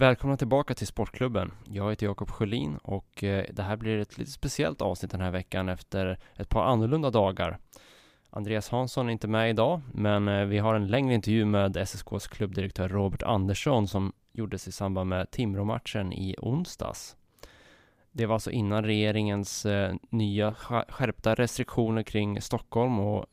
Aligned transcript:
Välkomna 0.00 0.36
tillbaka 0.36 0.74
till 0.74 0.86
Sportklubben. 0.86 1.52
Jag 1.64 1.90
heter 1.90 2.06
Jakob 2.06 2.30
Sjölin 2.30 2.76
och 2.76 3.24
eh, 3.24 3.44
det 3.52 3.62
här 3.62 3.76
blir 3.76 3.98
ett 3.98 4.18
lite 4.18 4.30
speciellt 4.30 4.82
avsnitt 4.82 5.10
den 5.10 5.20
här 5.20 5.30
veckan 5.30 5.68
efter 5.68 6.18
ett 6.36 6.48
par 6.48 6.64
annorlunda 6.64 7.10
dagar. 7.10 7.58
Andreas 8.30 8.68
Hansson 8.68 9.08
är 9.08 9.12
inte 9.12 9.28
med 9.28 9.50
idag, 9.50 9.80
men 9.94 10.28
eh, 10.28 10.44
vi 10.44 10.58
har 10.58 10.74
en 10.74 10.86
längre 10.86 11.14
intervju 11.14 11.44
med 11.44 11.76
SSKs 11.76 12.28
klubbdirektör 12.28 12.88
Robert 12.88 13.22
Andersson 13.22 13.88
som 13.88 14.12
gjordes 14.32 14.68
i 14.68 14.72
samband 14.72 15.08
med 15.08 15.30
Timrå-matchen 15.30 16.12
i 16.12 16.36
onsdags. 16.38 17.16
Det 18.12 18.26
var 18.26 18.34
alltså 18.34 18.50
innan 18.50 18.84
regeringens 18.84 19.66
eh, 19.66 19.94
nya 20.10 20.54
skärpta 20.88 21.34
restriktioner 21.34 22.02
kring 22.02 22.40
Stockholm 22.40 23.00
och 23.00 23.26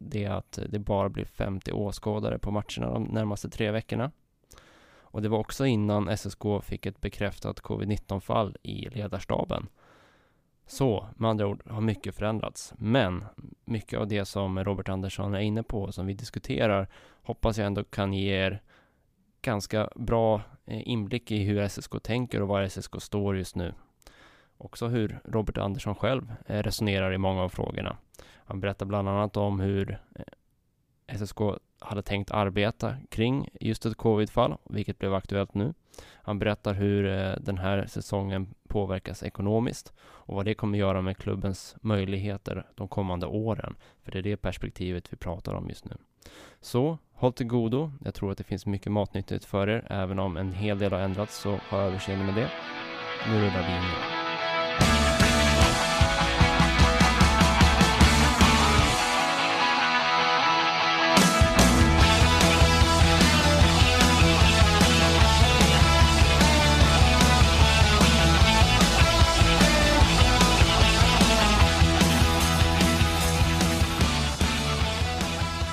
det 0.00 0.26
att 0.26 0.58
det 0.68 0.78
bara 0.78 1.08
blir 1.08 1.24
50 1.24 1.72
åskådare 1.72 2.38
på 2.38 2.50
matcherna 2.50 2.92
de 2.92 3.04
närmaste 3.04 3.50
tre 3.50 3.70
veckorna. 3.70 4.10
Och 5.10 5.22
det 5.22 5.28
var 5.28 5.38
också 5.38 5.66
innan 5.66 6.16
SSK 6.16 6.42
fick 6.62 6.86
ett 6.86 7.00
bekräftat 7.00 7.60
covid-19-fall 7.60 8.56
i 8.62 8.88
ledarstaben. 8.88 9.68
Så 10.66 11.08
med 11.16 11.30
andra 11.30 11.46
ord 11.46 11.62
har 11.66 11.80
mycket 11.80 12.14
förändrats. 12.14 12.74
Men 12.78 13.24
mycket 13.64 13.98
av 13.98 14.08
det 14.08 14.24
som 14.24 14.64
Robert 14.64 14.88
Andersson 14.88 15.34
är 15.34 15.40
inne 15.40 15.62
på, 15.62 15.82
och 15.82 15.94
som 15.94 16.06
vi 16.06 16.14
diskuterar, 16.14 16.88
hoppas 17.22 17.58
jag 17.58 17.66
ändå 17.66 17.84
kan 17.84 18.12
ge 18.12 18.34
er 18.34 18.62
ganska 19.42 19.90
bra 19.94 20.42
eh, 20.66 20.88
inblick 20.88 21.30
i 21.30 21.44
hur 21.44 21.68
SSK 21.68 22.02
tänker 22.02 22.42
och 22.42 22.48
var 22.48 22.68
SSK 22.68 23.02
står 23.02 23.36
just 23.36 23.56
nu. 23.56 23.74
Också 24.58 24.86
hur 24.86 25.20
Robert 25.24 25.58
Andersson 25.58 25.94
själv 25.94 26.32
eh, 26.46 26.62
resonerar 26.62 27.12
i 27.12 27.18
många 27.18 27.42
av 27.42 27.48
frågorna. 27.48 27.96
Han 28.44 28.60
berättar 28.60 28.86
bland 28.86 29.08
annat 29.08 29.36
om 29.36 29.60
hur 29.60 29.98
eh, 30.14 31.16
SSK 31.16 31.40
hade 31.78 32.02
tänkt 32.02 32.30
arbeta 32.30 32.96
kring 33.08 33.48
just 33.60 33.86
ett 33.86 33.96
covidfall, 33.96 34.56
vilket 34.64 34.98
blev 34.98 35.14
aktuellt 35.14 35.54
nu. 35.54 35.74
Han 36.22 36.38
berättar 36.38 36.74
hur 36.74 37.06
eh, 37.06 37.32
den 37.40 37.58
här 37.58 37.86
säsongen 37.86 38.54
påverkas 38.68 39.22
ekonomiskt 39.22 39.92
och 40.00 40.34
vad 40.34 40.44
det 40.44 40.54
kommer 40.54 40.78
göra 40.78 41.02
med 41.02 41.16
klubbens 41.16 41.76
möjligheter 41.80 42.66
de 42.74 42.88
kommande 42.88 43.26
åren. 43.26 43.76
För 44.02 44.12
det 44.12 44.18
är 44.18 44.22
det 44.22 44.36
perspektivet 44.36 45.12
vi 45.12 45.16
pratar 45.16 45.54
om 45.54 45.68
just 45.68 45.84
nu. 45.84 45.96
Så 46.60 46.98
håll 47.12 47.32
till 47.32 47.46
godo. 47.46 47.92
Jag 48.04 48.14
tror 48.14 48.32
att 48.32 48.38
det 48.38 48.44
finns 48.44 48.66
mycket 48.66 48.92
matnyttigt 48.92 49.44
för 49.44 49.68
er. 49.68 49.86
Även 49.90 50.18
om 50.18 50.36
en 50.36 50.52
hel 50.52 50.78
del 50.78 50.92
har 50.92 51.00
ändrats 51.00 51.38
så 51.38 51.56
ha 51.70 51.78
överseende 51.78 52.24
med 52.24 52.34
det. 52.34 52.50
Nu 53.28 53.34
rullar 53.34 53.68
vi 53.68 53.76
in. 53.76 54.17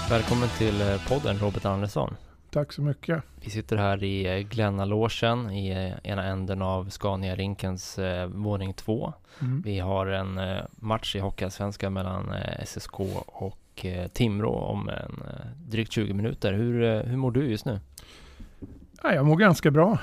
Välkommen 0.10 0.50
till 0.58 0.82
eh, 0.82 1.08
podden 1.08 1.38
Robert 1.38 1.66
Andersson. 1.66 2.16
Tack 2.52 2.74
så 2.74 2.82
mycket. 2.82 3.24
Vi 3.44 3.50
sitter 3.50 3.78
här 3.78 4.04
i 4.04 4.26
eh, 4.26 4.48
Glennalåsen 4.48 5.52
i 5.52 5.70
eh, 5.70 6.12
ena 6.12 6.24
änden 6.24 6.62
av 6.62 6.90
Scania-rinkens 6.90 8.00
eh, 8.00 8.28
våning 8.28 8.74
två. 8.74 9.14
Mm. 9.42 9.62
Vi 9.62 9.80
har 9.80 10.08
en 10.08 10.38
eh, 10.38 10.64
match 10.76 11.16
i 11.16 11.20
Hockeyallsvenskan 11.20 11.94
mellan 11.94 12.34
eh, 12.34 12.66
SSK 12.66 13.00
och 13.26 13.86
eh, 13.86 14.08
Timrå 14.08 14.54
om 14.54 14.90
en 14.90 15.24
drygt 15.68 15.92
20 15.92 16.14
minuter. 16.14 16.54
Hur, 16.54 17.04
hur 17.04 17.18
mår 17.18 17.32
du 17.32 17.50
just 17.50 17.66
nu? 17.66 17.80
Ja, 19.04 19.14
jag 19.14 19.26
mår 19.26 19.36
ganska 19.36 19.72
bra. 19.72 19.98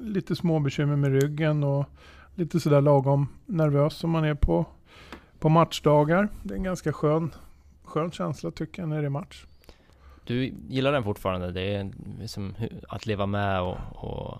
lite 0.00 0.36
små 0.36 0.60
bekymmer 0.60 0.96
med 0.96 1.22
ryggen 1.22 1.64
och 1.64 1.86
lite 2.34 2.60
sådär 2.60 2.80
lagom 2.80 3.28
nervös 3.46 3.94
som 3.94 4.10
man 4.10 4.24
är 4.24 4.34
på, 4.34 4.66
på 5.38 5.48
matchdagar. 5.48 6.28
Det 6.42 6.54
är 6.54 6.58
en 6.58 6.64
ganska 6.64 6.92
skön 6.92 7.30
skön 7.86 8.10
känsla 8.10 8.50
tycker 8.50 8.82
jag 8.82 8.88
när 8.88 9.00
det 9.00 9.06
är 9.06 9.10
match. 9.10 9.44
Du 10.24 10.54
gillar 10.68 10.92
den 10.92 11.04
fortfarande? 11.04 11.52
Det 11.52 11.74
är 11.74 11.90
som 12.26 12.54
att 12.88 13.06
leva 13.06 13.26
med 13.26 13.62
och, 13.62 13.76
och 13.94 14.38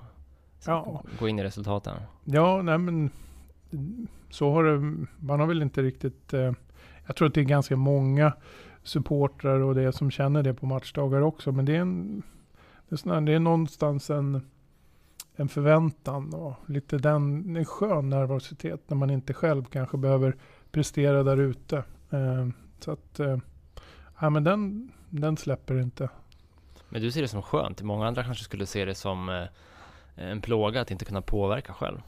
ja. 0.67 1.03
gå 1.19 1.29
in 1.29 1.39
i 1.39 1.45
resultaten? 1.45 1.97
Ja, 2.25 2.63
nej 2.63 2.79
men 2.79 3.11
så 4.31 4.53
har 4.53 4.65
det, 4.65 5.07
man 5.19 5.41
har 5.41 5.47
väl 5.47 5.63
inte 5.63 5.83
riktigt, 5.83 6.33
eh, 6.33 6.53
jag 7.07 7.17
tror 7.17 7.29
att 7.29 7.35
det 7.35 7.41
är 7.41 7.45
ganska 7.45 7.77
många 7.77 8.33
supportrar 8.83 9.61
och 9.61 9.75
det 9.75 9.93
som 9.93 10.11
känner 10.11 10.43
det 10.43 10.55
på 10.55 10.67
matchdagar 10.67 11.21
också. 11.21 11.53
Men 11.53 11.65
det 11.65 11.77
är, 11.77 11.81
en, 11.81 12.23
det 12.89 12.95
är, 12.95 12.97
sån 12.97 13.25
det 13.25 13.33
är 13.33 13.39
någonstans 13.39 14.11
en, 14.11 14.41
en 15.37 15.49
förväntan 15.49 16.35
och 16.35 16.55
lite 16.67 16.99
den, 16.99 17.57
en 17.57 17.65
skön 17.65 18.11
nervositet 18.11 18.81
när 18.91 18.97
man 18.97 19.11
inte 19.11 19.35
själv 19.35 19.65
kanske 19.65 19.97
behöver 19.97 20.37
prestera 20.71 21.23
där 21.23 21.37
ute. 21.37 21.77
Eh, 22.11 22.49
så 22.85 22.93
att, 22.93 23.21
eh, 23.21 23.39
ja 24.21 24.31
men 24.31 24.45
den, 24.45 24.93
den 25.11 25.37
släpper 25.37 25.81
inte. 25.81 26.09
Men 26.89 27.03
du 27.03 27.11
ser 27.11 27.23
det 27.23 27.29
som 27.29 27.43
skönt. 27.43 27.83
Många 27.83 28.07
andra 28.07 28.25
kanske 28.25 28.45
skulle 28.45 28.67
se 28.67 28.85
det 28.85 28.95
som 28.95 29.29
eh, 29.29 29.45
en 30.15 30.41
plåga 30.41 30.81
att 30.81 30.91
inte 30.91 31.05
kunna 31.05 31.23
påverka 31.23 31.73
själv. 31.73 32.03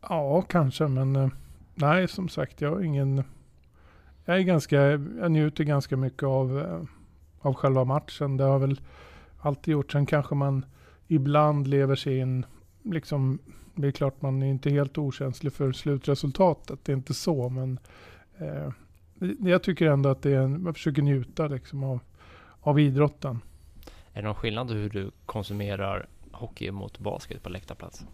Ja, 0.00 0.42
kanske, 0.42 0.88
men 0.88 1.16
eh, 1.16 1.28
nej, 1.74 2.08
som 2.08 2.28
sagt, 2.28 2.60
jag 2.60 2.70
har 2.70 2.80
ingen... 2.80 3.24
Jag 4.24 4.36
är 4.36 4.42
ganska, 4.42 4.76
jag 5.20 5.30
njuter 5.30 5.64
ganska 5.64 5.96
mycket 5.96 6.22
av, 6.22 6.86
av 7.40 7.54
själva 7.54 7.84
matchen. 7.84 8.36
Det 8.36 8.44
har 8.44 8.58
väl 8.58 8.80
alltid 9.40 9.72
gjort. 9.72 9.92
Sen 9.92 10.06
kanske 10.06 10.34
man 10.34 10.64
ibland 11.06 11.66
lever 11.66 11.96
sig 11.96 12.18
in, 12.18 12.46
liksom, 12.82 13.38
det 13.74 13.88
är 13.88 13.92
klart 13.92 14.22
man 14.22 14.42
är 14.42 14.46
inte 14.46 14.70
helt 14.70 14.98
okänslig 14.98 15.52
för 15.52 15.72
slutresultatet. 15.72 16.84
Det 16.84 16.92
är 16.92 16.96
inte 16.96 17.14
så, 17.14 17.48
men 17.48 17.78
eh, 18.38 18.72
jag 19.40 19.62
tycker 19.62 19.86
ändå 19.86 20.08
att 20.08 20.22
det 20.22 20.30
är 20.30 20.40
en, 20.40 20.62
man 20.62 20.74
försöker 20.74 21.02
njuta 21.02 21.46
liksom 21.46 21.84
av, 21.84 22.00
av 22.60 22.80
idrotten. 22.80 23.40
Är 24.12 24.22
det 24.22 24.26
någon 24.26 24.34
skillnad 24.34 24.70
hur 24.70 24.90
du 24.90 25.10
konsumerar 25.26 26.06
hockey 26.32 26.70
mot 26.70 26.98
basket 26.98 27.42
på 27.42 27.48
läktarplats? 27.48 28.04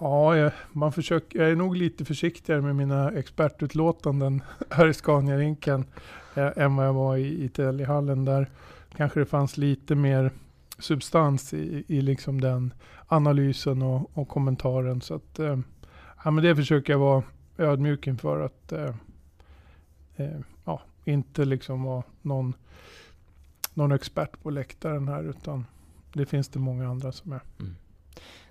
Ja, 0.00 0.36
jag, 0.36 0.52
man 0.72 0.92
försöker, 0.92 1.38
jag 1.38 1.50
är 1.50 1.56
nog 1.56 1.76
lite 1.76 2.04
försiktigare 2.04 2.60
med 2.60 2.76
mina 2.76 3.10
expertutlåtanden 3.10 4.42
här 4.70 4.88
i 4.88 4.94
Scania-rinken 4.94 5.84
eh, 6.34 6.50
än 6.56 6.76
vad 6.76 6.86
jag 6.86 6.92
var 6.92 7.16
i, 7.16 7.44
i 7.44 7.48
Täljehallen. 7.48 8.24
Där 8.24 8.50
kanske 8.96 9.20
det 9.20 9.26
fanns 9.26 9.56
lite 9.56 9.94
mer 9.94 10.30
substans 10.78 11.54
i, 11.54 11.84
i 11.88 12.00
liksom 12.00 12.40
den 12.40 12.72
analysen 13.06 13.82
och, 13.82 14.18
och 14.18 14.28
kommentaren. 14.28 15.00
Så 15.00 15.14
att, 15.14 15.38
eh, 15.38 15.58
ja, 16.24 16.30
men 16.30 16.44
det 16.44 16.56
försöker 16.56 16.92
jag 16.92 17.00
vara 17.00 17.22
ödmjuk 17.58 18.06
inför. 18.06 18.40
att 18.40 18.72
eh, 18.72 18.94
eh, 20.16 20.40
ja, 20.64 20.80
inte 21.04 21.44
liksom 21.44 21.82
vara 21.82 22.02
någon, 22.22 22.54
någon 23.74 23.92
expert 23.92 24.42
på 24.42 24.50
läktaren 24.50 25.08
här 25.08 25.22
utan 25.22 25.66
det 26.12 26.26
finns 26.26 26.48
det 26.48 26.58
många 26.58 26.88
andra 26.88 27.12
som 27.12 27.32
är. 27.32 27.40
Mm. 27.60 27.76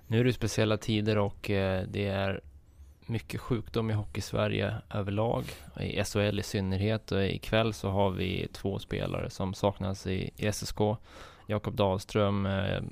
Nu 0.06 0.20
är 0.20 0.24
det 0.24 0.32
speciella 0.32 0.76
tider 0.76 1.18
och 1.18 1.50
eh, 1.50 1.86
det 1.88 2.06
är 2.06 2.40
mycket 3.06 3.40
sjukdom 3.40 3.90
i 3.90 3.94
Hockey-Sverige 3.94 4.74
överlag, 4.90 5.44
i 5.80 6.04
SHL 6.04 6.38
i 6.38 6.42
synnerhet. 6.42 7.12
Och 7.12 7.24
ikväll 7.24 7.72
så 7.72 7.90
har 7.90 8.10
vi 8.10 8.48
två 8.52 8.78
spelare 8.78 9.30
som 9.30 9.54
saknas 9.54 10.06
i, 10.06 10.30
i 10.36 10.52
SSK. 10.52 10.78
Jakob 11.46 11.74
Dahlström 11.74 12.46
eh, 12.46 12.82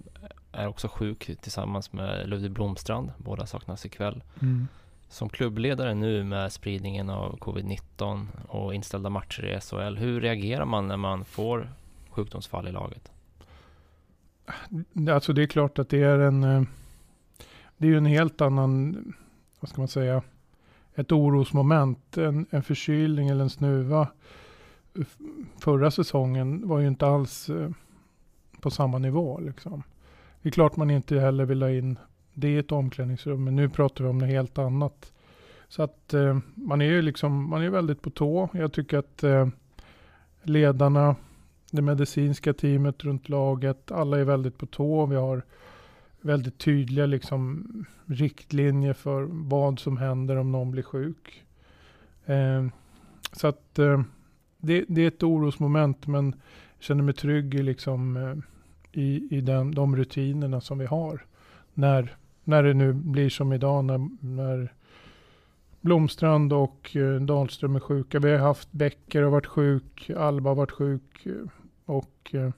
är 0.52 0.66
också 0.66 0.88
sjuk 0.88 1.31
tillsammans 1.40 1.93
med 1.93 2.28
Ludvig 2.28 2.50
Blomstrand. 2.50 3.12
Båda 3.19 3.46
saknas 3.46 3.87
ikväll. 3.87 4.22
Mm. 4.43 4.69
Som 5.08 5.28
klubbledare 5.28 5.94
nu 5.94 6.24
med 6.24 6.52
spridningen 6.52 7.10
av 7.10 7.38
covid-19 7.38 8.26
och 8.48 8.74
inställda 8.74 9.10
matcher 9.10 9.44
i 9.44 9.60
SHL, 9.60 9.96
hur 9.96 10.20
reagerar 10.20 10.64
man 10.64 10.88
när 10.88 10.96
man 10.96 11.24
får 11.24 11.72
sjukdomsfall 12.10 12.68
i 12.68 12.72
laget? 12.72 13.12
Alltså 15.10 15.32
det 15.32 15.42
är 15.42 15.46
klart 15.46 15.78
att 15.78 15.88
det 15.88 16.02
är 16.02 16.18
en, 16.18 16.44
eh, 16.44 16.62
det 17.76 17.86
är 17.86 17.90
ju 17.90 17.96
en 17.96 18.06
helt 18.06 18.40
annan, 18.40 18.96
vad 19.60 19.68
ska 19.68 19.80
man 19.80 19.88
säga, 19.88 20.22
ett 20.94 21.12
orosmoment. 21.12 22.16
En, 22.16 22.46
en 22.50 22.62
förkylning 22.62 23.28
eller 23.28 23.42
en 23.42 23.50
snuva 23.50 24.08
förra 25.58 25.90
säsongen 25.90 26.68
var 26.68 26.80
ju 26.80 26.88
inte 26.88 27.06
alls 27.06 27.50
eh, 27.50 27.70
på 28.60 28.70
samma 28.70 28.98
nivå. 28.98 29.40
Liksom. 29.40 29.82
Det 30.42 30.48
är 30.48 30.52
klart 30.52 30.76
man 30.76 30.90
inte 30.90 31.18
heller 31.18 31.44
vill 31.44 31.62
ha 31.62 31.70
in 31.70 31.98
det 32.34 32.48
är 32.48 32.60
ett 32.60 32.72
omklädningsrum, 32.72 33.44
men 33.44 33.56
nu 33.56 33.69
pratar 33.69 34.04
vi 34.04 34.10
om 34.10 34.19
något 34.19 34.28
helt 34.28 34.58
annat. 34.58 35.12
Så 35.69 35.82
att 35.82 36.14
eh, 36.14 36.38
man 36.54 36.81
är 36.81 36.86
ju 36.86 37.02
liksom, 37.02 37.50
man 37.50 37.62
är 37.62 37.70
väldigt 37.70 38.02
på 38.02 38.10
tå. 38.10 38.48
Jag 38.52 38.72
tycker 38.72 38.98
att 38.98 39.22
eh, 39.22 39.48
ledarna, 40.42 41.16
det 41.70 41.82
medicinska 41.82 42.52
teamet 42.52 43.04
runt 43.04 43.28
laget, 43.28 43.92
alla 43.92 44.19
är 44.19 44.25
väldigt 44.25 44.58
på 44.58 44.66
tå. 44.66 45.06
Vi 45.06 45.16
har 45.16 45.42
väldigt 46.20 46.58
tydliga 46.58 47.06
liksom, 47.06 47.66
riktlinjer 48.06 48.92
för 48.92 49.26
vad 49.31 49.78
som 49.78 49.96
händer 49.96 50.36
om 50.36 50.52
någon 50.52 50.70
blir 50.70 50.82
sjuk. 50.82 51.44
Eh, 52.26 52.66
så 53.32 53.46
att 53.46 53.78
eh, 53.78 54.02
det, 54.58 54.84
det, 54.88 55.02
är 55.02 55.08
ett 55.08 55.22
orosmoment 55.22 56.06
men 56.06 56.26
jag 56.76 56.84
känner 56.84 57.02
mig 57.02 57.14
trygg 57.14 57.54
i, 57.54 57.62
liksom, 57.62 58.16
eh, 58.16 58.36
i, 59.02 59.28
i 59.31 59.40
den, 59.40 59.70
de 59.75 59.96
rutinerna 59.96 60.60
som 60.60 60.78
vi 60.78 60.86
har. 60.86 61.25
När, 61.75 62.16
när 62.44 62.62
det 62.62 62.75
nu 62.75 62.93
blir 62.93 63.31
som 63.31 63.52
idag 63.52 63.85
när, 63.85 64.08
när 64.20 64.73
Blomstrand 65.81 66.52
och 66.52 66.96
eh, 66.96 67.20
Dahlström 67.20 67.76
är 67.76 67.81
sjuka. 67.81 68.19
Vi 68.19 68.31
har 68.31 68.38
haft 68.38 68.73
Bäcker 68.73 69.23
har 69.23 69.31
varit 69.31 69.46
sjuk, 69.46 70.11
Alba 70.11 70.50
har 70.50 70.55
varit 70.55 70.70
sjuk 70.70 71.26
eh, 71.26 71.32
och 71.85 72.31
eh, 72.35 72.50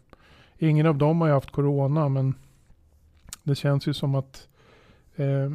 ingen 0.59 0.87
av 0.87 0.99
dem 0.99 1.21
har 1.21 1.29
ju 1.29 1.35
haft 1.35 1.51
corona 1.51 2.09
men 2.09 2.35
det 3.43 3.55
känns 3.55 3.89
ju 3.89 3.95
som 3.95 4.15
att 4.15 4.49
eh, 5.17 5.51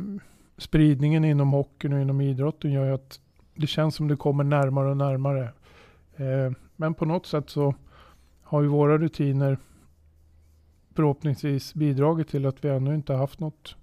spridningen 0.57 1.25
inom 1.25 1.51
hockeyn 1.51 1.93
och 1.93 2.01
inom 2.01 2.21
idrotten 2.21 2.71
gör 2.71 2.85
ju 2.85 2.93
att 2.93 3.19
det 3.55 3.67
känns 3.67 3.95
som 3.95 4.07
det 4.07 4.15
kommer 4.15 4.43
närmare 4.43 4.89
och 4.89 4.97
närmare. 4.97 5.43
Eh, 6.15 6.51
men 6.75 6.93
på 6.93 7.05
något 7.05 7.25
sätt 7.25 7.49
så 7.49 7.75
har 8.41 8.61
ju 8.61 8.67
våra 8.67 8.97
rutiner 8.97 9.57
förhoppningsvis 10.95 11.73
bidragit 11.73 12.27
till 12.27 12.45
att 12.45 12.65
vi 12.65 12.69
ännu 12.69 12.95
inte 12.95 13.13
haft 13.13 13.39
något 13.39 13.75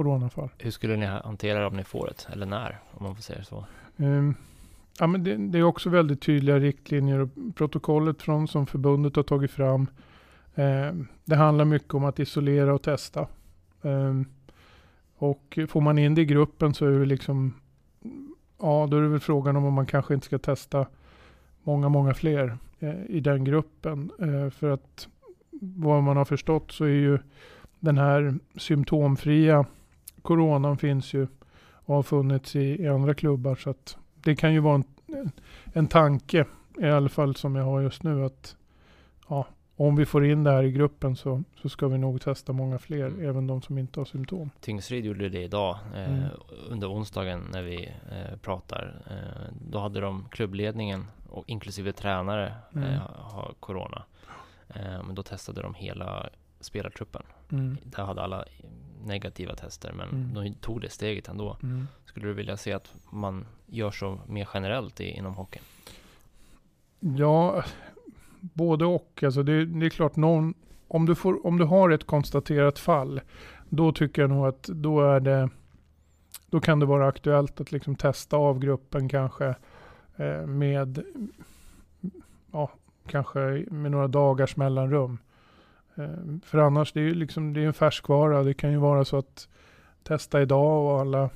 coronafall. 0.00 0.48
Hur 0.58 0.70
skulle 0.70 0.96
ni 0.96 1.06
hantera 1.06 1.60
det 1.60 1.66
om 1.66 1.76
ni 1.76 1.84
får 1.84 2.06
det? 2.06 2.32
Eller 2.32 2.46
när? 2.46 2.78
Om 2.90 3.04
man 3.04 3.14
får 3.14 3.22
säga 3.22 3.44
så. 3.44 3.64
Um, 3.96 4.34
ja, 4.98 5.06
men 5.06 5.24
det, 5.24 5.36
det, 5.36 5.58
är 5.58 5.62
också 5.62 5.90
väldigt 5.90 6.22
tydliga 6.22 6.58
riktlinjer 6.58 7.18
och 7.18 7.28
protokollet 7.54 8.22
från 8.22 8.48
som 8.48 8.66
förbundet 8.66 9.16
har 9.16 9.22
tagit 9.22 9.50
fram. 9.50 9.86
Um, 10.54 11.08
det 11.24 11.36
handlar 11.36 11.64
mycket 11.64 11.94
om 11.94 12.04
att 12.04 12.18
isolera 12.18 12.74
och 12.74 12.82
testa. 12.82 13.26
Um, 13.82 14.24
och 15.16 15.58
får 15.68 15.80
man 15.80 15.98
in 15.98 16.14
det 16.14 16.20
i 16.20 16.24
gruppen 16.24 16.74
så 16.74 16.86
är 16.86 16.90
det 16.90 17.06
liksom, 17.06 17.54
ja 18.58 18.86
då 18.90 18.96
är 18.96 19.02
det 19.02 19.08
väl 19.08 19.20
frågan 19.20 19.56
om 19.56 19.72
man 19.72 19.86
kanske 19.86 20.14
inte 20.14 20.26
ska 20.26 20.38
testa 20.38 20.86
många, 21.62 21.88
många 21.88 22.14
fler 22.14 22.58
eh, 22.78 23.04
i 23.08 23.20
den 23.20 23.44
gruppen. 23.44 24.10
Eh, 24.18 24.50
för 24.50 24.70
att 24.70 25.08
vad 25.60 26.02
man 26.02 26.16
har 26.16 26.24
förstått 26.24 26.72
så 26.72 26.84
är 26.84 26.88
ju 26.88 27.18
den 27.80 27.98
här 27.98 28.34
symptomfria 28.56 29.64
coronan 30.22 30.76
finns 30.76 31.14
ju 31.14 31.26
och 31.72 31.94
har 31.94 32.02
funnits 32.02 32.56
i, 32.56 32.82
i 32.82 32.88
andra 32.88 33.14
klubbar. 33.14 33.54
Så 33.54 33.74
det 34.14 34.36
kan 34.36 34.52
ju 34.52 34.60
vara 34.60 34.74
en, 34.74 34.84
en 35.72 35.86
tanke 35.86 36.46
i 36.80 36.86
alla 36.86 37.08
fall 37.08 37.36
som 37.36 37.56
jag 37.56 37.64
har 37.64 37.80
just 37.80 38.02
nu 38.02 38.24
att 38.24 38.56
ja, 39.28 39.46
om 39.76 39.96
vi 39.96 40.06
får 40.06 40.26
in 40.26 40.44
det 40.44 40.50
här 40.50 40.62
i 40.62 40.72
gruppen 40.72 41.16
så, 41.16 41.42
så 41.62 41.68
ska 41.68 41.88
vi 41.88 41.98
nog 41.98 42.20
testa 42.20 42.52
många 42.52 42.78
fler, 42.78 43.06
mm. 43.06 43.28
även 43.28 43.46
de 43.46 43.62
som 43.62 43.78
inte 43.78 44.00
har 44.00 44.04
symptom. 44.04 44.50
Tingsryd 44.60 45.04
gjorde 45.04 45.28
det 45.28 45.42
idag 45.42 45.78
eh, 45.94 46.12
mm. 46.12 46.28
under 46.68 46.92
onsdagen 46.92 47.42
när 47.52 47.62
vi 47.62 47.92
eh, 48.10 48.36
pratar. 48.42 49.02
Eh, 49.10 49.54
då 49.70 49.78
hade 49.78 50.00
de 50.00 50.28
klubbledningen 50.30 51.06
och 51.28 51.44
inklusive 51.46 51.92
tränare 51.92 52.54
mm. 52.74 52.88
Eh, 52.88 53.00
har 53.16 53.54
corona. 53.60 54.02
Eh, 54.68 55.02
men 55.04 55.14
då 55.14 55.22
testade 55.22 55.62
de 55.62 55.74
hela 55.74 56.28
spelartruppen. 56.60 57.22
Mm. 57.52 57.76
Där 57.84 58.02
hade 58.02 58.22
alla 58.22 58.44
negativa 59.04 59.54
tester, 59.54 59.92
men 59.92 60.08
mm. 60.08 60.34
de 60.34 60.54
tog 60.54 60.80
det 60.80 60.90
steget 60.90 61.28
ändå. 61.28 61.56
Mm. 61.62 61.88
Skulle 62.04 62.26
du 62.26 62.32
vilja 62.34 62.56
se 62.56 62.72
att 62.72 62.94
man 63.10 63.46
gör 63.66 63.90
så 63.90 64.18
mer 64.26 64.48
generellt 64.54 65.00
i, 65.00 65.04
inom 65.04 65.34
hockeyn? 65.34 65.62
Ja, 67.00 67.64
både 68.40 68.84
och. 68.84 69.22
Alltså 69.22 69.42
det, 69.42 69.64
det, 69.64 69.86
är 69.86 69.90
klart, 69.90 70.16
någon, 70.16 70.54
om, 70.88 71.06
du 71.06 71.14
får, 71.14 71.46
om 71.46 71.58
du 71.58 71.64
har 71.64 71.90
ett 71.90 72.06
konstaterat 72.06 72.78
fall, 72.78 73.20
då 73.68 73.92
tycker 73.92 74.22
jag 74.22 74.30
nog 74.30 74.46
att 74.46 74.62
då 74.62 75.02
är 75.02 75.20
det 75.20 75.48
då 76.50 76.60
kan 76.60 76.80
det 76.80 76.86
vara 76.86 77.06
aktuellt 77.06 77.60
att 77.60 77.72
liksom 77.72 77.96
testa 77.96 78.36
av 78.36 78.58
gruppen 78.58 79.08
kanske 79.08 79.54
eh, 80.16 80.46
med 80.46 81.02
ja, 82.52 82.70
kanske 83.06 83.40
med 83.70 83.90
några 83.90 84.08
dagars 84.08 84.56
mellanrum. 84.56 85.18
Eh, 85.94 86.38
för 86.44 86.58
annars, 86.58 86.92
det 86.92 87.00
är 87.00 87.04
ju 87.04 87.14
liksom, 87.14 87.52
det 87.52 87.60
är 87.60 87.66
en 87.66 87.72
färskvara. 87.72 88.42
Det 88.42 88.54
kan 88.54 88.72
ju 88.72 88.78
vara 88.78 89.04
så 89.04 89.16
att 89.16 89.48
testa 90.02 90.42
idag 90.42 90.84
och 90.84 91.00
alla, 91.00 91.30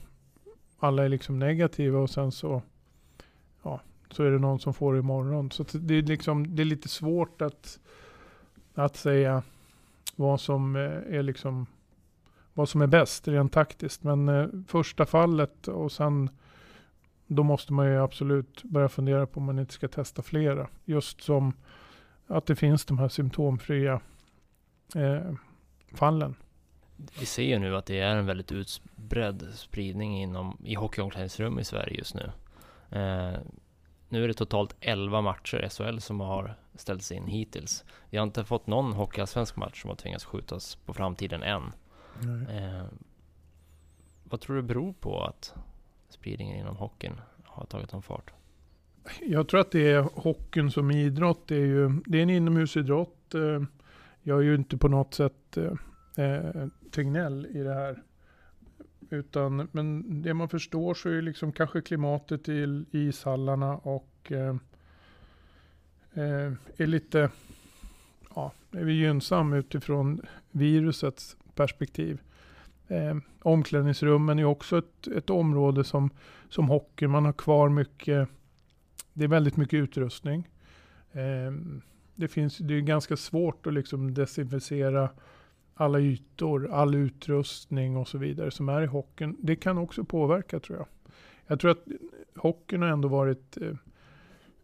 alla 0.79 1.05
är 1.05 1.09
liksom 1.09 1.39
negativa 1.39 1.99
och 1.99 2.11
sen 2.11 2.33
så, 2.33 2.63
ja, 3.63 3.81
så 4.11 4.25
är 4.25 4.31
det 4.31 4.39
någon 4.39 4.59
som 4.59 4.75
får 4.75 4.93
det 4.93 4.99
imorgon. 4.99 5.51
Så 5.51 5.65
det 5.73 5.95
är, 5.95 6.03
liksom, 6.03 6.57
det 6.57 6.63
är 6.63 6.65
lite 6.65 6.89
svårt 6.89 7.43
att, 7.43 7.79
att 8.75 8.97
säga 8.97 9.43
vad 10.17 10.41
som 10.41 10.77
eh, 10.77 11.17
är 11.19 11.23
liksom 11.23 11.67
vad 12.55 12.69
som 12.69 12.83
är 12.83 12.87
bäst 12.87 13.29
rent 13.29 13.53
taktiskt. 13.53 14.03
Men 14.03 14.29
eh, 14.29 14.47
första 14.67 15.07
fallet 15.07 15.69
och 15.69 15.93
sen 15.93 16.31
då 17.27 17.43
måste 17.43 17.73
man 17.73 17.87
ju 17.87 17.99
absolut 17.99 18.63
börja 18.63 18.89
fundera 18.89 19.27
på 19.27 19.41
om 19.41 19.47
man 19.47 19.59
inte 19.59 19.73
ska 19.75 19.89
testa 19.89 20.23
flera. 20.23 20.69
Just 20.85 21.21
som 21.21 21.53
att 22.27 22.47
det 22.47 22.57
finns 22.57 22.85
de 22.85 22.99
här 22.99 23.09
symptomfria 23.09 24.01
fallen. 25.95 26.35
Vi 27.19 27.27
ser 27.27 27.43
ju 27.43 27.59
nu 27.59 27.77
att 27.77 27.87
det 27.87 28.01
är 28.01 28.17
en 28.17 28.27
väldigt 28.27 28.53
utbredd 28.53 29.49
spridning 29.55 30.23
inom, 30.23 30.59
i 30.65 30.75
hockeyomklädningsrum 30.75 31.59
i 31.59 31.65
Sverige 31.65 31.99
just 31.99 32.15
nu. 32.15 32.33
Eh, 32.91 33.39
nu 34.09 34.25
är 34.25 34.29
det 34.29 34.35
totalt 34.35 34.77
11 34.81 35.21
matcher 35.21 35.65
i 35.65 35.71
SHL 35.71 35.99
som 35.99 36.21
har 36.21 36.55
ställts 36.75 37.13
in 37.13 37.27
hittills. 37.27 37.85
Vi 38.11 38.19
har 38.19 38.25
inte 38.25 38.45
fått 38.45 38.67
någon 38.67 38.93
hockeyallsvensk 38.93 39.57
match 39.57 39.81
som 39.81 39.91
har 39.91 39.97
tvingats 39.97 40.25
skjutas 40.25 40.77
på 40.77 40.95
framtiden 40.95 41.43
än. 41.43 41.63
Eh, 42.49 42.85
vad 44.25 44.41
tror 44.41 44.57
du 44.57 44.63
beror 44.63 44.93
på 44.93 45.25
att 45.25 45.55
spridningen 46.09 46.59
inom 46.59 46.77
hockeyn 46.77 47.21
har 47.45 47.65
tagit 47.65 47.93
en 47.93 48.03
fart? 48.03 48.33
Jag 49.21 49.49
tror 49.49 49.61
att 49.61 49.71
det 49.71 49.91
är 49.91 50.01
hockeyn 50.01 50.71
som 50.71 50.91
idrott. 50.91 51.49
Det 51.49 51.57
är, 51.57 51.67
ju, 51.67 51.91
det 52.07 52.19
är 52.19 52.23
en 52.23 52.31
inomhusidrott. 52.31 53.35
Eh, 53.35 53.63
jag 54.27 54.39
är 54.39 54.43
ju 54.43 54.55
inte 54.55 54.77
på 54.77 54.89
något 54.89 55.15
sätt 55.15 55.57
eh, 55.57 56.25
eh, 56.25 56.67
Tegnell 56.91 57.47
i 57.47 57.59
det 57.63 57.75
här. 57.75 58.03
Utan, 59.11 59.69
men 59.73 60.23
det 60.23 60.35
man 60.35 60.49
förstår 60.49 60.95
så 60.95 61.09
är 61.09 61.23
liksom 61.23 61.53
kanske 61.53 61.81
klimatet 61.81 62.49
i 62.49 62.85
ishallarna 62.91 63.77
och 63.77 64.33
eh, 64.33 64.57
eh, 66.15 66.53
är 66.77 66.87
lite, 66.87 67.31
ja, 68.35 68.53
är 68.71 68.85
vi 68.85 68.93
gynnsam 68.93 69.53
utifrån 69.53 70.21
virusets 70.51 71.37
perspektiv. 71.55 72.21
Eh, 72.89 73.17
omklädningsrummen 73.43 74.39
är 74.39 74.45
också 74.45 74.79
ett, 74.79 75.07
ett 75.07 75.31
område 75.31 75.85
som, 75.85 76.11
som 76.49 76.69
hockey. 76.69 77.07
Man 77.07 77.25
har 77.25 77.33
kvar 77.33 77.69
mycket, 77.69 78.29
det 79.13 79.25
är 79.25 79.29
väldigt 79.29 79.57
mycket 79.57 79.77
utrustning. 79.77 80.49
Eh, 81.13 81.53
det, 82.15 82.29
finns, 82.29 82.59
det 82.59 82.75
är 82.75 82.81
ganska 82.81 83.17
svårt 83.17 83.67
att 83.67 83.75
liksom 83.75 84.15
desinficera 84.15 85.09
alla 85.75 86.01
ytor, 86.01 86.73
all 86.73 86.95
utrustning 86.95 87.97
och 87.97 88.09
så 88.09 88.19
vidare 88.19 88.51
som 88.51 88.69
är 88.69 88.83
i 88.83 88.87
hockeyn. 88.87 89.37
Det 89.41 89.57
kan 89.57 89.79
också 89.79 90.05
påverka 90.05 90.61
tror 90.61 90.79
jag. 90.79 90.87
Jag 91.47 91.61
tror 91.61 91.71
att 91.71 91.85
hockeyn 92.37 92.83
har 92.83 92.89
ändå 92.89 93.09
varit 93.09 93.57
eh, 93.57 93.75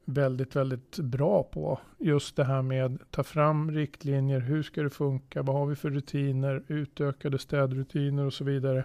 väldigt, 0.04 0.56
väldigt 0.56 0.98
bra 0.98 1.42
på 1.42 1.80
just 1.98 2.36
det 2.36 2.44
här 2.44 2.62
med 2.62 2.84
att 2.84 3.10
ta 3.10 3.22
fram 3.22 3.70
riktlinjer. 3.70 4.40
Hur 4.40 4.62
ska 4.62 4.82
det 4.82 4.90
funka? 4.90 5.42
Vad 5.42 5.56
har 5.56 5.66
vi 5.66 5.76
för 5.76 5.90
rutiner? 5.90 6.62
Utökade 6.66 7.38
städrutiner 7.38 8.26
och 8.26 8.32
så 8.32 8.44
vidare. 8.44 8.84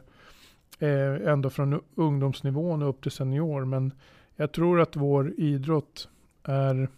Eh, 0.80 1.32
ända 1.32 1.50
från 1.50 1.82
ungdomsnivån 1.96 2.82
upp 2.82 3.02
till 3.02 3.12
senior. 3.12 3.66
Men 3.66 3.94
jag 4.36 4.52
tror 4.52 4.82
att 4.82 4.96
vår 4.96 5.34
idrott 5.38 6.10
är 6.44 6.90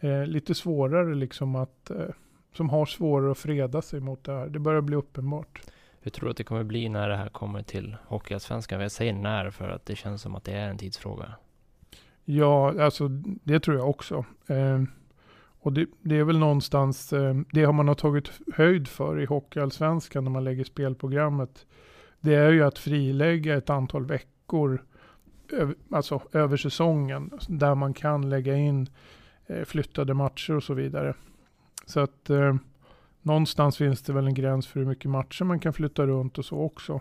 eh, 0.00 0.26
lite 0.26 0.54
svårare 0.54 1.14
liksom 1.14 1.56
att, 1.56 1.90
eh, 1.90 2.06
som 2.52 2.70
har 2.70 2.86
svårare 2.86 3.30
att 3.30 3.38
freda 3.38 3.82
sig 3.82 4.00
mot 4.00 4.24
det 4.24 4.32
här. 4.32 4.46
Det 4.46 4.58
börjar 4.58 4.80
bli 4.80 4.96
uppenbart. 4.96 5.60
Hur 6.00 6.10
tror 6.10 6.24
du 6.24 6.30
att 6.30 6.36
det 6.36 6.44
kommer 6.44 6.64
bli 6.64 6.88
när 6.88 7.08
det 7.08 7.16
här 7.16 7.28
kommer 7.28 7.62
till 7.62 7.96
Hockeyallsvenskan? 8.06 8.80
Jag 8.80 8.90
säger 8.90 9.12
när 9.12 9.50
för 9.50 9.68
att 9.68 9.86
det 9.86 9.96
känns 9.96 10.22
som 10.22 10.34
att 10.34 10.44
det 10.44 10.52
är 10.52 10.68
en 10.68 10.78
tidsfråga. 10.78 11.34
Ja, 12.24 12.82
alltså 12.82 13.08
det 13.44 13.60
tror 13.60 13.76
jag 13.76 13.90
också. 13.90 14.24
Eh, 14.46 14.82
och 15.60 15.72
det, 15.72 15.86
det, 16.02 16.16
är 16.16 16.24
väl 16.24 16.38
någonstans, 16.38 17.12
eh, 17.12 17.34
det 17.52 17.64
har 17.64 17.72
man 17.72 17.88
har 17.88 17.94
tagit 17.94 18.30
höjd 18.54 18.88
för 18.88 19.20
i 19.20 19.24
Hockeyallsvenskan 19.24 20.24
när 20.24 20.30
man 20.30 20.44
lägger 20.44 20.64
spelprogrammet. 20.64 21.66
Det 22.20 22.34
är 22.34 22.50
ju 22.50 22.62
att 22.64 22.78
frilägga 22.78 23.56
ett 23.56 23.70
antal 23.70 24.06
veckor, 24.06 24.84
alltså 25.90 26.22
över 26.32 26.56
säsongen, 26.56 27.30
där 27.48 27.74
man 27.74 27.94
kan 27.94 28.30
lägga 28.30 28.56
in 28.56 28.88
Eh, 29.48 29.64
flyttade 29.64 30.14
matcher 30.14 30.54
och 30.56 30.62
så 30.62 30.74
vidare. 30.74 31.14
Så 31.86 32.00
att 32.00 32.30
eh, 32.30 32.56
någonstans 33.22 33.76
finns 33.76 34.02
det 34.02 34.12
väl 34.12 34.26
en 34.26 34.34
gräns 34.34 34.66
för 34.66 34.80
hur 34.80 34.86
mycket 34.86 35.10
matcher 35.10 35.44
man 35.44 35.60
kan 35.60 35.72
flytta 35.72 36.06
runt 36.06 36.38
och 36.38 36.44
så 36.44 36.58
också. 36.58 37.00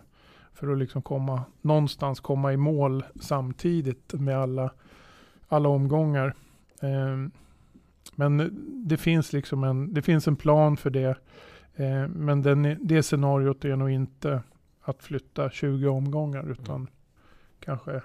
för 0.53 0.71
att 0.71 0.77
liksom 0.77 1.01
komma 1.01 1.43
någonstans 1.61 2.19
komma 2.19 2.53
i 2.53 2.57
mål 2.57 3.03
samtidigt 3.21 4.13
med 4.13 4.37
alla, 4.37 4.71
alla 5.47 5.69
omgångar. 5.69 6.33
Eh, 6.81 7.27
men 8.15 8.57
det 8.87 8.97
finns 8.97 9.33
liksom 9.33 9.63
en, 9.63 9.93
det 9.93 10.01
finns 10.01 10.27
en 10.27 10.35
plan 10.35 10.77
för 10.77 10.89
det. 10.89 11.17
Eh, 11.75 12.07
men 12.07 12.41
den, 12.41 12.77
det 12.81 13.03
scenariot 13.03 13.65
är 13.65 13.75
nog 13.75 13.89
inte 13.89 14.41
att 14.81 15.03
flytta 15.03 15.49
20 15.49 15.87
omgångar 15.87 16.51
utan 16.51 16.75
mm. 16.75 16.87
kanske 17.59 18.01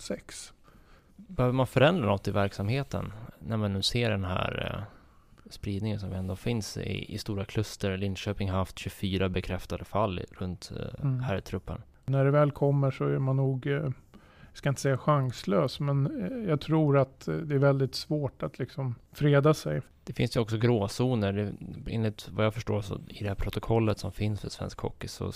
6. 0.00 0.52
Behöver 1.16 1.52
man 1.52 1.66
förändra 1.66 2.06
något 2.06 2.28
i 2.28 2.30
verksamheten 2.30 3.12
när 3.38 3.56
man 3.56 3.72
nu 3.72 3.82
ser 3.82 4.10
den 4.10 4.24
här 4.24 4.72
eh, 4.72 5.50
spridningen 5.50 6.00
som 6.00 6.12
ändå 6.12 6.36
finns 6.36 6.76
i, 6.76 7.14
i 7.14 7.18
stora 7.18 7.44
kluster? 7.44 7.96
Linköping 7.96 8.50
har 8.50 8.58
haft 8.58 8.78
24 8.78 9.28
bekräftade 9.28 9.84
fall 9.84 10.20
runt 10.30 10.72
eh, 10.76 11.04
mm. 11.04 11.20
här 11.20 11.36
i 11.36 11.40
truppen. 11.40 11.82
När 12.04 12.24
det 12.24 12.30
väl 12.30 12.50
kommer 12.50 12.90
så 12.90 13.04
är 13.04 13.18
man 13.18 13.36
nog, 13.36 13.66
jag 13.66 13.92
ska 14.52 14.68
inte 14.68 14.80
säga 14.80 14.98
chanslös, 14.98 15.80
men 15.80 16.44
jag 16.48 16.60
tror 16.60 16.98
att 16.98 17.24
det 17.24 17.54
är 17.54 17.58
väldigt 17.58 17.94
svårt 17.94 18.42
att 18.42 18.58
liksom 18.58 18.94
freda 19.12 19.54
sig. 19.54 19.82
Det 20.04 20.12
finns 20.12 20.36
ju 20.36 20.40
också 20.40 20.56
gråzoner. 20.56 21.52
Enligt 21.86 22.28
vad 22.28 22.46
jag 22.46 22.54
förstår 22.54 22.80
så 22.80 23.00
i 23.08 23.22
det 23.22 23.28
här 23.28 23.34
protokollet 23.34 23.98
som 23.98 24.12
finns 24.12 24.40
för 24.40 24.48
svensk 24.48 24.78
hockey 24.78 25.08
så 25.08 25.32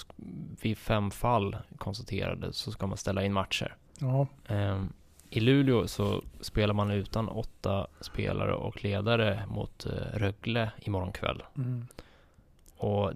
vid 0.62 0.78
fem 0.78 1.10
fall 1.10 1.56
konstaterade 1.78 2.52
så 2.52 2.70
ska 2.70 2.86
man 2.86 2.96
ställa 2.96 3.24
in 3.24 3.32
matcher. 3.32 3.76
Ja. 3.98 4.26
Um, 4.48 4.92
I 5.30 5.40
Luleå 5.40 5.86
så 5.86 6.22
spelar 6.40 6.74
man 6.74 6.90
utan 6.90 7.28
åtta 7.28 7.86
spelare 8.00 8.54
och 8.54 8.84
ledare 8.84 9.42
mot 9.48 9.86
uh, 9.86 9.92
Rögle 10.18 10.70
imorgon 10.80 11.12
kväll. 11.12 11.42
Mm. 11.56 11.86
Och 12.76 13.12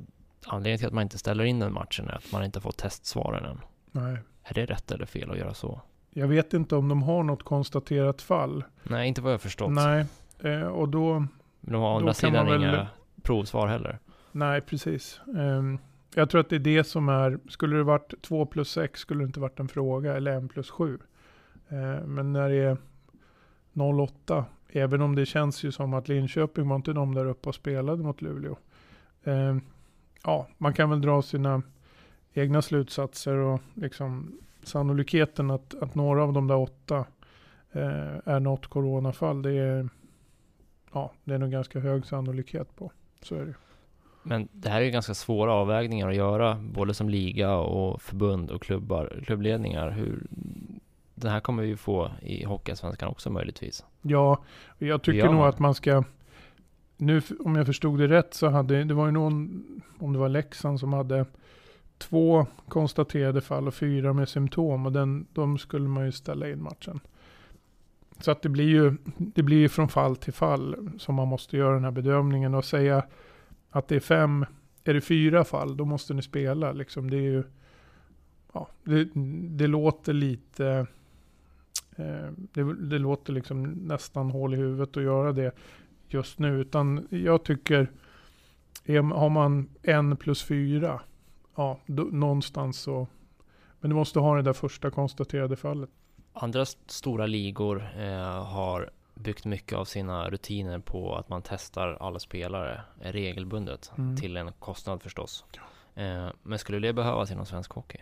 anledningen 0.46 0.78
till 0.78 0.86
att 0.86 0.92
man 0.92 1.02
inte 1.02 1.18
ställer 1.18 1.44
in 1.44 1.58
den 1.58 1.72
matchen 1.72 2.08
är 2.08 2.14
att 2.14 2.32
man 2.32 2.44
inte 2.44 2.60
fått 2.60 2.76
testsvaren 2.76 3.44
än. 3.44 3.60
Nej. 3.90 4.18
Är 4.42 4.54
det 4.54 4.66
rätt 4.66 4.90
eller 4.90 5.06
fel 5.06 5.30
att 5.30 5.38
göra 5.38 5.54
så? 5.54 5.80
Jag 6.10 6.28
vet 6.28 6.54
inte 6.54 6.76
om 6.76 6.88
de 6.88 7.02
har 7.02 7.22
något 7.22 7.42
konstaterat 7.42 8.22
fall. 8.22 8.64
Nej, 8.82 9.08
inte 9.08 9.20
vad 9.20 9.32
jag 9.32 9.40
förstått. 9.40 9.70
Nej, 9.70 10.04
eh, 10.38 10.62
och 10.62 10.88
då 10.88 11.26
men 11.60 11.72
de 11.72 11.82
har 11.82 11.92
å 11.92 11.96
andra 11.96 12.14
sidan 12.14 12.46
väl... 12.46 12.60
inga 12.60 12.86
provsvar 13.22 13.66
heller. 13.66 13.98
Nej, 14.32 14.60
precis. 14.60 15.20
Um, 15.26 15.78
jag 16.14 16.30
tror 16.30 16.40
att 16.40 16.48
det 16.48 16.56
är 16.56 16.60
det 16.60 16.84
som 16.84 17.08
är, 17.08 17.38
skulle 17.48 17.76
det 17.76 17.82
varit 17.82 18.22
2 18.22 18.46
plus 18.46 18.70
6 18.70 19.00
skulle 19.00 19.20
det 19.20 19.26
inte 19.26 19.40
varit 19.40 19.60
en 19.60 19.68
fråga, 19.68 20.16
eller 20.16 20.44
1 20.44 20.50
plus 20.50 20.70
7. 20.70 20.98
Eh, 21.72 22.06
men 22.06 22.32
när 22.32 22.48
det 22.48 22.56
är 22.56 22.76
08, 23.74 24.44
även 24.68 25.02
om 25.02 25.14
det 25.14 25.26
känns 25.26 25.64
ju 25.64 25.72
som 25.72 25.94
att 25.94 26.08
Linköping 26.08 26.68
var 26.68 26.76
inte 26.76 26.92
de 26.92 27.14
där 27.14 27.26
uppe 27.26 27.48
och 27.48 27.54
spelade 27.54 28.02
mot 28.02 28.22
Luleå. 28.22 28.56
Eh, 29.24 29.56
ja, 30.24 30.48
man 30.58 30.74
kan 30.74 30.90
väl 30.90 31.00
dra 31.00 31.22
sina 31.22 31.62
egna 32.34 32.62
slutsatser 32.62 33.34
och 33.34 33.60
liksom 33.74 34.38
sannolikheten 34.62 35.50
att, 35.50 35.74
att 35.82 35.94
några 35.94 36.22
av 36.22 36.32
de 36.32 36.46
där 36.46 36.56
åtta 36.56 36.98
eh, 37.72 38.18
är 38.24 38.40
något 38.40 38.66
coronafall, 38.66 39.42
det 39.42 39.52
är 39.52 39.88
ja, 40.92 41.12
det 41.24 41.34
är 41.34 41.38
nog 41.38 41.50
ganska 41.50 41.80
hög 41.80 42.06
sannolikhet 42.06 42.76
på. 42.76 42.92
Så 43.22 43.34
är 43.34 43.44
det. 43.44 43.54
Men 44.22 44.48
det 44.52 44.68
här 44.68 44.80
är 44.80 44.84
ju 44.84 44.90
ganska 44.90 45.14
svåra 45.14 45.52
avvägningar 45.52 46.08
att 46.08 46.16
göra, 46.16 46.54
både 46.54 46.94
som 46.94 47.08
liga 47.08 47.56
och 47.56 48.02
förbund 48.02 48.50
och 48.50 48.62
klubbar, 48.62 49.22
klubbledningar. 49.26 49.90
Hur, 49.90 50.26
den 51.22 51.32
här 51.32 51.40
kommer 51.40 51.62
vi 51.62 51.68
ju 51.68 51.76
få 51.76 52.10
i 52.22 52.44
Hockeyallsvenskan 52.44 53.08
också 53.08 53.30
möjligtvis. 53.30 53.84
Ja, 54.02 54.44
jag 54.78 55.02
tycker 55.02 55.28
nog 55.28 55.44
att 55.44 55.58
man 55.58 55.74
ska, 55.74 56.04
nu 56.96 57.22
om 57.40 57.56
jag 57.56 57.66
förstod 57.66 57.98
det 57.98 58.08
rätt 58.08 58.34
så 58.34 58.48
hade, 58.48 58.84
det 58.84 58.94
var 58.94 59.06
ju 59.06 59.12
någon, 59.12 59.64
om 59.98 60.12
det 60.12 60.18
var 60.18 60.28
Leksand 60.28 60.80
som 60.80 60.92
hade 60.92 61.26
två 61.98 62.46
konstaterade 62.68 63.40
fall 63.40 63.68
och 63.68 63.74
fyra 63.74 64.12
med 64.12 64.28
symptom 64.28 64.86
och 64.86 64.92
den, 64.92 65.26
de 65.32 65.58
skulle 65.58 65.88
man 65.88 66.04
ju 66.04 66.12
ställa 66.12 66.50
in 66.50 66.62
matchen. 66.62 67.00
Så 68.20 68.30
att 68.30 68.42
det 68.42 68.48
blir 68.48 68.68
ju 68.68 68.96
det 69.16 69.42
blir 69.42 69.68
från 69.68 69.88
fall 69.88 70.16
till 70.16 70.32
fall 70.32 70.90
som 70.98 71.14
man 71.14 71.28
måste 71.28 71.56
göra 71.56 71.74
den 71.74 71.84
här 71.84 71.90
bedömningen 71.90 72.54
och 72.54 72.64
säga 72.64 73.04
att 73.70 73.88
det 73.88 73.96
är 73.96 74.00
fem, 74.00 74.46
är 74.84 74.94
det 74.94 75.00
fyra 75.00 75.44
fall, 75.44 75.76
då 75.76 75.84
måste 75.84 76.14
ni 76.14 76.22
spela. 76.22 76.72
Liksom, 76.72 77.10
det 77.10 77.16
är 77.16 77.20
ju, 77.20 77.44
ja, 78.52 78.68
det, 78.82 79.08
det 79.48 79.66
låter 79.66 80.12
lite, 80.12 80.86
det, 82.52 82.74
det, 82.74 82.98
låter 82.98 83.32
liksom 83.32 83.62
nästan 83.62 84.30
hål 84.30 84.54
i 84.54 84.56
huvudet 84.56 84.96
att 84.96 85.02
göra 85.02 85.32
det 85.32 85.52
just 86.08 86.38
nu. 86.38 86.60
Utan 86.60 87.08
jag 87.10 87.44
tycker, 87.44 87.90
har 89.14 89.28
man 89.28 89.70
en 89.82 90.16
plus 90.16 90.44
fyra, 90.44 91.00
ja, 91.56 91.78
då, 91.86 92.02
någonstans 92.02 92.78
så, 92.78 93.06
men 93.80 93.90
du 93.90 93.96
måste 93.96 94.18
ha 94.20 94.36
det 94.36 94.42
där 94.42 94.52
första 94.52 94.90
konstaterade 94.90 95.56
fallet. 95.56 95.90
Andra 96.32 96.64
stora 96.86 97.26
ligor 97.26 97.88
eh, 97.98 98.44
har 98.44 98.90
byggt 99.14 99.44
mycket 99.44 99.78
av 99.78 99.84
sina 99.84 100.30
rutiner 100.30 100.78
på 100.78 101.16
att 101.16 101.28
man 101.28 101.42
testar 101.44 101.96
alla 102.00 102.18
spelare 102.18 102.80
regelbundet 103.00 103.92
mm. 103.98 104.16
till 104.16 104.36
en 104.36 104.52
kostnad 104.52 105.02
förstås. 105.02 105.44
Eh, 105.94 106.28
men 106.42 106.58
skulle 106.58 106.78
det 106.78 106.92
behövas 106.92 107.30
inom 107.30 107.46
svensk 107.46 107.72
hockey? 107.72 107.98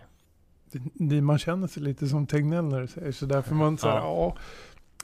Det, 0.95 1.21
man 1.21 1.39
känner 1.39 1.67
sig 1.67 1.83
lite 1.83 2.07
som 2.07 2.27
Tegnell 2.27 2.65
när 2.65 2.81
du 2.81 2.87
säger 2.87 3.13
så 3.13 3.27
därför 3.27 3.55
man 3.55 3.79
säger 3.79 3.95
ja. 3.95 4.03
ja, 4.03 4.37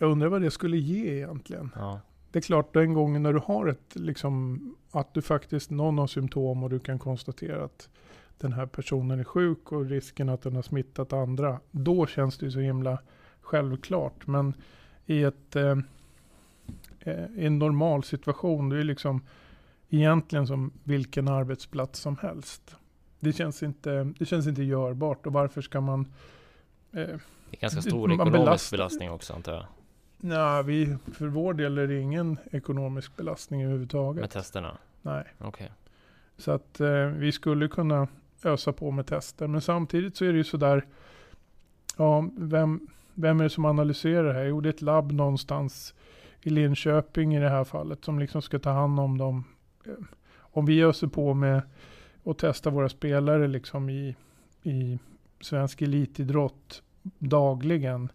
jag 0.01 0.11
undrar 0.11 0.29
vad 0.29 0.43
det 0.43 0.51
skulle 0.51 0.77
ge 0.77 1.17
egentligen. 1.17 1.71
Ja. 1.75 2.01
Det 2.31 2.39
är 2.39 2.43
klart, 2.43 2.75
den 2.75 2.95
gången 2.95 3.23
när 3.23 3.33
du 3.33 3.41
har 3.45 3.67
ett, 3.67 3.95
liksom, 3.95 4.61
att 4.91 5.15
du 5.15 5.23
faktiskt, 5.23 5.71
någon 5.71 5.99
har 5.99 6.07
symptom 6.07 6.63
och 6.63 6.71
du 6.71 6.79
kan 6.79 6.99
konstatera 6.99 7.65
att 7.65 7.89
den 8.39 8.53
här 8.53 8.67
personen 8.67 9.21
är 9.21 9.25
sjuk 9.25 9.73
och 9.73 9.87
risken 9.87 10.29
att 10.29 10.43
den 10.43 10.55
har 10.55 10.63
smittat 10.63 11.13
andra. 11.13 11.61
Då 11.71 12.07
känns 12.07 12.39
det 12.39 12.47
ju 12.47 12.53
så 12.53 12.59
himla 12.59 12.99
självklart. 13.41 14.27
Men 14.27 14.55
i 15.07 15.23
ett, 15.23 15.57
eh, 15.57 15.79
eh, 17.01 17.25
i 17.37 17.47
en 17.47 17.59
normal 17.59 18.05
situation, 18.05 18.69
det 18.69 18.79
är 18.79 18.85
liksom 18.85 19.23
egentligen 19.89 20.47
som 20.47 20.73
vilken 20.85 21.29
arbetsplats 21.29 22.01
som 22.01 22.17
helst. 22.17 22.77
Det 23.21 23.33
känns 23.33 23.63
inte, 23.63 24.13
det 24.19 24.27
känns 24.27 24.47
inte 24.47 24.63
görbart 24.63 25.27
och 25.27 25.33
varför 25.33 25.63
ska 25.63 25.81
man... 25.81 26.01
Eh, 26.93 27.07
det 27.51 27.57
är 27.57 27.61
ganska 27.61 27.83
stor 27.83 28.13
ekonomisk 28.13 28.33
belast 28.33 28.71
belastning 28.71 29.11
också 29.11 29.33
antar 29.35 29.53
jag. 29.53 29.67
Nej, 30.19 30.63
vi, 30.63 30.97
för 31.13 31.27
vår 31.27 31.55
del 31.55 31.79
är 31.79 31.87
det 31.87 32.01
ingen 32.01 32.39
ekonomisk 32.53 33.17
belastning 33.17 33.63
överhuvudtaget. 33.63 34.21
Med 34.21 34.31
testerna? 34.31 34.79
Nej. 35.03 35.25
Okay. 35.41 35.69
Så 36.39 36.51
att 36.51 36.81
eh, 36.81 37.07
vi 37.07 37.33
skulle 37.33 37.69
kunna 37.69 38.09
ösa 38.45 38.73
på 38.73 38.91
med 38.91 39.07
tester. 39.07 39.47
Men 39.47 39.61
samtidigt 39.61 40.17
så 40.17 40.25
är 40.25 40.33
det 40.33 40.39
ju 40.39 40.45
sådär, 40.45 40.87
ja, 41.97 42.31
vem, 42.37 42.89
vem 43.15 43.41
är 43.41 43.45
det 43.45 43.51
som 43.51 43.65
analyserar 43.65 44.25
det 44.25 44.33
här? 44.33 44.45
Jo, 44.45 44.61
det 44.61 44.69
är 44.69 44.73
ett 44.73 44.83
labb 44.83 45.13
någonstans 45.13 45.95
i 46.43 46.51
Linköping 46.51 47.35
i 47.37 47.41
det 47.41 47.49
här 47.49 47.65
fallet 47.65 48.05
som 48.05 48.19
liksom 48.19 48.43
ska 48.43 48.59
ta 48.59 48.71
hand 48.71 49.01
om 49.01 49.19
dem. 49.19 49.45
Om 50.39 50.67
vi 50.67 50.83
öser 50.83 51.07
på 51.07 51.35
med 51.35 51.63
att 52.27 52.39
testa 52.39 52.71
våra 52.71 52.89
spelare 52.89 53.49
liksom 53.49 53.91
i, 53.91 54.17
i 54.63 54.99
svensk 55.41 55.83
elitidrott 55.83 56.83
dagligen 57.19 58.09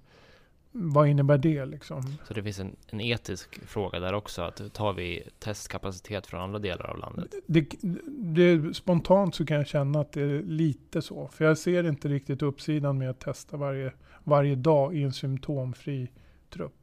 vad 0.71 1.07
innebär 1.07 1.37
det 1.37 1.65
liksom? 1.65 2.17
Så 2.27 2.33
det 2.33 2.43
finns 2.43 2.59
en, 2.59 2.75
en 2.87 3.01
etisk 3.01 3.59
fråga 3.65 3.99
där 3.99 4.13
också, 4.13 4.41
att 4.41 4.73
tar 4.73 4.93
vi 4.93 5.23
testkapacitet 5.39 6.27
från 6.27 6.41
andra 6.41 6.59
delar 6.59 6.85
av 6.85 6.97
landet? 6.97 7.33
Det, 7.45 7.69
det, 8.07 8.73
spontant 8.73 9.35
så 9.35 9.45
kan 9.45 9.57
jag 9.57 9.67
känna 9.67 9.99
att 9.99 10.11
det 10.11 10.21
är 10.21 10.43
lite 10.43 11.01
så, 11.01 11.27
för 11.27 11.45
jag 11.45 11.57
ser 11.57 11.83
inte 11.83 12.07
riktigt 12.07 12.41
uppsidan 12.41 12.97
med 12.97 13.09
att 13.09 13.19
testa 13.19 13.57
varje, 13.57 13.93
varje 14.23 14.55
dag 14.55 14.95
i 14.95 15.03
en 15.03 15.13
symptomfri 15.13 16.11
trupp. 16.49 16.80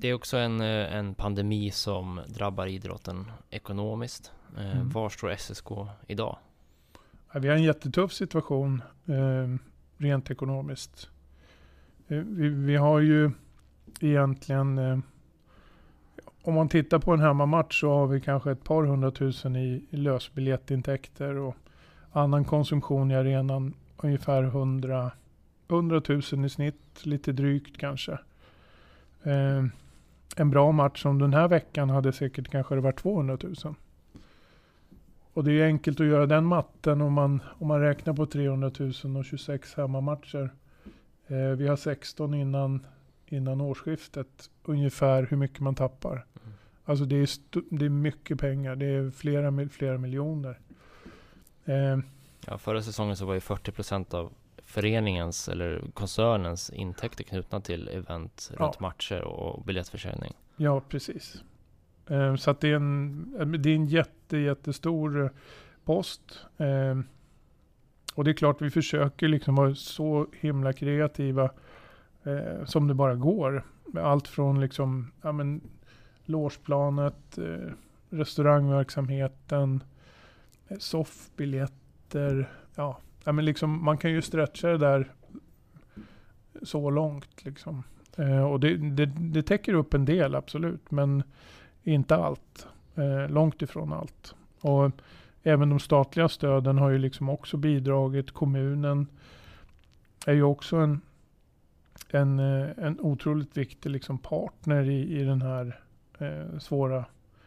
Det 0.00 0.08
är 0.08 0.14
också 0.14 0.36
en, 0.36 0.60
eh, 0.60 0.96
en 0.96 1.14
pandemi 1.14 1.70
som 1.70 2.20
drabbar 2.26 2.66
idrotten 2.66 3.30
ekonomiskt. 3.50 4.32
Eh, 4.56 4.76
mm. 4.76 4.90
Var 4.90 5.08
står 5.08 5.36
SSK 5.36 5.68
idag? 6.06 6.36
vi 7.36 7.48
har 7.48 7.56
en 7.56 7.62
jättetuff 7.62 8.12
situation 8.12 8.82
eh, 9.06 9.56
rent 9.96 10.30
ekonomiskt. 10.30 11.08
Vi, 12.06 12.48
vi, 12.48 12.76
har 12.76 13.00
ju 13.00 13.30
egentligen, 14.00 15.02
om 16.42 16.54
man 16.54 16.68
tittar 16.68 16.98
på 16.98 17.12
en 17.12 17.20
hemmamatch 17.20 17.80
så 17.80 17.88
har 17.88 18.06
vi 18.06 18.20
kanske 18.20 18.50
ett 18.50 18.64
par 18.64 18.84
hundratusen 18.84 19.56
i, 19.56 19.84
i 19.90 19.96
lösbiljettintäkter 19.96 21.34
och 21.34 21.56
annan 22.12 22.44
konsumtion 22.44 23.10
i 23.10 23.14
arenan 23.14 23.74
ungefär 23.96 24.42
100, 24.42 25.10
100 25.68 26.02
000 26.08 26.44
i 26.44 26.48
snitt, 26.48 27.00
lite 27.02 27.32
drygt 27.32 27.78
kanske. 27.78 28.12
Eh, 29.22 29.64
en 30.36 30.50
bra 30.50 30.72
match 30.72 31.02
som 31.02 31.18
den 31.18 31.34
här 31.34 31.48
veckan 31.48 31.90
hade 31.90 32.12
säkert 32.12 32.50
kanske 32.50 32.74
det 32.74 32.80
varit 32.80 32.98
200 32.98 33.38
000. 33.42 33.54
Och 35.32 35.44
det 35.44 35.52
är 35.52 35.66
enkelt 35.66 36.00
att 36.00 36.06
göra 36.06 36.26
den 36.26 36.44
matten 36.44 37.00
om 37.00 37.12
man, 37.12 37.40
om 37.58 37.68
man 37.68 37.80
räknar 37.80 38.14
på 38.14 38.26
300 38.26 38.70
000 39.04 39.16
och 39.16 39.24
26 39.24 39.74
hemmamatcher. 39.74 40.50
Eh, 41.26 41.36
vi 41.36 41.68
har 41.68 41.76
16 41.76 42.34
innan, 42.34 42.86
innan 43.26 43.60
årsskiftet, 43.60 44.50
ungefär 44.64 45.26
hur 45.30 45.36
mycket 45.36 45.60
man 45.60 45.74
tappar. 45.74 46.12
Mm. 46.12 46.54
Alltså 46.84 47.04
det 47.04 47.16
är, 47.16 47.28
det 47.78 47.84
är 47.84 47.90
mycket 47.90 48.40
pengar, 48.40 48.76
det 48.76 48.86
är 48.86 49.10
flera, 49.10 49.68
flera 49.68 49.98
miljoner. 49.98 50.58
Eh, 51.64 51.98
Ja, 52.46 52.58
förra 52.58 52.82
säsongen 52.82 53.16
så 53.16 53.26
var 53.26 53.34
ju 53.34 53.40
40% 53.40 54.14
av 54.14 54.32
föreningens 54.74 55.48
eller 55.48 55.82
koncernens 55.94 56.70
intäkter 56.70 57.24
knutna 57.24 57.60
till 57.60 57.88
event 57.88 58.50
Ja. 58.58 58.64
runt 58.64 58.80
matcher 58.80 59.20
och 59.24 59.64
biljettförsäljning. 59.64 60.32
Ja, 60.56 60.80
precis. 60.88 61.42
Eh, 62.06 62.36
Så 62.36 62.50
att 62.50 62.60
det 62.60 62.68
är 62.70 62.74
en, 62.76 63.58
det 63.62 63.70
är 63.70 63.74
en 63.74 63.86
jätte, 63.86 64.36
jättestor 64.38 65.24
eh, 65.24 65.30
post. 65.84 66.40
Eh, 66.56 66.98
Och 68.14 68.24
det 68.24 68.30
är 68.30 68.34
klart 68.34 68.62
vi 68.62 68.70
försöker 68.70 69.28
liksom 69.28 69.54
vara 69.54 69.74
så 69.74 70.26
himla 70.40 70.72
kreativa 70.72 71.50
eh, 72.24 72.64
som 72.64 72.88
det 72.88 72.94
bara 72.94 73.14
går. 73.14 73.64
Med 73.86 74.04
Allt 74.04 74.28
från 74.28 74.60
liksom, 74.60 75.12
ja 75.22 75.32
men, 75.32 75.60
logeplanet, 76.24 77.38
eh, 77.38 77.70
restaurangverksamheten, 78.10 79.82
soffbiljetter. 80.78 82.50
Ja, 82.74 82.98
ja 83.24 83.32
men 83.32 83.44
liksom, 83.44 83.84
man 83.84 83.98
kan 83.98 84.10
ju 84.10 84.22
stretcha 84.22 84.68
det 84.68 84.78
där 84.78 85.12
så 86.62 86.90
långt. 86.90 87.44
Liksom. 87.44 87.82
Eh, 88.16 88.44
och 88.44 88.60
det, 88.60 88.76
det, 88.76 89.06
det 89.06 89.42
täcker 89.42 89.74
upp 89.74 89.94
en 89.94 90.04
del, 90.04 90.34
absolut. 90.34 90.90
Men 90.90 91.22
inte 91.82 92.16
allt. 92.16 92.66
Eh, 92.94 93.30
långt 93.30 93.62
ifrån 93.62 93.92
allt. 93.92 94.34
Och 94.60 94.90
även 95.42 95.70
de 95.70 95.78
statliga 95.80 96.28
stöden 96.28 96.78
har 96.78 96.90
ju 96.90 96.98
liksom 96.98 97.28
också 97.28 97.56
bidragit. 97.56 98.30
Kommunen 98.30 99.06
är 100.26 100.32
ju 100.32 100.42
också 100.42 100.76
en, 100.76 101.00
en, 102.10 102.38
eh, 102.38 102.68
en 102.76 103.00
otroligt 103.00 103.56
viktig 103.56 103.90
liksom 103.90 104.18
partner 104.18 104.90
i, 104.90 105.20
i 105.20 105.24
den 105.24 105.42
här 105.42 105.80
eh, 106.18 106.58
svåra 106.58 107.04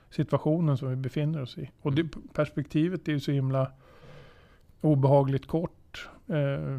situationen 0.09 0.77
som 0.77 0.89
vi 0.89 0.95
befinner 0.95 1.41
oss 1.41 1.57
i. 1.57 1.71
Och 1.81 1.93
det, 1.93 2.07
perspektivet 2.33 3.07
är 3.07 3.11
ju 3.11 3.19
så 3.19 3.31
himla 3.31 3.71
obehagligt 4.81 5.47
kort 5.47 6.09
eh, 6.27 6.77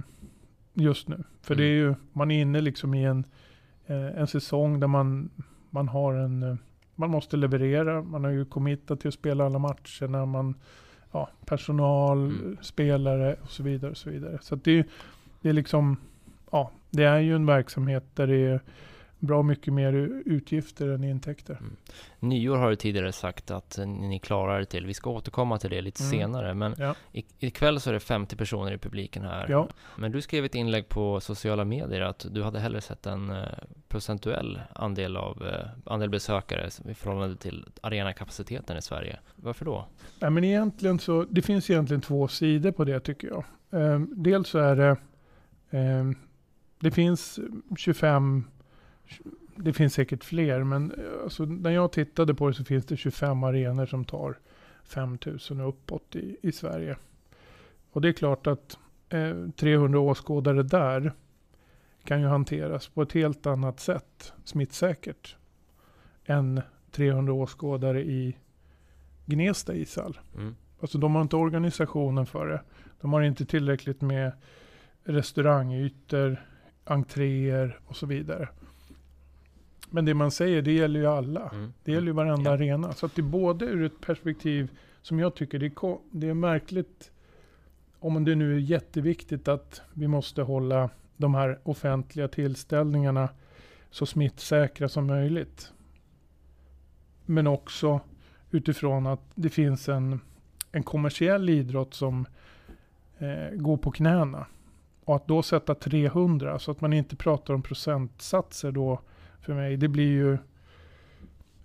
just 0.75 1.09
nu. 1.09 1.25
För 1.43 1.55
det 1.55 1.65
är 1.65 1.75
ju, 1.75 1.95
man 2.13 2.31
är 2.31 2.41
inne 2.43 2.61
liksom 2.61 2.95
i 2.95 3.05
en, 3.05 3.25
eh, 3.87 4.07
en 4.21 4.27
säsong 4.27 4.81
där 4.81 4.87
man, 4.87 5.31
man 5.71 5.89
har 5.89 6.15
en, 6.15 6.43
eh, 6.43 6.57
man 6.95 7.11
måste 7.11 7.37
leverera. 7.37 8.03
Man 8.03 8.25
har 8.25 8.31
ju 8.31 8.45
committat 8.45 9.01
till 9.01 9.09
att 9.09 9.15
spela 9.15 9.47
alla 9.47 9.59
matcherna. 9.59 10.27
Man, 10.27 10.55
ja, 11.13 11.29
personal, 11.47 12.19
Mm. 12.27 12.57
spelare 12.61 13.37
och 13.43 13.51
så 13.51 13.63
vidare. 13.63 13.91
Och 13.91 13.97
så 13.97 14.11
vidare. 14.11 14.39
så 14.43 14.55
det, 14.57 14.79
är- 14.79 14.85
det 15.43 15.49
är 15.49 15.53
liksom, 15.53 15.97
ja, 16.53 16.71
det 16.91 17.05
är 17.05 17.19
ju 17.19 17.35
en 17.37 17.47
verksamhet 17.47 18.05
där 18.15 18.27
det 18.27 18.37
är 18.37 18.61
bra 19.19 19.43
mycket 19.43 19.73
mer 19.75 19.93
utgifter 20.25 20.89
än 20.89 21.05
intäkter. 21.05 21.59
Nyår 22.21 22.57
har 22.57 22.71
du 22.71 22.77
tidigare 22.77 23.13
sagt 23.13 23.51
att 23.51 23.79
eh, 23.79 23.87
ni 23.87 24.19
klarar 24.19 24.61
er 24.61 24.65
till. 24.65 24.87
Vi 24.87 24.95
ska 24.95 25.11
återkomma 25.11 25.59
till 25.59 25.71
det 25.71 25.81
lite 25.83 26.03
Mm. 26.03 26.11
senare. 26.11 26.55
Men 26.55 26.75
Ja. 26.79 26.95
ikväll 27.39 27.81
så 27.81 27.91
är 27.91 27.95
det 27.95 28.01
50 28.01 28.37
personer 28.37 28.73
i 28.73 28.79
publiken 28.79 29.23
här. 29.23 29.47
Ja, 29.49 29.69
Men 29.97 30.13
du 30.13 30.21
skrev 30.23 30.45
ett 30.45 30.55
inlägg 30.55 30.89
på 30.89 31.21
sociala 31.21 31.65
medier 31.65 32.01
att 32.01 32.27
du 32.31 32.43
hade 32.43 32.61
hellre 32.61 32.81
sett 32.81 33.07
en 33.07 33.31
eh, 33.31 33.45
procentuell 33.89 34.61
andel 34.75 35.17
av 35.17 35.47
eh, 35.47 35.93
andel 35.93 36.11
besökare 36.11 36.69
i 36.91 36.95
förhållande 36.95 37.37
till 37.37 37.65
arenakapaciteten 37.81 38.77
i 38.77 38.83
Sverige. 38.83 39.19
Varför 39.37 39.65
då? 39.65 39.87
Nej, 40.21 40.31
men 40.31 40.45
egentligen 40.45 40.99
så, 40.99 41.25
det 41.31 41.43
finns 41.43 41.71
egentligen 41.71 42.01
två 42.01 42.29
sidor 42.29 42.71
på 42.73 42.85
det 42.85 43.01
tycker 43.01 43.29
jag. 43.29 43.45
Ehm, 43.71 44.13
dels 44.17 44.49
så 44.49 44.59
är 44.59 44.77
det, 44.77 44.97
ehm, 45.71 46.15
det 46.81 46.91
finns 46.91 47.39
25, 47.77 48.45
det 49.57 49.73
finns 49.73 49.95
säkert 49.95 50.25
fler, 50.25 50.65
men 50.65 50.93
eh, 50.93 51.23
alltså, 51.23 51.45
när 51.45 51.71
jag 51.71 51.93
tittade 51.93 52.35
på 52.35 52.49
det 52.49 52.55
så 52.55 52.65
finns 52.65 52.87
det 52.87 52.97
25 52.97 53.45
arenor 53.45 53.87
som 53.87 54.05
tar 54.05 54.39
5000 54.85 55.61
och 55.61 55.69
uppåt 55.69 56.17
i, 56.17 56.37
i 56.43 56.53
Sverige. 56.53 56.97
Och 57.91 58.01
det 58.01 58.09
är 58.09 58.13
klart 58.13 58.47
att 58.47 58.79
eh, 59.09 59.49
300 59.57 60.01
åskådare 60.01 60.63
där 60.63 61.13
kan 62.05 62.21
ju 62.21 62.27
hanteras 62.27 62.89
på 62.89 63.03
ett 63.03 63.13
helt 63.13 63.47
annat 63.47 63.81
sätt, 63.81 64.33
smittsäkert, 64.45 65.37
än 66.25 66.61
300 66.91 67.33
åskådare 67.33 68.03
i 68.03 68.37
Gnesta 69.27 69.75
ishall. 69.75 70.19
Mm. 70.37 70.57
Alltså 70.81 70.99
de 70.99 71.15
har 71.15 71.23
inte 71.23 71.37
organisationen 71.37 72.27
för 72.27 72.47
det. 72.47 72.63
De 73.01 73.13
har 73.13 73.23
inte 73.23 73.45
tillräckligt 73.45 74.01
med 74.01 74.33
restaurangytor, 75.05 76.47
entréer 76.85 77.81
och 77.87 77.97
så 77.97 78.07
vidare. 78.07 78.49
Men 79.91 80.05
det 80.05 80.15
man 80.15 80.31
säger, 80.31 80.63
det 80.63 80.73
gäller 80.73 81.01
ju 81.01 81.07
alla. 81.07 81.49
Mm. 81.49 81.73
Det 81.85 81.93
gäller 81.93 82.07
ju 82.07 82.13
varenda 82.13 82.51
Ja. 82.51 82.55
arena. 82.55 82.93
Så 82.93 83.07
att 83.07 83.15
det 83.15 83.21
är 83.21 83.25
både 83.25 83.65
ur 83.65 83.85
ett 83.85 84.01
perspektiv 84.01 84.71
som 85.03 85.19
jag 85.19 85.35
tycker 85.35 85.59
det 85.59 85.67
är, 85.67 85.97
det 86.11 86.29
är 86.29 86.35
märkligt. 86.35 87.11
Om 87.99 88.25
det 88.25 88.35
nu 88.35 88.55
är 88.55 88.59
jätteviktigt 88.59 89.49
att 89.49 89.81
vi 89.95 90.09
måste 90.09 90.43
hålla 90.43 90.91
de 91.17 91.35
här 91.35 91.59
offentliga 91.63 92.29
tillställningarna 92.29 93.29
så 93.91 94.07
smittsäkra 94.07 94.89
som 94.89 95.07
möjligt. 95.07 95.73
Men 97.27 97.47
också 97.47 98.01
utifrån 98.51 99.07
att 99.07 99.21
det 99.35 99.49
finns 99.49 99.89
en, 99.89 100.21
en 100.73 100.83
kommersiell 100.83 101.49
idrott 101.51 101.95
som 101.95 102.27
eh, 103.19 103.57
går 103.57 103.77
på 103.77 103.91
knäna. 103.91 104.47
Och 105.05 105.17
att 105.17 105.29
då 105.29 105.43
sätta 105.43 105.75
300, 105.75 106.59
så 106.59 106.71
att 106.71 106.81
man 106.81 106.93
inte 106.93 107.17
pratar 107.17 107.55
om 107.55 107.63
procentsatser 107.63 108.73
då 108.73 109.01
för 109.41 109.55
mig, 109.55 109.77
det 109.77 109.89
blir 109.89 110.09
ju 110.09 110.33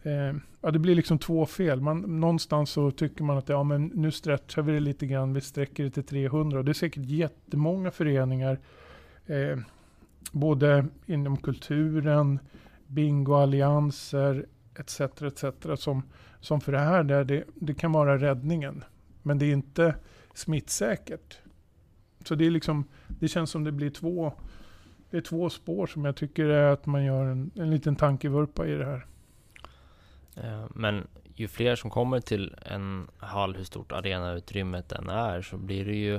eh, 0.03 0.35
ja, 0.61 0.71
det 0.71 0.79
blir 0.79 0.95
liksom 0.95 1.19
två 1.19 1.45
fel. 1.45 1.81
Man, 1.81 2.19
någonstans 2.19 2.69
så 2.69 2.91
tycker 2.91 3.23
man 3.23 3.37
att 3.37 3.49
ja, 3.49 3.63
men 3.63 3.85
nu 3.85 4.11
stretchar 4.11 4.61
vi 4.61 4.73
det 4.73 4.79
lite 4.79 5.05
grann, 5.05 5.33
vi 5.33 5.41
sträcker 5.41 5.83
det 5.83 5.89
till 5.89 6.03
300. 6.03 6.59
Och 6.59 6.65
det 6.65 6.71
är 6.71 6.73
säkert 6.73 7.05
jättemånga 7.05 7.91
föreningar, 7.91 8.59
eh, 9.25 9.57
både 10.31 10.85
inom 11.05 11.37
kulturen, 11.37 12.39
bingoallianser 12.87 14.45
etc. 14.75 15.01
etc. 15.01 15.45
som 15.75 16.03
som 16.43 16.61
för 16.61 16.71
det 16.71 16.79
här, 16.79 17.03
där 17.03 17.23
det, 17.23 17.43
det 17.55 17.73
kan 17.73 17.91
vara 17.91 18.17
räddningen. 18.17 18.83
Men 19.21 19.39
det 19.39 19.45
är 19.45 19.51
inte 19.51 19.95
smittsäkert. 20.33 21.37
Så 22.25 22.35
det 22.35 22.45
är 22.45 22.51
liksom, 22.51 22.85
det 23.07 23.27
känns 23.27 23.49
som 23.49 23.63
det 23.63 23.71
blir 23.71 23.89
två, 23.89 24.33
det 25.13 25.17
är 25.17 25.21
två 25.21 25.49
spår 25.49 25.87
som 25.87 26.05
jag 26.05 26.15
tycker 26.15 26.45
är 26.45 26.71
att 26.73 26.85
man 26.85 27.03
gör 27.03 27.25
en, 27.25 27.51
en 27.55 27.71
liten 27.71 27.95
tankevurpa 27.95 28.67
i 28.67 28.75
det 28.75 28.85
här. 28.85 29.05
Eh, 30.35 30.65
Men 30.69 31.07
ju 31.35 31.47
fler 31.47 31.75
som 31.75 31.89
kommer 31.89 32.19
till 32.19 32.55
en 32.65 33.07
hall, 33.17 33.55
hur 33.55 33.63
stort 33.63 33.91
arenautrymmet 33.91 34.91
än 34.91 35.09
är, 35.09 35.41
så 35.41 35.57
blir 35.57 35.85
det 35.85 35.95
ju 35.95 36.15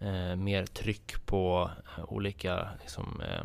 eh, 0.00 0.36
mer 0.36 0.66
tryck 0.66 1.26
på 1.26 1.70
eh, 1.98 2.04
olika 2.12 2.68
liksom, 2.80 3.20
eh, 3.20 3.44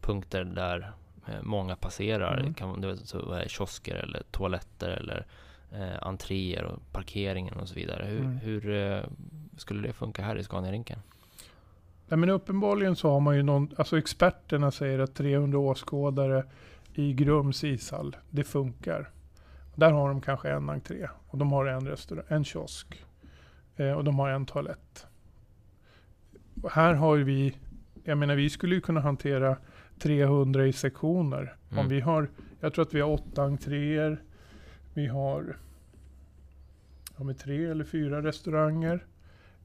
punkter 0.00 0.44
där 0.44 0.92
eh, 1.26 1.42
många 1.42 1.76
passerar. 1.76 2.36
Mm. 2.38 2.48
Det 2.52 2.58
kan 2.58 2.80
vara 3.26 3.48
kiosker 3.48 3.94
eller 3.94 4.22
toaletter 4.30 4.88
eller 4.88 5.26
eh, 5.72 6.02
entréer 6.06 6.64
och 6.64 6.92
parkeringen 6.92 7.54
och 7.54 7.68
så 7.68 7.74
vidare. 7.74 8.04
Hur, 8.04 8.18
Mm. 8.20 8.38
hur 8.38 9.06
skulle 9.56 9.86
det 9.88 9.92
funka 9.92 10.22
här 10.22 10.36
i 10.36 10.44
Scaniarinken? 10.44 10.98
Nej, 12.14 12.18
men 12.18 12.28
uppenbarligen 12.28 12.96
så 12.96 13.10
har 13.10 13.20
man 13.20 13.36
ju 13.36 13.42
någon, 13.42 13.70
alltså 13.76 13.98
experterna 13.98 14.70
säger 14.70 14.98
att 14.98 15.14
300 15.14 15.58
åskådare 15.58 16.44
i 16.92 17.12
Grums 17.12 17.64
ishall, 17.64 18.16
det 18.30 18.44
funkar. 18.44 19.10
Där 19.74 19.92
har 19.92 20.08
de 20.08 20.20
kanske 20.20 20.50
en 20.50 20.70
entré 20.70 21.08
och 21.26 21.38
de 21.38 21.52
har 21.52 21.66
en 21.66 21.88
restaurang, 21.88 22.24
en 22.28 22.44
kiosk 22.44 23.04
eh, 23.76 23.92
och 23.92 24.04
de 24.04 24.18
har 24.18 24.30
en 24.30 24.46
toalett. 24.46 25.06
Och 26.62 26.70
här 26.70 26.94
har 26.94 27.16
ju 27.16 27.24
vi, 27.24 27.56
jag 28.04 28.18
menar 28.18 28.34
vi 28.34 28.50
skulle 28.50 28.74
ju 28.74 28.80
kunna 28.80 29.00
hantera 29.00 29.56
300 29.98 30.66
i 30.66 30.72
sektioner. 30.72 31.56
Mm. 31.70 31.78
Om 31.78 31.88
vi 31.88 32.00
har, 32.00 32.30
jag 32.60 32.74
tror 32.74 32.84
att 32.84 32.94
vi 32.94 33.00
har 33.00 33.10
åtta 33.10 33.42
entréer, 33.42 34.22
vi 34.94 35.06
har, 35.06 35.56
har 37.14 37.24
vi 37.24 37.34
tre 37.34 37.64
eller 37.64 37.84
fyra 37.84 38.22
restauranger 38.22 39.06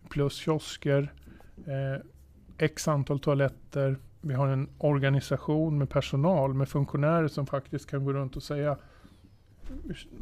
plus 0.09 0.35
kiosker. 0.35 1.13
Eh, 1.67 2.05
X 2.59 2.87
antal 2.87 3.19
toaletter. 3.19 3.97
Vi 4.21 4.33
har 4.33 4.47
en 4.47 4.69
organisation 4.77 5.77
med 5.77 5.89
personal, 5.89 6.53
med 6.53 6.69
funktionärer 6.69 7.27
som 7.27 7.45
faktiskt 7.45 7.89
kan 7.89 8.05
gå 8.05 8.13
runt 8.13 8.35
och 8.35 8.43
säga 8.43 8.77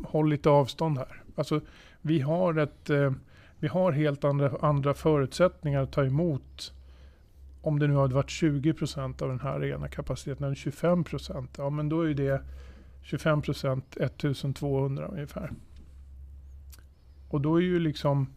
håll 0.06 0.30
lite 0.30 0.50
avstånd 0.50 0.98
här. 0.98 1.24
Alltså, 1.36 1.62
vi 2.02 2.20
har, 2.20 2.58
ett, 2.58 2.90
eh, 2.90 3.12
vi 3.60 3.68
har 3.68 3.92
helt 3.92 4.24
andra, 4.24 4.52
andra 4.62 4.94
förutsättningar 4.94 5.82
att 5.82 5.92
ta 5.92 6.06
emot 6.06 6.74
om 7.62 7.80
det 7.80 7.88
nu 7.88 7.96
hade 7.96 8.16
varit 8.16 8.30
20 8.30 8.74
procent 8.74 9.22
av 9.22 9.30
den 9.30 9.40
här 9.40 9.60
rena 9.60 9.88
kapaciteten, 9.88 10.46
eller 10.46 10.56
25 10.56 11.04
procent, 11.04 11.56
ja 11.58 11.70
men 11.70 11.90
då 11.90 12.02
är 12.02 12.14
det 12.14 12.42
25 13.02 13.42
procent, 13.42 13.98
1200 13.98 15.08
ungefär. 15.08 15.52
Och 17.30 17.42
då 17.42 17.56
är 17.56 17.62
ju 17.62 17.80
liksom, 17.80 18.28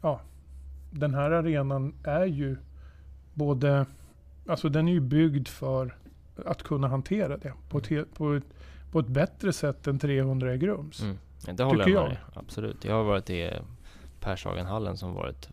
ja, 0.00 0.20
den 0.90 1.14
här 1.14 1.30
arenan 1.30 1.94
är 2.04 2.24
ju 2.24 2.56
både, 3.34 3.86
alltså 4.48 4.68
den 4.68 4.88
är 4.88 4.92
ju 4.92 5.00
byggd 5.00 5.48
för 5.48 5.96
att 6.46 6.62
kunna 6.62 6.88
hantera 6.88 7.36
det 7.36 7.52
på 7.68 7.78
ett, 7.78 8.14
på 8.14 8.34
ett, 8.34 8.44
på 8.92 8.98
ett 8.98 9.08
bättre 9.08 9.52
sätt 9.52 9.86
än 9.86 9.98
300 9.98 10.54
i 10.54 10.58
Grums. 10.58 11.02
Mm. 11.02 11.16
Det 11.56 11.62
håller 11.64 11.88
jag 11.88 12.02
med 12.02 12.10
dig. 12.10 12.18
Absolut. 12.34 12.84
Jag 12.84 12.94
har 12.94 13.04
varit 13.04 13.30
i 13.30 13.52
Pershagenhallen 14.20 14.96
som 14.96 15.14
varit 15.14 15.48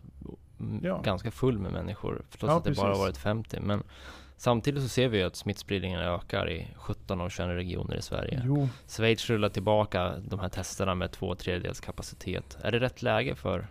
Ja. 0.82 1.00
ganska 1.04 1.30
full 1.30 1.58
med 1.58 1.72
människor. 1.72 2.22
Trots 2.30 2.42
Ja, 2.42 2.58
att 2.58 2.64
det 2.64 2.76
bara 2.76 2.86
precis. 2.88 3.00
varit 3.02 3.16
50. 3.16 3.60
Men 3.60 3.82
samtidigt 4.36 4.82
så 4.82 4.88
ser 4.88 5.08
vi 5.08 5.18
ju 5.18 5.24
att 5.24 5.36
smittspridningen 5.36 6.00
ökar 6.00 6.50
i 6.50 6.68
17 6.76 7.20
av 7.20 7.28
21 7.28 7.48
regioner 7.48 7.96
i 7.96 8.02
Sverige. 8.02 8.42
Jo, 8.46 8.68
Schweiz 8.88 9.30
rullar 9.30 9.48
tillbaka 9.48 10.12
de 10.28 10.40
här 10.40 10.48
testerna 10.48 10.94
med 10.94 11.10
två 11.12 11.34
tredjedels 11.34 11.80
kapacitet. 11.80 12.58
Är 12.62 12.72
det 12.72 12.80
rätt 12.80 13.02
läge 13.02 13.34
för? 13.34 13.66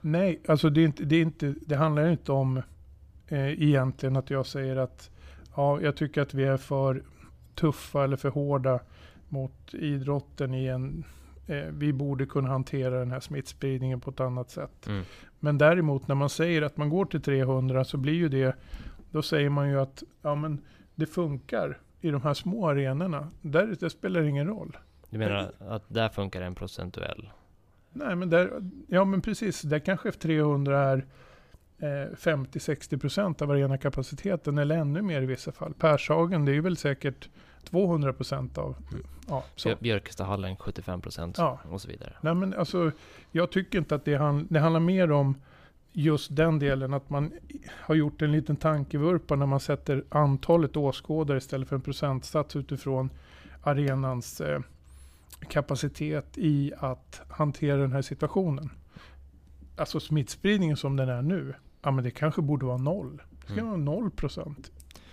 nej, 0.00 0.40
alltså 0.48 0.70
det, 0.70 0.82
inte, 0.82 1.04
det, 1.04 1.16
är 1.16 1.22
inte, 1.22 1.54
det 1.66 1.76
handlar 1.76 2.08
inte 2.08 2.32
om 2.32 2.62
eh, 3.34 3.62
egentligen 3.62 4.16
att 4.16 4.30
jag 4.30 4.46
säger 4.46 4.76
att 4.76 5.10
ja, 5.56 5.80
jag 5.80 5.96
tycker 5.96 6.22
att 6.22 6.34
vi 6.34 6.44
är 6.44 6.56
för 6.56 7.02
tuffa 7.54 8.04
eller 8.04 8.16
för 8.16 8.28
hårda 8.28 8.80
mot 9.28 9.74
idrotten 9.74 10.54
i 10.54 10.66
en 10.66 11.04
eh, 11.46 11.64
vi 11.70 11.92
borde 11.92 12.26
kunna 12.26 12.48
hantera 12.48 12.98
den 12.98 13.10
här 13.10 13.20
smittspridningen 13.20 14.00
på 14.00 14.10
ett 14.10 14.20
annat 14.20 14.50
sätt. 14.50 14.86
Mm. 14.86 15.04
Men 15.40 15.58
däremot 15.58 16.08
när 16.08 16.14
man 16.14 16.30
säger 16.30 16.62
att 16.62 16.76
man 16.76 16.88
går 16.88 17.04
till 17.04 17.22
300 17.22 17.84
så 17.84 17.96
blir 17.96 18.14
ju 18.14 18.28
det, 18.28 18.56
då 19.10 19.22
säger 19.22 19.50
man 19.50 19.68
ju 19.68 19.80
att 19.80 20.02
ja, 20.22 20.34
men 20.34 20.64
det 20.94 21.06
funkar 21.06 21.78
i 22.00 22.10
de 22.10 22.22
här 22.22 22.34
små 22.34 22.68
arenorna. 22.68 23.30
Där 23.40 23.76
det 23.80 23.90
spelar 23.90 24.22
ingen 24.22 24.46
roll. 24.46 24.76
Du 25.10 25.18
menar 25.18 25.52
att 25.58 25.84
där 25.88 26.08
funkar 26.08 26.42
en 26.42 26.54
procentuell? 26.54 27.30
Nej 27.92 28.16
men 28.16 28.30
där, 28.30 28.50
ja 28.88 29.04
men 29.04 29.20
precis, 29.20 29.62
där 29.62 29.78
kanske 29.78 30.10
F300 30.10 30.72
är 30.72 31.06
eh, 31.84 32.16
50-60% 32.16 33.42
av 33.42 33.50
arenakapaciteten 33.50 34.58
eller 34.58 34.76
ännu 34.76 35.02
mer 35.02 35.22
i 35.22 35.26
vissa 35.26 35.52
fall. 35.52 35.74
Pershagen 35.74 36.44
det 36.44 36.52
är 36.56 36.60
väl 36.60 36.76
säkert 36.76 37.28
200% 37.70 38.58
av, 38.58 38.76
Mm. 38.92 39.06
ja 39.28 39.44
så. 39.56 39.74
Björkestahallen 39.80 40.56
75% 40.56 41.34
Ja. 41.38 41.58
och 41.70 41.80
så 41.80 41.88
vidare. 41.88 42.12
Nej 42.20 42.34
men 42.34 42.54
alltså, 42.54 42.92
jag 43.32 43.50
tycker 43.50 43.78
inte 43.78 43.94
att 43.94 44.04
det, 44.04 44.14
hand, 44.16 44.46
det 44.50 44.60
handlar 44.60 44.80
mer 44.80 45.10
om 45.12 45.34
just 45.92 46.36
den 46.36 46.58
delen 46.58 46.94
att 46.94 47.10
man 47.10 47.32
har 47.70 47.94
gjort 47.94 48.22
en 48.22 48.32
liten 48.32 48.56
tankevurpa 48.56 49.36
när 49.36 49.46
man 49.46 49.60
sätter 49.60 50.04
antalet 50.08 50.76
åskådare 50.76 51.38
istället 51.38 51.68
för 51.68 51.76
en 51.76 51.82
procentsats 51.82 52.56
utifrån 52.56 53.10
arenans 53.62 54.40
eh, 54.40 54.60
kapacitet 55.48 56.26
i 56.38 56.72
att 56.78 57.20
hantera 57.28 57.76
den 57.76 57.92
här 57.92 58.02
situationen. 58.02 58.70
Alltså 59.76 60.00
smittspridningen 60.00 60.76
som 60.76 60.96
den 60.96 61.08
är 61.08 61.22
nu, 61.22 61.54
ja 61.84 61.90
men 61.90 62.04
det 62.04 62.10
kanske 62.10 62.42
borde 62.42 62.66
vara 62.66 62.76
noll. 62.76 63.22
Det 63.40 63.44
ska 63.44 63.52
Mm. 63.52 63.66
vara 63.66 63.76
noll 63.76 64.10
procent. 64.10 64.70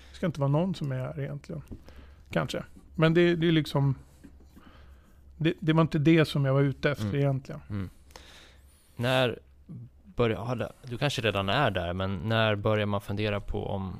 Det 0.09 0.15
ska 0.15 0.25
inte 0.25 0.39
vara 0.39 0.51
någon 0.51 0.75
som 0.75 0.91
är 0.91 0.95
här 0.99 1.19
egentligen. 1.19 1.61
Kanske. 2.31 2.63
Men 2.95 3.13
det, 3.13 3.35
det 3.35 3.47
är 3.47 3.51
liksom 3.51 3.95
det, 5.37 5.53
det 5.59 5.73
var 5.73 5.81
inte 5.81 5.99
det 5.99 6.25
som 6.25 6.45
jag 6.45 6.53
var 6.53 6.61
ute 6.61 6.91
efter 6.91 7.05
Mm. 7.05 7.19
egentligen. 7.19 7.61
Mm. 7.69 7.89
När 8.95 9.39
börjar, 10.03 10.71
du 10.83 10.97
kanske 10.97 11.21
redan 11.21 11.49
är 11.49 11.71
där, 11.71 11.93
men 11.93 12.15
när 12.17 12.55
börjar 12.55 12.85
man 12.85 13.01
fundera 13.01 13.39
på 13.41 13.65
om 13.67 13.95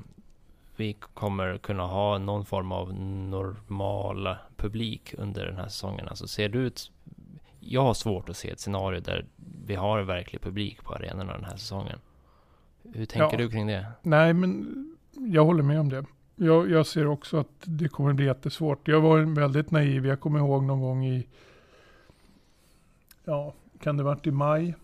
vi 0.76 0.92
kommer 1.14 1.58
kunna 1.58 1.82
ha 1.86 2.18
någon 2.18 2.44
form 2.46 2.72
av 2.72 2.94
normal 3.30 4.36
publik 4.56 5.14
under 5.18 5.46
den 5.46 5.56
här 5.56 5.68
säsongen? 5.68 6.08
Alltså 6.08 6.28
ser 6.28 6.48
du 6.48 6.66
ett, 6.66 6.80
jag 7.60 7.82
har 7.82 7.94
svårt 7.94 8.28
att 8.28 8.36
se 8.36 8.50
ett 8.50 8.60
scenario 8.60 9.00
där 9.00 9.26
vi 9.66 9.74
har 9.74 9.98
en 9.98 10.06
verklig 10.06 10.40
publik 10.42 10.82
på 10.84 10.94
arenorna 10.94 11.32
den 11.32 11.44
här 11.44 11.56
säsongen. 11.56 11.98
Hur 12.92 13.06
tänker 13.06 13.38
Ja. 13.38 13.44
du 13.44 13.50
kring 13.50 13.66
det? 13.66 13.86
Nej, 14.02 14.32
men 14.34 14.66
jag 15.14 15.44
håller 15.44 15.62
med 15.62 15.80
om 15.80 15.88
det. 15.88 16.04
Jag, 16.36 16.70
jag 16.70 16.86
ser 16.86 17.06
också 17.06 17.36
att 17.36 17.48
det 17.64 17.88
kommer 17.88 18.12
bli 18.12 18.24
jättesvårt. 18.24 18.88
Jag 18.88 19.00
var 19.00 19.34
väldigt 19.34 19.70
naiv. 19.70 20.06
Jag 20.06 20.20
kommer 20.20 20.38
ihåg 20.38 20.64
någon 20.64 20.80
gång 20.80 21.04
i, 21.06 21.26
ja, 23.24 23.54
kan 23.80 23.96
det 23.96 24.02
varit 24.02 24.26
i 24.26 24.30
maj? 24.30 24.74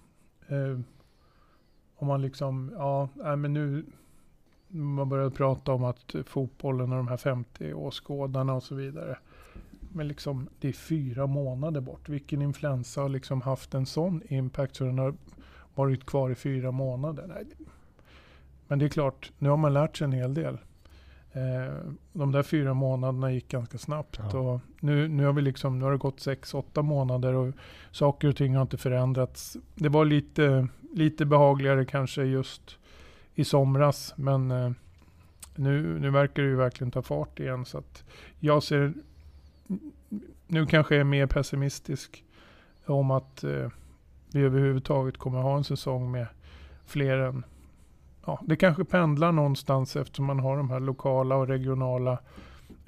Eh, 0.49 0.81
om 1.97 2.07
man 2.09 2.23
liksom, 2.23 2.73
ja, 2.77 3.09
nej 3.15 3.37
men 3.37 3.53
nu, 3.55 3.85
man 4.69 5.09
började 5.09 5.31
prata 5.31 5.73
om 5.73 5.85
att 5.85 6.15
fotbollen 6.27 6.93
och 6.93 6.97
de 6.97 7.09
här 7.09 7.17
50 7.17 7.73
åskådarna 7.75 8.55
och 8.55 8.63
så 8.63 8.75
vidare. 8.75 9.19
Men 9.93 10.09
liksom, 10.09 10.49
det 10.61 10.69
är 10.69 10.73
fyra 10.73 11.27
månader 11.27 11.81
bort. 11.81 12.09
Vilken 12.09 12.43
influensa 12.43 13.01
har 13.01 13.09
liksom 13.09 13.41
haft 13.41 13.75
en 13.75 13.87
sån 13.87 14.23
impact 14.29 14.77
så 14.77 14.85
den 14.85 14.99
har 14.99 15.15
varit 15.75 16.07
kvar 16.07 16.31
i 16.31 16.35
fyra 16.35 16.71
månader? 16.71 17.27
Nej, 17.27 17.45
men 18.69 18.79
det 18.79 18.85
är 18.85 18.89
klart, 18.89 19.33
nu 19.39 19.49
har 19.49 19.57
man 19.57 19.75
lärt 19.75 19.97
sig 19.97 20.05
en 20.05 20.13
hel 20.13 20.35
del. 20.35 20.59
Eh, 21.33 21.75
de 22.13 22.33
där 22.33 22.43
fyra 22.43 22.75
månaderna 22.75 23.33
gick 23.33 23.49
ganska 23.49 23.79
snabbt. 23.79 24.19
Ja. 24.33 24.39
Och 24.39 24.61
nu, 24.81 25.09
nu, 25.09 25.25
har 25.25 25.33
vi 25.33 25.43
liksom, 25.43 25.79
nu 25.79 25.85
har 25.85 25.93
det 25.93 25.99
gått 25.99 26.21
sex, 26.21 26.55
åtta 26.55 26.83
månader 26.83 27.35
och 27.35 27.55
saker 27.91 28.29
och 28.29 28.37
ting 28.37 28.55
har 28.55 28.63
inte 28.63 28.77
förändrats. 28.77 29.57
Det 29.75 29.89
var 29.89 30.05
lite, 30.05 30.69
lite 30.95 31.25
behagligare 31.25 31.85
kanske 31.85 32.23
just 32.23 32.79
i 33.35 33.45
somras. 33.45 34.15
Men 34.17 34.51
eh, 34.51 34.71
nu, 35.55 35.99
nu 35.99 36.11
verkar 36.11 36.43
det 36.43 36.49
ju 36.49 36.57
verkligen 36.57 36.91
ta 36.91 37.03
fart 37.03 37.41
igen. 37.41 37.65
Så 37.65 37.79
att 37.79 38.05
jag 38.41 38.63
ser, 38.63 38.95
nu 40.47 40.67
kanske 40.67 40.95
jag 40.95 41.01
är 41.01 41.05
mer 41.05 41.27
pessimistisk 41.27 42.25
om 42.87 43.11
att 43.11 43.45
eh, 43.45 43.69
vi 44.33 44.41
överhuvudtaget 44.41 45.17
kommer 45.19 45.39
ha 45.39 45.57
en 45.57 45.65
säsong 45.65 46.11
med 46.11 46.27
fler 46.87 47.19
än 47.19 47.45
ja, 48.29 48.39
det 48.47 48.57
kanske 48.57 48.85
pendlar 48.85 49.33
någonstans 49.33 49.97
eftersom 49.97 50.25
man 50.25 50.41
har 50.41 50.57
de 50.57 50.71
här 50.71 50.81
lokala 50.81 51.37
och 51.37 51.49
regionala 51.49 52.19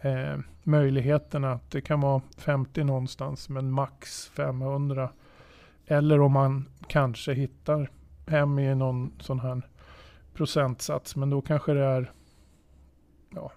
eh, 0.01 0.39
möjligheterna. 0.63 1.53
Att 1.53 1.71
det 1.71 1.81
kan 1.81 2.01
vara 2.01 2.23
50 2.39 2.85
någonstans 2.85 3.49
men 3.49 3.71
max 3.71 4.29
500. 4.29 5.11
Eller 5.87 6.21
om 6.21 6.33
man 6.33 6.69
kanske 6.87 7.33
hittar 7.35 7.91
hem 8.27 8.59
i 8.59 8.75
någon 8.75 9.13
sån 9.21 9.41
här 9.41 9.63
procentsats. 10.35 11.17
Men 11.17 11.31
då 11.31 11.41
kanske 11.41 11.73
det 11.73 11.85
är, 11.85 12.13
ja, 13.35 13.53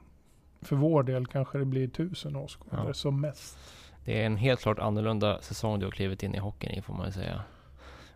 för 0.62 0.76
vår 0.76 1.04
del 1.04 1.28
kanske 1.28 1.58
det 1.58 1.66
blir 1.66 1.84
1000 1.88 2.36
åskådare 2.36 2.88
Ja. 2.88 2.94
som 2.94 3.22
mest. 3.22 3.58
Det 4.06 4.22
är 4.22 4.26
en 4.26 4.38
helt 4.38 4.60
klart 4.62 4.80
annorlunda 4.80 5.42
säsong 5.42 5.80
du 5.80 5.86
har 5.86 5.92
klivit 5.92 6.24
in 6.24 6.36
i 6.36 6.40
hockeyn 6.40 6.72
i 6.72 6.82
får 6.82 6.94
man 6.94 7.06
ju 7.06 7.12
säga. 7.12 7.42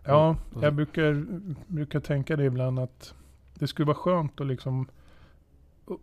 Ja, 0.04 0.36
Och- 0.54 0.62
jag 0.62 0.74
brukar, 0.74 1.26
brukar 1.66 2.00
tänka 2.00 2.36
det 2.36 2.44
ibland 2.44 2.78
att 2.78 3.14
det 3.58 3.68
skulle 3.68 3.86
vara 3.86 3.96
skönt 3.96 4.40
att 4.40 4.46
liksom 4.46 4.88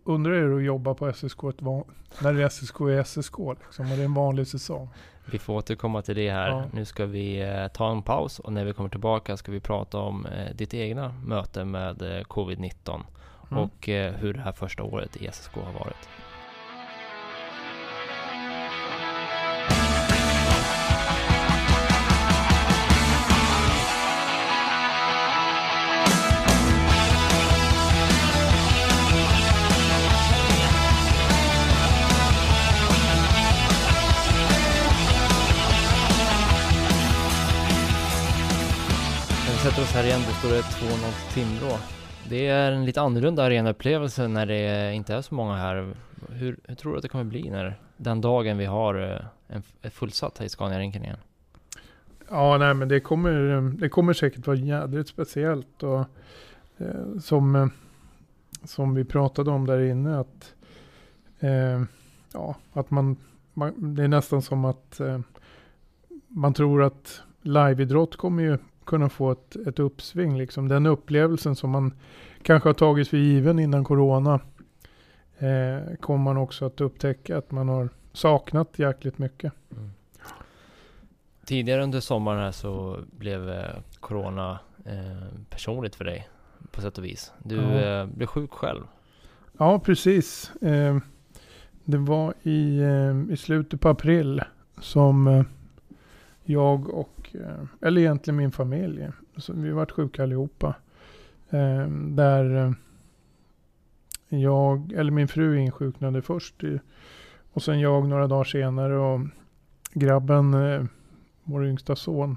Undrar 0.04 0.32
hur 0.32 0.48
det 0.48 0.54
är 0.54 0.56
att 0.56 0.64
jobba 0.64 0.94
på 0.94 1.12
SSK 1.12 1.44
ett 1.44 1.62
van, 1.62 1.84
när 2.22 2.48
SSK 2.48 2.80
är 2.80 3.02
SSK 3.02 3.38
liksom, 3.38 3.90
och 3.90 3.96
det 3.96 4.02
är 4.02 4.04
en 4.04 4.14
vanlig 4.14 4.46
säsong. 4.46 4.88
Vi 5.30 5.38
får 5.38 5.54
återkomma 5.54 6.02
till 6.02 6.16
det 6.16 6.30
här. 6.30 6.48
Ja. 6.48 6.64
Nu 6.72 6.84
ska 6.84 7.06
vi 7.06 7.40
eh, 7.40 7.68
ta 7.68 7.90
en 7.90 8.02
paus 8.02 8.38
och 8.38 8.52
när 8.52 8.64
vi 8.64 8.72
kommer 8.72 8.88
tillbaka 8.88 9.36
ska 9.36 9.52
vi 9.52 9.60
prata 9.60 9.98
om 9.98 10.26
eh, 10.26 10.54
ditt 10.54 10.74
egna 10.74 11.14
möte 11.26 11.64
med 11.64 12.02
eh, 12.02 12.22
covid-19 12.22 13.02
Mm. 13.50 13.62
och 13.62 13.86
hur 14.20 14.34
det 14.34 14.40
här 14.40 14.52
första 14.52 14.82
året 14.82 15.16
i 15.16 15.28
SSK 15.32 15.54
har 15.54 15.72
varit. 15.72 16.08
Sätter 39.66 39.82
oss 39.82 39.92
här 39.92 40.04
igen, 40.04 40.20
då 40.26 40.32
står 40.32 40.48
det 40.48 40.60
2-0 40.60 40.62
till 41.34 41.44
Timrå. 41.44 41.78
Det 42.28 42.46
är 42.46 42.72
en 42.72 42.84
lite 42.84 43.00
annorlunda 43.00 43.44
arenaupplevelse 43.44 44.28
när 44.28 44.46
det 44.46 44.94
inte 44.94 45.14
är 45.14 45.22
så 45.22 45.34
många 45.34 45.56
här. 45.56 45.94
Hur, 46.28 46.58
hur 46.64 46.74
tror 46.74 46.92
du 46.92 46.98
att 46.98 47.02
det 47.02 47.08
kommer 47.08 47.24
bli 47.24 47.50
när 47.50 47.80
den 47.96 48.20
dagen 48.20 48.58
vi 48.58 48.64
har 48.64 48.94
eh, 48.94 49.26
en, 49.56 49.62
ett 49.82 49.92
fullsatt 49.92 50.38
här 50.38 50.46
i 50.46 50.48
Scania-rinken 50.48 51.04
igen? 51.04 51.16
Ja, 52.30 52.58
nej 52.58 52.74
men 52.74 52.88
det 52.88 53.00
kommer, 53.00 53.60
det 53.78 53.88
kommer 53.88 54.12
säkert 54.12 54.46
vara 54.46 54.56
jädrigt 54.56 55.08
speciellt. 55.08 55.82
Och, 55.82 56.00
eh, 56.78 57.18
som, 57.22 57.56
eh, 57.56 57.66
som 58.64 58.94
vi 58.94 59.04
pratade 59.04 59.50
om 59.50 59.66
där 59.66 59.80
inne 59.80 60.20
att, 60.20 60.54
eh, 61.40 61.82
ja, 62.32 62.54
att 62.72 62.90
man, 62.90 63.16
man, 63.54 63.94
det 63.94 64.04
är 64.04 64.08
nästan 64.08 64.42
som 64.42 64.64
att 64.64 65.00
eh, 65.00 65.20
man 66.28 66.54
tror 66.54 66.82
att 66.82 67.20
liveidrott 67.42 68.16
kommer 68.16 68.42
ju 68.42 68.58
kunna 68.86 69.08
få 69.08 69.30
ett, 69.32 69.56
ett 69.66 69.78
uppsving. 69.78 70.38
Liksom. 70.38 70.68
Den 70.68 70.86
upplevelsen 70.86 71.56
som 71.56 71.70
man 71.70 71.92
kanske 72.42 72.68
har 72.68 72.74
tagit 72.74 73.08
för 73.08 73.16
given 73.16 73.58
innan 73.58 73.84
corona 73.84 74.40
eh, 75.38 75.94
kommer 76.00 76.24
man 76.24 76.36
också 76.36 76.64
att 76.66 76.80
upptäcka 76.80 77.38
att 77.38 77.50
man 77.50 77.68
har 77.68 77.88
saknat 78.12 78.78
jäkligt 78.78 79.18
mycket. 79.18 79.52
Tidigare 81.44 81.82
under 81.82 82.00
sommaren 82.00 82.38
här 82.40 82.52
så 82.52 82.98
blev 83.10 83.50
eh, 83.50 83.76
Corona 84.00 84.58
eh, 84.84 85.28
personligt 85.50 85.94
för 85.94 86.04
dig 86.04 86.28
på 86.70 86.80
sätt 86.80 86.98
och 86.98 87.04
vis. 87.04 87.32
Du 87.42 87.56
Ja. 87.56 88.00
eh, 88.00 88.06
blev 88.06 88.26
sjuk 88.26 88.52
själv. 88.52 88.82
Ja, 89.58 89.78
precis. 89.78 90.50
Eh, 90.62 90.96
det 91.84 91.98
var 91.98 92.34
i, 92.42 92.78
eh, 92.78 93.32
i 93.32 93.36
slutet 93.36 93.80
på 93.80 93.88
april 93.88 94.42
som 94.80 95.26
eh, 95.26 95.42
jag 96.44 96.88
och, 96.88 97.10
Eh, 97.34 97.64
eller 97.80 98.00
egentligen 98.00 98.36
min 98.36 98.52
familj, 98.52 99.08
så 99.36 99.52
vi 99.52 99.70
vart 99.70 99.90
sjuka 99.90 100.22
allihopa. 100.22 100.74
Ehm, 101.50 102.08
eh, 102.10 102.14
där 102.16 102.74
jag, 104.28 104.92
eller 104.92 105.10
min 105.10 105.28
fru 105.28 105.58
insjuknade 105.58 106.22
först. 106.22 106.62
Och 107.52 107.62
sen 107.62 107.80
jag 107.80 108.08
några 108.08 108.26
dagar 108.26 108.44
senare 108.44 108.98
och 108.98 109.20
grabben, 109.92 110.54
eh, 110.54 110.84
vår 111.44 111.66
yngsta 111.66 111.96
son, 111.96 112.36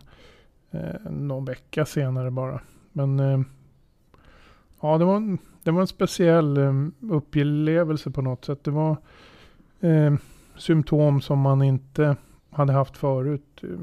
eh, 0.71 1.11
någon 1.11 1.45
vecka 1.45 1.85
senare 1.85 2.31
bara. 2.31 2.61
Men 2.91 3.19
eh, 3.19 3.39
ja, 4.81 4.97
det 4.97 5.05
var, 5.05 5.15
en, 5.15 5.37
det 5.63 5.71
var 5.71 5.81
en 5.81 5.87
speciell 5.87 6.57
eh, 6.57 6.73
upplevelse 7.01 8.11
på 8.11 8.21
något 8.21 8.45
sätt. 8.45 8.63
Det 8.63 8.71
var 8.71 8.97
eh, 9.79 10.13
symptom 10.57 11.21
som 11.21 11.39
man 11.39 11.61
inte 11.61 12.15
hade 12.49 12.73
haft 12.73 12.97
förut. 12.97 13.63
Eh, 13.63 13.79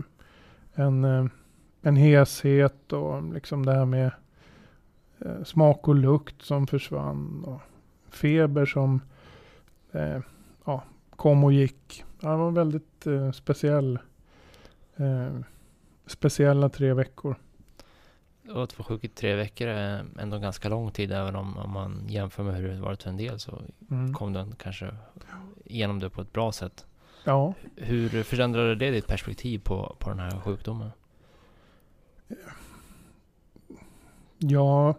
en, 0.78 1.04
eh, 1.04 1.26
en 1.82 1.96
heshet 1.96 2.92
och 2.92 3.34
liksom 3.34 3.66
det 3.66 3.72
här 3.72 3.84
med 3.84 4.10
eh, 5.18 5.44
smak 5.44 5.88
och 5.88 5.94
lukt 5.94 6.42
som 6.42 6.66
försvann. 6.66 7.44
Och 7.44 7.60
feber 8.10 8.66
som 8.66 9.00
eh, 9.92 10.18
ja, 10.64 10.82
kom 11.16 11.44
och 11.44 11.52
gick. 11.52 12.04
Ja, 12.20 12.30
det 12.30 12.36
var 12.36 12.50
väldigt 12.50 13.06
eh, 13.06 13.32
speciell, 13.32 13.98
eh, 14.96 15.38
speciella 16.06 16.68
tre 16.68 16.94
veckor. 16.94 17.36
Och 18.54 18.62
att 18.62 18.78
vara 18.78 18.86
sjuk 18.86 19.04
i 19.04 19.08
tre 19.08 19.34
veckor 19.34 19.68
är 19.68 20.04
ändå 20.18 20.38
ganska 20.38 20.68
lång 20.68 20.90
tid, 20.90 21.12
även 21.12 21.36
om, 21.36 21.56
om 21.56 21.70
man 21.70 22.04
jämför 22.08 22.42
med 22.42 22.54
hur 22.54 22.68
det 22.68 22.80
varit 22.80 23.02
för 23.02 23.10
en 23.10 23.16
del 23.16 23.40
så 23.40 23.62
mm. 23.90 24.14
kom 24.14 24.32
den 24.32 24.54
kanske 24.58 24.94
igenom 25.64 25.98
det 25.98 26.10
på 26.10 26.20
ett 26.20 26.32
bra 26.32 26.52
sätt. 26.52 26.86
Ja. 27.26 27.54
Hur 27.76 28.22
förändrade 28.22 28.74
det 28.74 28.90
ditt 28.90 29.06
perspektiv 29.06 29.58
på, 29.58 29.96
på 29.98 30.10
den 30.10 30.18
här 30.18 30.40
sjukdomen? 30.40 30.90
Ja, 34.38 34.94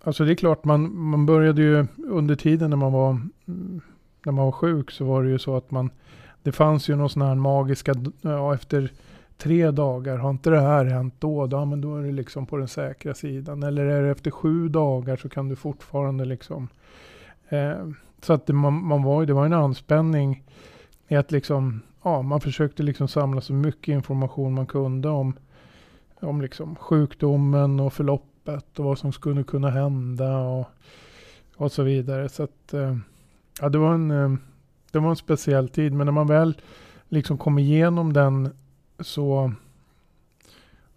alltså 0.00 0.24
det 0.24 0.32
är 0.32 0.34
klart 0.34 0.64
man, 0.64 0.96
man 0.96 1.26
började 1.26 1.62
ju 1.62 1.86
under 1.96 2.36
tiden 2.36 2.70
när 2.70 2.76
man 2.76 2.92
var 2.92 3.20
när 4.24 4.32
man 4.32 4.44
var 4.44 4.52
sjuk 4.52 4.90
så 4.90 5.04
var 5.04 5.22
det 5.22 5.30
ju 5.30 5.38
så 5.38 5.56
att 5.56 5.70
man 5.70 5.90
det 6.42 6.52
fanns 6.52 6.88
ju 6.88 6.96
någon 6.96 7.10
sån 7.10 7.22
här 7.22 7.34
magiska, 7.34 7.94
ja, 8.20 8.54
efter 8.54 8.92
tre 9.38 9.70
dagar, 9.70 10.18
har 10.18 10.30
inte 10.30 10.50
det 10.50 10.60
här 10.60 10.84
hänt 10.84 11.14
då? 11.18 11.46
då? 11.46 11.56
Ja, 11.56 11.64
men 11.64 11.80
då 11.80 11.96
är 11.96 12.02
det 12.02 12.12
liksom 12.12 12.46
på 12.46 12.56
den 12.56 12.68
säkra 12.68 13.14
sidan. 13.14 13.62
Eller 13.62 13.84
är 13.84 14.02
det 14.02 14.10
efter 14.10 14.30
sju 14.30 14.68
dagar 14.68 15.16
så 15.16 15.28
kan 15.28 15.48
du 15.48 15.56
fortfarande 15.56 16.24
liksom. 16.24 16.68
Eh, 17.48 17.86
så 18.22 18.32
att 18.32 18.46
det, 18.46 18.52
man, 18.52 18.86
man 18.86 19.02
var, 19.02 19.26
det 19.26 19.32
var 19.32 19.46
en 19.46 19.52
anspänning 19.52 20.42
är 21.12 21.18
att 21.18 21.32
liksom, 21.32 21.80
ja, 22.02 22.22
man 22.22 22.40
försökte 22.40 22.82
liksom 22.82 23.08
samla 23.08 23.40
så 23.40 23.52
mycket 23.52 23.92
information 23.92 24.54
man 24.54 24.66
kunde 24.66 25.08
om, 25.08 25.36
om 26.20 26.42
liksom 26.42 26.76
sjukdomen 26.76 27.80
och 27.80 27.92
förloppet 27.92 28.78
och 28.78 28.84
vad 28.84 28.98
som 28.98 29.12
skulle 29.12 29.44
kunna 29.44 29.70
hända 29.70 30.38
och, 30.38 30.66
och 31.56 31.72
så 31.72 31.82
vidare. 31.82 32.28
Så 32.28 32.42
att, 32.42 32.74
eh, 32.74 32.96
ja, 33.60 33.68
det 33.68 33.78
var 33.78 33.94
en, 33.94 34.10
eh, 34.10 34.32
det 34.92 34.98
var 34.98 35.10
en 35.10 35.16
speciell 35.16 35.68
tid. 35.68 35.92
Men 35.92 36.06
när 36.06 36.12
man 36.12 36.26
väl 36.26 36.54
liksom 37.08 37.38
kom 37.38 37.58
igenom 37.58 38.12
den 38.12 38.50
så, 39.00 39.52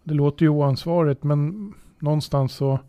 det 0.04 0.14
låter 0.14 0.46
ju 0.46 0.50
oansvarigt, 0.50 1.24
men 1.24 1.74
någonstans 2.00 2.54
så 2.54 2.80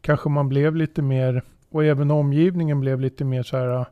kanske 0.00 0.28
man 0.28 0.48
blev 0.48 0.76
lite 0.76 1.02
mer, 1.02 1.42
och 1.70 1.84
även 1.84 2.10
omgivningen 2.10 2.80
blev 2.80 3.00
lite 3.00 3.24
mer 3.24 3.42
så 3.42 3.56
här, 3.56 3.86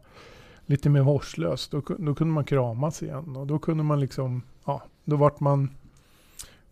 lite 0.66 0.90
mer 0.90 1.03
vårdslös. 1.03 1.68
Då, 1.68 1.83
då 1.98 2.14
kunde 2.14 2.35
man 2.35 2.44
kramas 2.44 3.03
igen 3.03 3.37
och 3.37 3.46
då 3.46 3.59
kunde 3.59 3.85
man 3.85 4.00
liksom, 4.00 4.42
ja, 4.64 4.83
då 5.05 5.16
vart 5.16 5.40
man, 5.40 5.70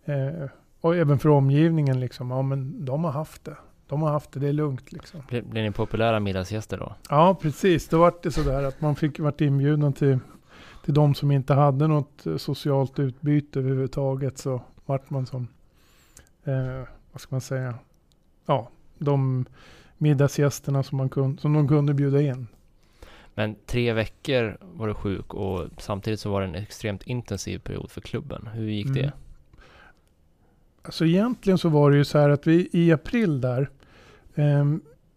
eh, 0.05 0.49
och 0.81 0.97
även 0.97 1.19
för 1.19 1.29
omgivningen 1.29 2.01
liksom, 2.01 2.31
ja 2.31 2.43
men 2.43 2.85
de 2.85 3.05
har 3.05 3.13
haft 3.13 3.45
det. 3.45 3.57
De 3.87 4.03
har 4.03 4.11
haft 4.11 4.33
det, 4.33 4.41
det 4.41 4.49
är 4.49 4.53
lugnt 4.53 4.93
liksom. 4.93 5.21
Blir, 5.29 5.43
blir 5.43 5.63
ni 5.63 5.71
populära 5.71 6.21
middagsgäster 6.21 6.79
då? 6.79 6.95
Ja, 7.09 7.39
precis. 7.43 7.89
Då 7.89 7.99
var 7.99 8.15
det 8.23 8.31
sådär 8.31 8.63
att 8.63 8.81
man 8.81 8.97
fick 8.97 9.21
varit 9.21 9.41
inbjuden 9.41 9.93
till, 9.93 10.19
till 10.85 10.95
de 10.95 11.15
som 11.15 11.31
inte 11.31 11.55
hade 11.55 11.87
något 11.87 12.27
eh, 12.27 12.37
socialt 12.37 12.99
utbyte 12.99 13.59
överhuvudtaget. 13.59 14.39
Så 14.39 14.61
vart 14.87 15.11
man 15.11 15.27
som, 15.27 15.49
eh, 16.45 16.89
vad 17.13 17.21
ska 17.21 17.35
man 17.35 17.41
säga, 17.41 17.75
ja, 18.47 18.69
de 18.99 19.45
middagsgästerna 19.99 20.83
som, 20.83 20.99
man 20.99 21.09
kun, 21.09 21.39
som 21.39 21.53
de 21.53 21.69
kunde 21.69 21.95
bjuda 21.95 22.23
in. 22.23 22.47
Men 23.35 23.57
tre 23.66 23.92
veckor 23.92 24.57
var 24.61 24.88
du 24.88 24.95
sjuk 24.95 25.35
och 25.35 25.68
samtidigt 25.79 26.21
så 26.21 26.31
var 26.31 26.40
det 26.40 26.47
en 26.47 26.55
extremt 26.55 27.03
intensiv 27.03 27.59
period 27.59 27.90
för 27.90 28.01
klubben. 28.01 28.49
Hur 28.53 28.68
gick 28.68 28.87
mm. 28.87 28.99
det? 28.99 29.12
Alltså 30.83 31.07
egentligen 31.07 31.59
så 31.59 31.68
var 31.68 31.90
det 31.90 31.97
ju 31.97 32.05
så 32.05 32.18
här 32.18 32.29
att 32.29 32.47
vi 32.47 32.68
i 32.73 32.92
april 32.92 33.40
där, 33.40 33.71
eh, 34.35 34.64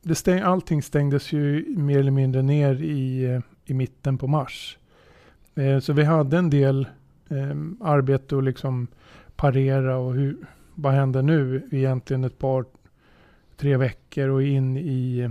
det 0.01 0.15
stäng, 0.15 0.39
allting 0.39 0.81
stängdes 0.81 1.33
ju 1.33 1.65
mer 1.77 1.99
eller 1.99 2.11
mindre 2.11 2.41
ner 2.41 2.81
i, 2.81 3.41
i 3.65 3.73
mitten 3.73 4.17
på 4.17 4.27
mars. 4.27 4.77
Eh, 5.55 5.79
så 5.79 5.93
vi 5.93 6.03
hade 6.03 6.37
en 6.37 6.49
del 6.49 6.87
eh, 7.29 7.55
arbete 7.81 8.37
att 8.37 8.43
liksom 8.43 8.87
parera 9.35 9.97
och 9.97 10.13
hur, 10.13 10.37
vad 10.75 10.93
händer 10.93 11.21
nu? 11.21 11.69
Egentligen 11.71 12.23
ett 12.23 12.39
par, 12.39 12.65
tre 13.57 13.77
veckor 13.77 14.29
och 14.29 14.43
in 14.43 14.77
i 14.77 15.29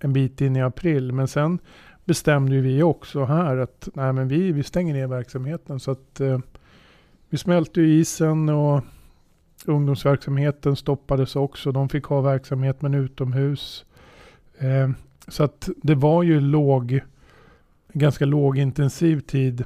en 0.00 0.12
bit 0.12 0.40
in 0.40 0.56
i 0.56 0.62
april. 0.62 1.12
Men 1.12 1.28
sen 1.28 1.58
bestämde 2.04 2.60
vi 2.60 2.82
också 2.82 3.24
här 3.24 3.56
att 3.56 3.88
nej, 3.94 4.12
men 4.12 4.28
vi, 4.28 4.52
vi 4.52 4.62
stänger 4.62 4.94
ner 4.94 5.06
verksamheten. 5.06 5.80
Så 5.80 5.90
att 5.90 6.20
eh, 6.20 6.38
vi 7.28 7.38
smälte 7.38 7.80
isen 7.80 8.48
och 8.48 8.84
ungdomsverksamheten 9.64 10.76
stoppades 10.76 11.36
också. 11.36 11.72
De 11.72 11.88
fick 11.88 12.04
ha 12.04 12.20
verksamhet 12.20 12.82
men 12.82 12.94
utomhus. 12.94 13.84
Eh, 14.58 14.90
så 15.28 15.44
att 15.44 15.68
det 15.82 15.94
var 15.94 16.22
ju 16.22 16.40
låg, 16.40 17.00
ganska 17.92 18.24
lågintensiv 18.24 19.20
tid 19.20 19.64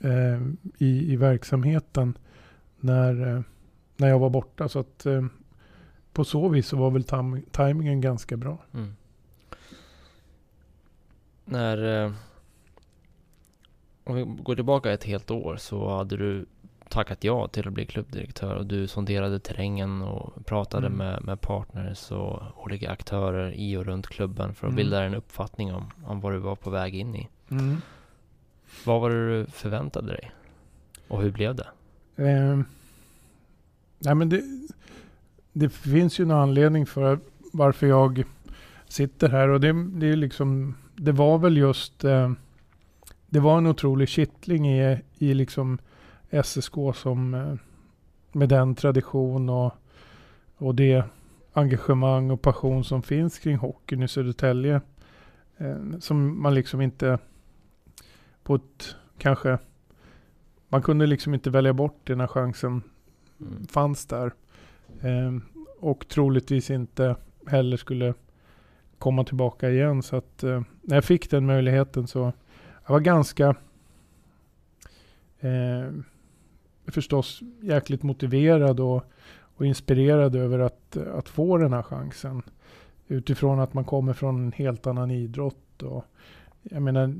eh, 0.00 0.42
i, 0.78 1.12
i 1.12 1.16
verksamheten 1.16 2.18
när, 2.80 3.36
eh, 3.36 3.42
när 3.96 4.08
jag 4.08 4.18
var 4.18 4.30
borta. 4.30 4.68
Så 4.68 4.78
att 4.78 5.06
eh, 5.06 5.24
på 6.12 6.24
så 6.24 6.48
vis 6.48 6.66
så 6.66 6.76
var 6.76 6.90
väl 6.90 7.04
tam 7.04 7.42
tajmingen 7.50 8.00
ganska 8.00 8.36
bra. 8.36 8.58
Mm. 8.74 8.94
När, 11.52 12.04
eh, 12.04 12.12
om 14.04 14.14
vi 14.14 14.24
går 14.42 14.54
tillbaka 14.54 14.92
ett 14.92 15.04
helt 15.04 15.30
år 15.30 15.56
så 15.56 15.96
hade 15.96 16.16
du 16.16 16.46
tackat 16.88 17.24
ja 17.24 17.48
till 17.48 17.68
att 17.68 17.72
bli 17.74 17.86
klubbdirektör 17.86 18.54
och 18.54 18.66
du 18.66 18.86
sonderade 18.86 19.38
terrängen 19.38 20.02
och 20.02 20.46
pratade 20.46 20.86
mm. 20.86 20.98
med, 20.98 21.24
med 21.24 21.40
partners 21.40 22.10
och 22.10 22.42
olika 22.64 22.90
aktörer 22.90 23.52
i 23.52 23.76
och 23.76 23.84
runt 23.84 24.06
klubben 24.06 24.54
för 24.54 24.66
att 24.66 24.72
mm. 24.72 24.76
bilda 24.76 25.04
en 25.04 25.14
uppfattning 25.14 25.74
om, 25.74 25.90
om 26.04 26.20
vad 26.20 26.32
du 26.32 26.38
var 26.38 26.56
på 26.56 26.70
väg 26.70 26.94
in 26.94 27.14
i. 27.14 27.28
Mm. 27.50 27.76
Vad 28.84 29.00
var 29.00 29.10
det 29.10 29.38
du 29.38 29.46
förväntade 29.46 30.06
dig? 30.06 30.32
Och 31.08 31.22
hur 31.22 31.30
blev 31.30 31.54
det? 31.54 31.68
Eh, 32.16 32.60
nej 33.98 34.14
men 34.14 34.28
det, 34.28 34.42
det 35.52 35.68
finns 35.68 36.20
ju 36.20 36.22
en 36.22 36.30
anledning 36.30 36.86
för 36.86 37.18
varför 37.52 37.86
jag 37.86 38.24
sitter 38.88 39.28
här 39.28 39.48
och 39.48 39.60
det, 39.60 39.72
det 39.72 40.06
är 40.06 40.16
liksom, 40.16 40.74
det 41.02 41.12
var 41.12 41.38
väl 41.38 41.56
just, 41.56 42.04
eh, 42.04 42.32
det 43.26 43.40
var 43.40 43.58
en 43.58 43.66
otrolig 43.66 44.08
kittling 44.08 44.68
i, 44.68 44.98
i 45.18 45.34
liksom 45.34 45.78
SSK 46.44 46.74
som 46.94 47.34
eh, 47.34 47.54
med 48.32 48.48
den 48.48 48.74
tradition 48.74 49.48
och, 49.48 49.72
och 50.56 50.74
det 50.74 51.04
engagemang 51.52 52.30
och 52.30 52.42
passion 52.42 52.84
som 52.84 53.02
finns 53.02 53.38
kring 53.38 53.56
hockeyn 53.56 54.02
i 54.02 54.08
Södertälje. 54.08 54.80
Eh, 55.56 55.98
som 56.00 56.42
man 56.42 56.54
liksom 56.54 56.80
inte 56.80 57.18
på 58.42 58.54
ett 58.54 58.96
kanske 59.18 59.58
man 60.68 60.82
kunde 60.82 61.06
liksom 61.06 61.34
inte 61.34 61.50
välja 61.50 61.72
bort 61.72 62.00
det 62.04 62.16
när 62.16 62.26
chansen 62.26 62.82
mm. 63.40 63.66
fanns 63.66 64.06
där. 64.06 64.32
Eh, 65.00 65.32
och 65.80 66.08
troligtvis 66.08 66.70
inte 66.70 67.16
heller 67.46 67.76
skulle 67.76 68.14
komma 69.02 69.24
tillbaka 69.24 69.70
igen. 69.70 70.02
Så 70.02 70.16
att 70.16 70.42
eh, 70.42 70.62
när 70.82 70.96
jag 70.96 71.04
fick 71.04 71.30
den 71.30 71.46
möjligheten 71.46 72.06
så 72.06 72.32
jag 72.86 72.92
var 72.92 73.00
ganska 73.00 73.54
eh, 75.40 75.90
förstås 76.86 77.40
jäkligt 77.60 78.02
motiverad 78.02 78.80
och, 78.80 79.04
och 79.56 79.66
inspirerad 79.66 80.36
över 80.36 80.58
att, 80.58 80.96
att 80.96 81.28
få 81.28 81.56
den 81.56 81.72
här 81.72 81.82
chansen. 81.82 82.42
Utifrån 83.08 83.60
att 83.60 83.74
man 83.74 83.84
kommer 83.84 84.12
från 84.12 84.44
en 84.44 84.52
helt 84.52 84.86
annan 84.86 85.10
idrott. 85.10 85.82
Och, 85.82 86.04
jag 86.62 86.82
menar 86.82 87.14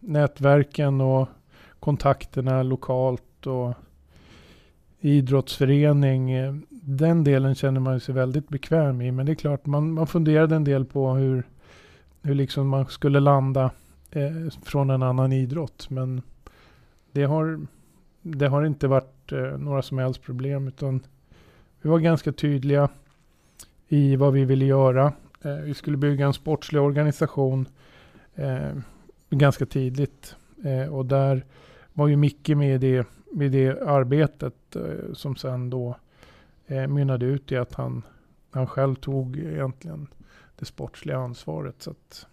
nätverken 0.00 1.00
och 1.00 1.28
kontakterna 1.80 2.62
lokalt 2.62 3.46
och 3.46 3.74
idrottsförening. 5.00 6.30
Eh, 6.30 6.54
den 6.86 7.24
delen 7.24 7.54
känner 7.54 7.80
man 7.80 8.00
sig 8.00 8.14
väldigt 8.14 8.48
bekväm 8.48 9.00
i. 9.00 9.12
Men 9.12 9.26
det 9.26 9.32
är 9.32 9.36
klart, 9.36 9.66
man, 9.66 9.92
man 9.92 10.06
funderade 10.06 10.56
en 10.56 10.64
del 10.64 10.84
på 10.84 11.14
hur, 11.14 11.42
hur 12.22 12.34
liksom 12.34 12.68
man 12.68 12.86
skulle 12.86 13.20
landa 13.20 13.70
eh, 14.10 14.50
från 14.62 14.90
en 14.90 15.02
annan 15.02 15.32
idrott. 15.32 15.90
Men 15.90 16.22
det 17.12 17.24
har, 17.24 17.66
det 18.22 18.48
har 18.48 18.64
inte 18.64 18.88
varit 18.88 19.32
eh, 19.32 19.58
några 19.58 19.82
som 19.82 19.98
helst 19.98 20.22
problem. 20.22 20.68
Utan 20.68 21.00
vi 21.82 21.88
var 21.88 21.98
ganska 21.98 22.32
tydliga. 22.32 22.88
i 23.88 24.16
vad 24.16 24.32
vi 24.32 24.44
ville 24.44 24.64
göra. 24.64 25.12
Eh, 25.42 25.56
vi 25.56 25.74
skulle 25.74 25.96
bygga 25.96 26.26
en 26.26 26.32
sportslig 26.32 26.82
organisation 26.82 27.68
eh, 28.34 28.72
ganska 29.30 29.66
tidigt. 29.66 30.36
Eh, 30.64 30.94
och 30.94 31.06
där 31.06 31.44
var 31.92 32.08
ju 32.08 32.16
Micke 32.16 32.48
med 32.48 32.74
i 32.74 32.78
det, 32.78 33.06
med 33.32 33.52
det 33.52 33.82
arbetet 33.82 34.76
eh, 34.76 35.12
som 35.12 35.36
sen 35.36 35.70
då 35.70 35.96
eh, 36.66 36.86
mynnade 36.86 37.26
ut 37.26 37.52
i 37.52 37.56
att 37.56 37.74
han, 37.74 38.02
han 38.50 38.66
själv 38.66 38.94
tog 38.94 39.38
egentligen 39.38 40.06
det 40.56 40.64
sportsliga 40.64 41.18
ansvaret. 41.18 41.82
Så 41.82 41.90
att, 41.90 42.26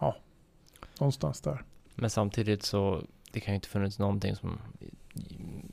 ja, 0.00 0.16
någonstans 1.00 1.40
där. 1.40 1.62
Men 1.94 2.10
samtidigt 2.10 2.62
så, 2.62 3.02
det 3.32 3.40
kan 3.40 3.52
ju 3.52 3.56
inte 3.56 3.68
funnits 3.68 3.98
någonting 3.98 4.36
som 4.36 4.58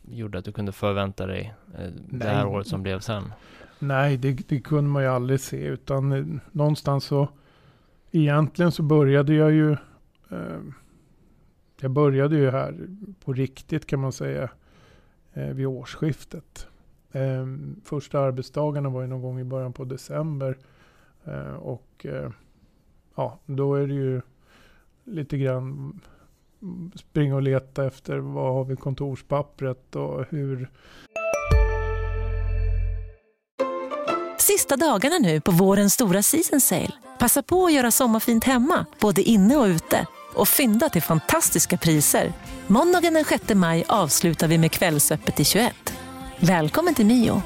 gjorde 0.08 0.38
att 0.38 0.46
du 0.46 0.52
kunde 0.52 0.72
förvänta 0.72 1.26
dig 1.26 1.54
eh, 1.78 1.90
det 2.10 2.28
här 2.28 2.48
året 2.48 2.68
som 2.68 2.84
blev 2.84 3.00
sen. 3.00 3.34
Nej, 3.80 4.18
det, 4.18 4.32
det 4.50 4.60
kunde 4.60 4.90
man 4.90 5.04
ju 5.04 5.10
aldrig 5.10 5.40
se. 5.40 5.66
Utan 5.66 6.12
eh, 6.12 6.26
någonstans 6.52 7.04
så, 7.04 7.30
egentligen 8.12 8.72
så 8.72 8.84
började 8.84 9.34
jag 9.34 9.52
ju, 9.52 9.72
eh, 10.30 10.60
jag 11.82 11.92
började 11.92 12.38
ju 12.38 12.52
här 12.52 12.88
på 13.26 13.34
riktigt 13.34 13.88
kan 13.88 14.00
man 14.00 14.12
säga, 14.12 14.50
eh, 15.34 15.48
vid 15.48 15.68
årsskiftet. 15.68 16.68
Eh, 17.12 17.46
första 17.84 18.20
arbetsdagarna 18.20 18.90
var 18.90 19.02
ju 19.02 19.08
någon 19.08 19.22
gång 19.22 19.40
i 19.40 19.44
början 19.44 19.74
på 19.74 19.84
december. 19.84 20.58
Eh, 21.26 21.54
och 21.54 22.06
eh, 22.06 22.32
ja, 23.16 23.40
då 23.46 23.76
är 23.76 23.88
det 23.88 23.94
ju 23.94 24.22
lite 25.04 25.38
grann 25.38 26.00
springa 26.96 27.36
och 27.36 27.42
leta 27.42 27.86
efter 27.86 28.18
vad 28.18 28.54
har 28.54 28.64
vi 28.64 28.76
kontorspappret 28.76 29.96
och 29.96 30.26
hur. 30.30 30.70
Sista 34.38 34.78
dagarna 34.78 35.18
nu 35.18 35.42
på 35.42 35.52
vårens 35.52 35.94
stora 35.94 36.22
season 36.22 36.62
sale. 36.62 36.92
Passa 37.20 37.44
på 37.44 37.66
att 37.66 37.74
göra 37.74 37.92
sommarfint 37.92 38.44
hemma, 38.44 38.86
både 39.02 39.22
inne 39.22 39.56
och 39.56 39.66
ute. 39.66 40.06
Och 40.36 40.48
fynda 40.48 40.90
till 40.90 41.02
fantastiska 41.02 41.78
priser. 41.78 42.34
Måndagen 42.68 43.14
den 43.14 43.26
6 43.26 43.54
maj 43.54 43.84
avslutar 43.88 44.48
vi 44.48 44.58
med 44.58 44.72
Kvällsöppet 44.72 45.40
i 45.40 45.46
21. 45.46 45.94
Välkommen 46.44 46.96
till 46.96 47.06
Mio. 47.06 47.42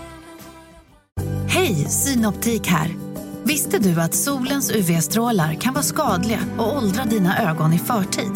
Hej, 1.47 1.75
Synoptik 1.75 2.67
här. 2.67 2.87
Visste 3.43 3.79
du 3.79 4.01
att 4.01 4.13
solens 4.13 4.75
UV-strålar 4.75 5.53
kan 5.53 5.73
vara 5.73 5.83
skadliga 5.83 6.39
och 6.57 6.77
åldra 6.77 7.03
dina 7.03 7.51
ögon 7.51 7.73
i 7.73 7.77
förtid? 7.77 8.31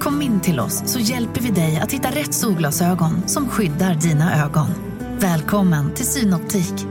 Kom 0.00 0.22
in 0.22 0.40
till 0.40 0.60
oss 0.60 0.82
så 0.92 0.98
hjälper 0.98 1.40
vi 1.40 1.50
dig 1.50 1.80
att 1.82 1.92
hitta 1.92 2.08
rätt 2.08 2.34
solglasögon 2.34 3.28
som 3.28 3.48
skyddar 3.48 3.94
dina 3.94 4.44
ögon. 4.44 4.66
Välkommen 5.20 5.94
till 5.94 6.06
Synoptik. 6.06 6.86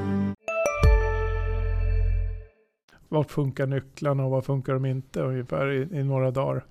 Var 3.09 3.23
funkar 3.23 3.67
nycklarna 3.67 4.25
och 4.25 4.31
vad 4.31 4.45
funkar 4.45 4.73
de 4.73 4.85
inte 4.85 5.21
ungefär 5.21 5.71
i, 5.71 5.99
i 5.99 6.03
några 6.03 6.31
dagar. 6.31 6.65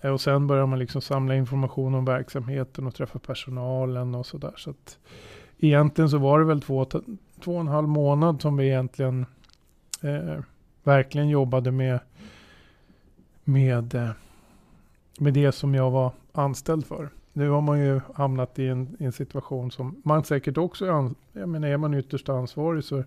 Eh, 0.00 0.10
och 0.10 0.20
sen 0.20 0.46
börjar 0.46 0.66
man 0.66 0.78
liksom 0.78 1.02
samla 1.02 1.34
information 1.34 1.94
om 1.94 2.04
verksamheten 2.04 2.86
och 2.86 2.94
träffa 2.94 3.18
personalen 3.18 4.14
och 4.14 4.26
sådär. 4.26 4.54
Så 4.56 4.70
att 4.70 4.98
egentligen 5.66 6.10
så 6.10 6.18
var 6.18 6.38
det 6.38 6.44
väl 6.44 6.60
två, 6.60 6.84
två 7.44 7.54
och 7.54 7.60
en 7.60 7.68
halv 7.68 7.88
månad 7.88 8.42
som 8.42 8.56
vi 8.56 8.66
egentligen 8.66 9.26
eh, 10.02 10.40
verkligen 10.82 11.28
jobbade 11.28 11.70
med, 11.70 12.00
med, 13.44 13.94
eh, 13.94 14.10
med 15.18 15.34
det 15.34 15.52
som 15.52 15.74
jag 15.74 15.90
var 15.90 16.12
anställd 16.32 16.86
för. 16.86 17.08
Nu 17.32 17.48
har 17.48 17.60
man 17.60 17.80
ju 17.80 18.00
hamnat 18.14 18.58
i 18.58 18.66
en, 18.68 18.96
i 18.98 19.04
en 19.04 19.12
situation 19.12 19.70
som 19.70 20.02
man 20.04 20.24
säkert 20.24 20.56
också 20.56 20.86
är, 20.86 21.10
jag 21.32 21.48
menar 21.48 21.68
är 21.68 21.76
man 21.76 21.94
ytterst 21.94 22.28
ansvarig 22.28 22.84
så 22.84 23.04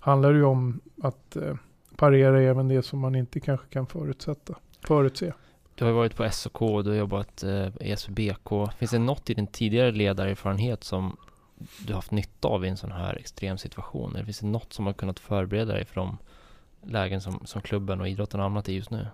handlar 0.00 0.32
det 0.32 0.38
ju 0.38 0.44
om 0.44 0.80
att 1.02 1.36
eh, 1.36 1.54
parera 1.96 2.42
även 2.42 2.68
det 2.68 2.82
som 2.82 2.98
man 2.98 3.14
inte 3.14 3.40
kanske 3.40 3.66
kan 3.66 3.86
förutsätta, 3.86 4.54
förutse. 4.86 5.32
Du 5.74 5.84
har 5.84 5.92
varit 5.92 6.16
på 6.16 6.30
SOK 6.30 6.62
och 6.62 6.84
du 6.84 6.90
har 6.90 6.96
jobbat 6.96 7.42
eh, 7.42 7.68
i 7.80 7.96
SVBK. 7.96 8.72
Finns 8.78 8.90
det 8.90 8.98
något 8.98 9.30
i 9.30 9.34
din 9.34 9.46
tidigare 9.46 9.90
ledarerfarenhet 9.92 10.84
som 10.84 11.16
du 11.78 11.92
har 11.92 11.94
haft 11.94 12.10
nytta 12.10 12.48
av 12.48 12.64
i 12.64 12.68
en 12.68 12.76
sån 12.76 12.92
här 12.92 13.16
extrem 13.16 13.58
situation? 13.58 14.14
Eller 14.14 14.24
finns 14.24 14.40
det 14.40 14.46
något 14.46 14.72
som 14.72 14.86
har 14.86 14.92
kunnat 14.92 15.18
förbereda 15.18 15.72
dig 15.72 15.84
för 15.84 15.94
de 15.94 16.18
lägen 16.82 17.20
som, 17.20 17.40
som 17.44 17.62
klubben 17.62 18.00
och 18.00 18.08
idrotten 18.08 18.40
har 18.40 18.44
hamnat 18.44 18.68
i 18.68 18.74
just 18.74 18.90
nu? 18.90 19.06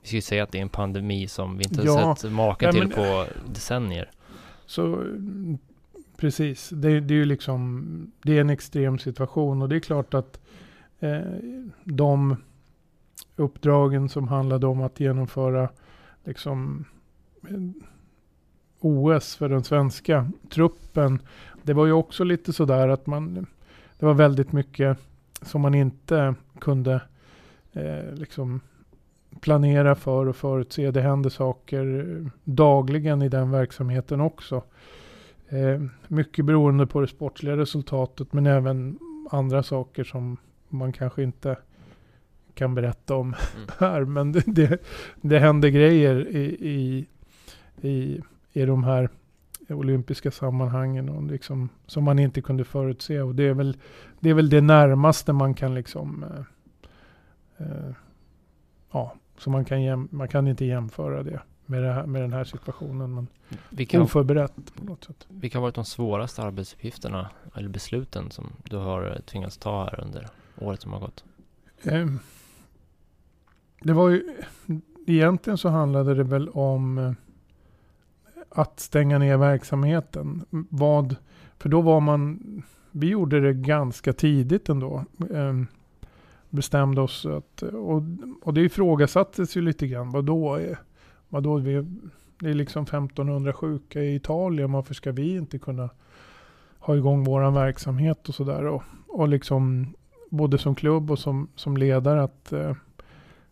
Vi 0.00 0.08
ska 0.08 0.16
ju 0.16 0.22
säga 0.22 0.42
att 0.42 0.52
det 0.52 0.58
är 0.58 0.62
en 0.62 0.68
pandemi 0.68 1.28
som 1.28 1.58
vi 1.58 1.64
inte 1.64 1.82
ja, 1.82 1.98
har 1.98 2.14
sett 2.14 2.32
maken 2.32 2.72
till 2.72 2.90
på 2.90 3.26
decennier. 3.46 4.10
Så 4.66 5.04
precis, 6.16 6.68
det, 6.68 7.00
det, 7.00 7.14
är 7.14 7.18
ju 7.18 7.24
liksom, 7.24 8.12
det 8.22 8.36
är 8.36 8.40
en 8.40 8.50
extrem 8.50 8.98
situation 8.98 9.62
och 9.62 9.68
det 9.68 9.76
är 9.76 9.80
klart 9.80 10.14
att 10.14 10.40
eh, 11.00 11.20
de 11.84 12.36
uppdragen 13.36 14.08
som 14.08 14.28
handlade 14.28 14.66
om 14.66 14.80
att 14.80 15.00
genomföra 15.00 15.68
liksom 16.24 16.84
OS 18.80 19.36
för 19.36 19.48
den 19.48 19.64
svenska 19.64 20.30
truppen. 20.50 21.18
Det 21.62 21.72
var 21.72 21.86
ju 21.86 21.92
också 21.92 22.24
lite 22.24 22.52
sådär 22.52 22.88
att 22.88 23.06
man, 23.06 23.46
det 23.98 24.06
var 24.06 24.14
väldigt 24.14 24.52
mycket 24.52 24.98
som 25.42 25.60
man 25.60 25.74
inte 25.74 26.34
kunde 26.58 27.00
eh, 27.72 28.14
liksom 28.14 28.60
planera 29.40 29.94
för 29.94 30.26
och 30.28 30.36
förutse. 30.36 30.90
Det 30.90 31.00
händer 31.00 31.30
saker 31.30 32.06
dagligen 32.44 33.22
i 33.22 33.28
den 33.28 33.50
verksamheten 33.50 34.20
också. 34.20 34.62
Eh, 35.48 35.82
mycket 36.08 36.44
beroende 36.44 36.86
på 36.86 37.00
det 37.00 37.06
sportsliga 37.06 37.56
resultatet 37.56 38.32
men 38.32 38.46
även 38.46 38.98
andra 39.30 39.62
saker 39.62 40.04
som 40.04 40.36
man 40.68 40.92
kanske 40.92 41.22
inte 41.22 41.56
kan 42.54 42.74
berätta 42.74 43.14
om 43.14 43.26
mm. 43.26 43.68
här. 43.78 44.04
Men 44.04 44.32
det, 44.32 44.42
det, 44.46 44.78
det 45.20 45.38
händer 45.38 45.68
grejer 45.68 46.28
i, 46.28 46.44
i, 46.60 47.06
i, 47.88 48.20
i 48.56 48.66
de 48.66 48.84
här 48.84 49.08
olympiska 49.68 50.30
sammanhangen 50.30 51.08
och 51.08 51.22
liksom, 51.22 51.68
som 51.86 52.04
man 52.04 52.18
inte 52.18 52.42
kunde 52.42 52.64
förutse. 52.64 53.20
Och 53.20 53.34
det 53.34 53.42
är 53.42 53.54
väl 53.54 53.76
det, 54.20 54.30
är 54.30 54.34
väl 54.34 54.50
det 54.50 54.60
närmaste 54.60 55.32
man 55.32 55.54
kan 55.54 55.74
liksom 55.74 56.24
eh, 56.24 57.66
eh, 57.66 57.90
ja, 58.92 59.14
så 59.38 59.50
man 59.50 59.64
kan, 59.64 59.82
jäm, 59.82 60.08
man 60.10 60.28
kan 60.28 60.48
inte 60.48 60.64
jämföra 60.64 61.22
det 61.22 61.40
med, 61.66 61.82
det 61.82 61.92
här, 61.92 62.06
med 62.06 62.22
den 62.22 62.32
här 62.32 62.44
situationen. 62.44 63.14
Men 63.14 63.26
vilka, 63.70 64.02
oförberett 64.02 64.74
på 64.74 64.84
något 64.84 65.04
sätt. 65.04 65.26
Vilka 65.28 65.58
har 65.58 65.62
varit 65.62 65.74
de 65.74 65.84
svåraste 65.84 66.42
arbetsuppgifterna 66.42 67.30
eller 67.54 67.68
besluten 67.68 68.30
som 68.30 68.52
du 68.64 68.76
har 68.76 69.20
tvingats 69.26 69.56
ta 69.56 69.84
här 69.84 70.00
under 70.04 70.28
året 70.58 70.82
som 70.82 70.92
har 70.92 71.00
gått? 71.00 71.24
Eh, 71.82 72.06
det 73.80 73.92
var 73.92 74.08
ju, 74.08 74.36
egentligen 75.06 75.58
så 75.58 75.68
handlade 75.68 76.14
det 76.14 76.24
väl 76.24 76.48
om 76.48 76.98
eh, 76.98 77.12
att 78.56 78.80
stänga 78.80 79.18
ner 79.18 79.36
verksamheten. 79.36 80.44
Vad, 80.50 81.16
för 81.58 81.68
då 81.68 81.80
var 81.80 82.00
man, 82.00 82.42
vi 82.90 83.08
gjorde 83.08 83.40
det 83.40 83.52
ganska 83.52 84.12
tidigt 84.12 84.68
ändå. 84.68 85.04
Eh, 85.30 85.54
bestämde 86.50 87.00
oss 87.00 87.26
att, 87.26 87.62
och, 87.62 88.02
och 88.42 88.54
det 88.54 88.60
ifrågasattes 88.60 89.56
ju 89.56 89.62
lite 89.62 89.86
grann. 89.86 90.10
Vadå, 90.10 90.60
vadå 91.28 91.56
vi, 91.56 91.86
det 92.38 92.50
är 92.50 92.54
liksom 92.54 92.82
1500 92.82 93.52
sjuka 93.52 94.00
i 94.00 94.14
Italien. 94.14 94.72
Varför 94.72 94.94
ska 94.94 95.12
vi 95.12 95.36
inte 95.36 95.58
kunna 95.58 95.90
ha 96.78 96.96
igång 96.96 97.24
våran 97.24 97.54
verksamhet 97.54 98.28
och 98.28 98.34
sådär. 98.34 98.64
Och, 98.64 98.82
och 99.08 99.28
liksom 99.28 99.94
både 100.30 100.58
som 100.58 100.74
klubb 100.74 101.10
och 101.10 101.18
som, 101.18 101.48
som 101.54 101.76
ledare 101.76 102.22
att, 102.22 102.52
eh, 102.52 102.76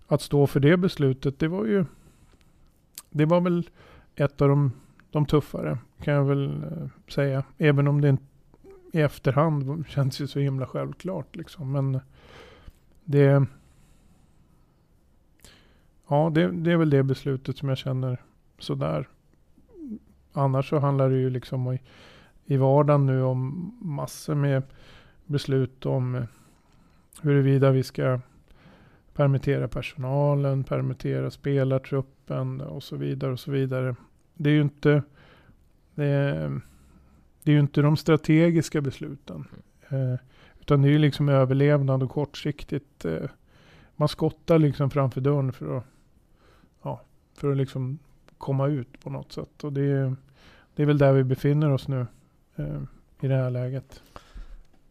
att 0.07 0.23
stå 0.23 0.47
för 0.47 0.61
det 0.61 0.77
beslutet. 0.77 1.39
Det 1.39 1.49
var 1.49 1.65
ju, 1.65 1.85
det 3.11 3.25
var 3.25 3.41
väl 3.41 3.71
ett 4.17 4.43
av 4.43 4.49
de, 4.49 4.73
de 5.15 5.27
tuffare 5.27 5.79
kan 6.03 6.15
jag 6.15 6.25
väl 6.25 6.63
eh, 6.63 6.89
säga. 7.09 7.45
Även 7.59 7.89
om 7.89 8.01
det 8.01 8.09
inte 8.09 8.25
i 8.93 9.01
efterhand 9.01 9.87
känns 9.89 10.21
ju 10.21 10.27
så 10.27 10.39
himla 10.39 10.67
självklart 10.67 11.37
liksom. 11.37 11.73
Men 11.73 12.01
det, 13.05 13.47
ja, 16.09 16.31
det, 16.35 16.51
det 16.51 16.73
är 16.73 16.77
väl 16.77 16.91
det 16.91 17.03
beslutet 17.03 17.59
som 17.59 17.69
jag 17.69 17.79
känner 17.79 18.23
sådär. 18.59 19.09
Annars 20.33 20.69
så 20.69 20.79
handlar 20.79 21.11
det 21.11 21.17
ju 21.17 21.31
liksom 21.31 21.73
i, 21.73 21.81
i 22.45 22.57
vardagen 22.57 23.07
nu 23.07 23.23
om 23.23 23.75
massor 23.81 24.35
med 24.35 24.63
beslut 25.27 25.87
om 25.87 26.27
huruvida 27.23 27.71
vi 27.71 27.83
ska 27.83 28.21
permittera 29.13 29.69
personalen, 29.69 30.65
permittera 30.65 31.31
spelartruppen 31.31 32.61
och 32.61 32.83
så 32.83 32.97
vidare 32.97 33.33
och 33.33 33.41
så 33.41 33.51
vidare. 33.51 33.95
Det 34.35 34.51
är 34.51 34.55
ju 34.55 34.63
inte, 34.63 35.03
det 35.95 36.05
är, 36.05 36.61
det 37.43 37.51
är 37.51 37.55
ju 37.55 37.61
inte 37.61 37.83
de 37.83 37.97
strategiska 37.97 38.81
besluten. 38.81 39.45
Eh, 39.89 40.15
utan 40.61 40.83
det 40.83 40.89
är 40.89 40.93
ju 40.93 40.99
liksom 40.99 41.29
överlevnad 41.29 42.03
och 42.03 42.11
kortsiktigt. 42.11 43.05
Eh, 43.05 43.31
man 43.97 44.09
skottar 44.09 44.59
liksom 44.59 44.91
framför 44.91 45.21
dörren 45.21 45.53
för 45.53 45.77
att, 45.77 45.85
ja, 46.83 47.01
för 47.35 47.51
att 47.51 47.57
liksom 47.57 47.99
komma 48.39 48.67
ut 48.67 49.01
på 49.01 49.11
något 49.11 49.33
sätt. 49.33 49.65
Och 49.65 49.73
det 49.73 49.83
är, 49.83 50.17
det 50.75 50.83
är 50.83 50.87
väl 50.87 50.99
där 50.99 51.13
vi 51.13 51.25
befinner 51.25 51.71
oss 51.71 51.89
nu 51.89 52.07
eh, 52.57 52.83
i 53.21 53.29
det 53.29 53.37
här 53.37 53.51
läget. 53.51 54.03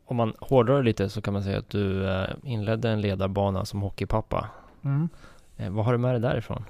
Om 0.06 0.18
man 0.18 0.34
hårdrar 0.40 0.84
lite 0.84 1.10
så 1.10 1.22
kan 1.22 1.34
man 1.34 1.44
säga 1.44 1.60
att 1.60 1.70
du 1.70 2.08
inledde 2.44 2.90
en 2.90 3.02
ledarbana 3.02 3.66
som 3.66 3.82
hockeypappa. 3.82 4.50
Mm. 4.82 5.10
Vad 5.58 5.86
har 5.86 5.92
du 5.92 5.98
med 5.98 6.14
dig 6.14 6.22
därifrån? 6.22 6.64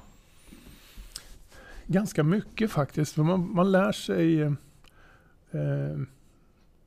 Ganska 1.87 2.23
mycket 2.23 2.71
faktiskt. 2.71 3.13
För 3.13 3.23
man, 3.23 3.55
man 3.55 3.71
lär 3.71 3.91
sig 3.91 4.41
eh, 4.41 5.97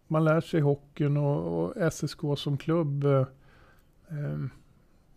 man 0.08 0.24
lär 0.24 0.40
sig 0.40 0.60
hockeyn 0.60 1.16
och, 1.16 1.64
och 1.64 1.92
SSK 1.92 2.20
som 2.36 2.56
klubb 2.56 3.04
eh, 3.04 3.26
eh, 4.08 4.38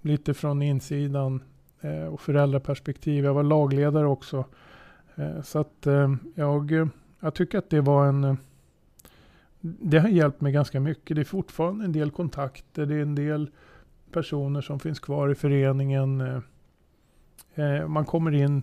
lite 0.01 0.33
från 0.33 0.61
insidan 0.61 1.43
eh, 1.81 2.03
och 2.03 2.21
föräldraperspektiv. 2.21 3.25
Jag 3.25 3.33
var 3.33 3.43
lagledare 3.43 4.07
också. 4.07 4.45
Eh, 5.15 5.41
så 5.41 5.59
att 5.59 5.87
eh, 5.87 6.15
jag, 6.35 6.89
jag 7.19 7.33
tycker 7.33 7.57
att 7.57 7.69
det 7.69 7.81
var 7.81 8.07
en 8.07 8.37
det 9.61 9.99
har 9.99 10.09
hjälpt 10.09 10.41
mig 10.41 10.51
ganska 10.51 10.79
mycket. 10.79 11.15
Det 11.15 11.21
är 11.21 11.25
fortfarande 11.25 11.85
en 11.85 11.91
del 11.91 12.11
kontakter. 12.11 12.85
Det 12.85 12.95
är 12.95 13.01
en 13.01 13.15
del 13.15 13.49
personer 14.11 14.61
som 14.61 14.79
finns 14.79 14.99
kvar 14.99 15.29
i 15.29 15.35
föreningen. 15.35 16.21
Eh, 16.21 16.39
eh, 17.65 17.87
man 17.87 18.05
kommer 18.05 18.31
in, 18.31 18.61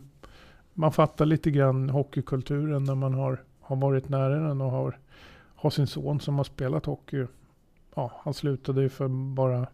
man 0.76 0.92
fattar 0.92 1.26
lite 1.26 1.50
grann 1.50 1.90
hockeykulturen 1.90 2.84
när 2.84 2.94
man 2.94 3.14
har, 3.14 3.42
har 3.60 3.76
varit 3.76 4.08
nära 4.08 4.48
den 4.48 4.60
och 4.60 4.70
har 4.70 4.98
har 5.56 5.70
sin 5.70 5.86
son 5.86 6.20
som 6.20 6.36
har 6.36 6.44
spelat 6.44 6.86
hockey. 6.86 7.26
Ja, 7.94 8.20
han 8.24 8.34
slutade 8.34 8.82
ju 8.82 8.88
för 8.88 9.08
bara 9.08 9.66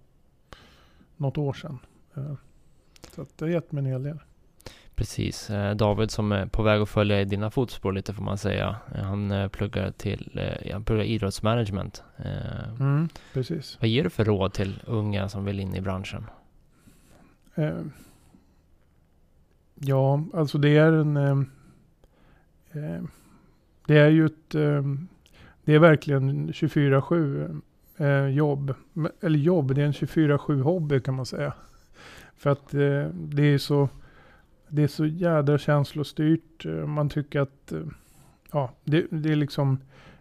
något 1.16 1.38
år 1.38 1.52
sedan. 1.52 1.78
Eh, 2.14 2.34
så 3.10 3.26
det 3.36 3.44
har 3.44 3.50
gett 3.52 3.72
mig 3.72 3.84
en 3.84 3.90
hel 3.90 4.02
del. 4.02 4.18
Precis. 4.94 5.50
Eh, 5.50 5.76
David 5.76 6.10
som 6.10 6.32
är 6.32 6.46
på 6.46 6.62
väg 6.62 6.80
att 6.80 6.88
följa 6.88 7.20
i 7.20 7.24
dina 7.24 7.50
fotspår 7.50 7.92
lite 7.92 8.14
får 8.14 8.22
man 8.22 8.38
säga. 8.38 8.76
Eh, 8.94 9.02
han 9.02 9.50
pluggar 9.52 9.90
till 9.90 10.40
han 10.72 10.84
pluggar 10.84 11.04
idrottsmanagement. 11.04 12.04
Mm, 12.80 13.08
precis. 13.32 13.78
Vad 13.80 13.88
ger 13.88 14.04
du 14.04 14.10
för 14.10 14.24
råd 14.24 14.52
till 14.52 14.82
unga 14.86 15.28
som 15.28 15.44
vill 15.44 15.60
in 15.60 15.74
i 15.74 15.80
branschen? 15.80 16.24
Ja, 19.84 20.24
alltså 20.34 20.58
det 20.58 20.76
är 20.76 20.92
en... 20.92 21.16
Eh, 21.16 21.38
eh, 22.72 23.02
det 23.86 23.98
är 23.98 24.08
ju 24.08 24.26
ett 24.26 24.54
eh, 24.54 24.82
det 25.64 25.74
är 25.74 25.78
verkligen 25.78 26.48
24-7 26.52 27.60
eh, 27.96 28.26
jobb. 28.26 28.74
Eller 29.20 29.38
jobb, 29.38 29.74
det 29.74 29.82
är 29.82 29.86
en 29.86 29.92
24-7 29.92 30.60
hobby 30.60 31.00
kan 31.00 31.14
man 31.14 31.26
säga. 31.26 31.52
För 32.36 32.50
att 32.50 32.74
eh, 32.74 33.08
det 33.14 33.42
är 33.42 33.58
så 33.58 33.88
det 34.68 34.82
är 34.82 34.88
så 34.88 35.06
jädra 35.06 35.58
känslostyrt. 35.58 36.64
Man 36.86 37.08
tycker 37.08 37.40
att, 37.40 37.72
ja, 38.52 38.70
det, 38.84 39.06
det 39.10 39.32
är 39.32 39.36
liksom, 39.36 39.78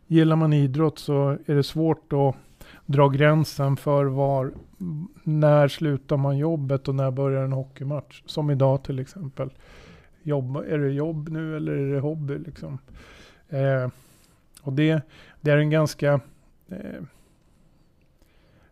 gillar 0.08 0.36
man 0.36 0.54
idrott 0.54 1.00
så 1.00 1.38
är 1.46 1.56
det 1.56 1.64
svårt 1.64 2.14
att 2.14 2.36
dra 2.92 3.10
gränsen 3.10 3.78
för 3.78 4.06
var, 4.06 4.52
när 5.24 5.68
slutar 5.68 6.18
man 6.18 6.38
jobbet 6.38 6.88
och 6.88 6.96
när 6.96 7.12
börjar 7.12 7.44
en 7.44 7.52
hockeymatch? 7.52 8.24
Som 8.26 8.50
idag 8.50 8.84
till 8.84 9.00
exempel. 9.00 9.50
Jobb, 10.24 10.58
är 10.58 10.78
det 10.78 10.92
jobb 10.92 11.30
nu 11.30 11.58
eller 11.58 11.72
är 11.72 11.94
det 11.94 12.00
hobby 12.00 12.38
liksom? 12.38 12.78
Eh, 13.50 13.90
och 14.62 14.74
det, 14.74 15.02
det 15.42 15.52
är 15.52 15.58
en 15.58 15.70
ganska 15.70 16.20
eh, 16.70 17.02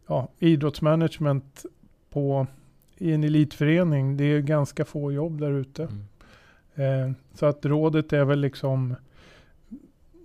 ja, 0.07 0.27
idrottsmanagement 0.39 1.65
på, 2.09 2.47
i 2.97 3.13
en 3.13 3.23
elitförening. 3.23 4.17
Det 4.17 4.23
är 4.23 4.39
ganska 4.39 4.85
få 4.85 5.11
jobb 5.11 5.39
där 5.39 5.51
ute. 5.51 5.83
Mm. 5.83 7.09
Eh, 7.09 7.15
så 7.33 7.45
att 7.45 7.65
rådet 7.65 8.13
är 8.13 8.25
väl 8.25 8.39
liksom 8.39 8.95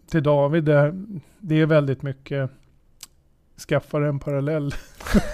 till 0.06 0.22
David, 0.22 0.64
det, 0.64 1.04
det 1.38 1.60
är 1.60 1.66
väldigt 1.66 2.02
mycket 2.02 2.50
skaffa 3.58 3.98
en 4.06 4.18
parallell 4.18 4.74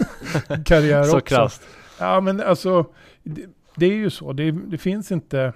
karriär 0.65 1.05
så 1.05 1.19
också. 1.19 1.35
Krasst. 1.35 1.63
Ja 1.99 2.21
men 2.21 2.41
alltså, 2.41 2.87
det, 3.23 3.47
det 3.77 3.87
är 3.87 3.95
ju 3.95 4.11
så. 4.11 4.33
Det, 4.33 4.51
det, 4.51 4.79
finns 4.79 5.13
inte 5.13 5.53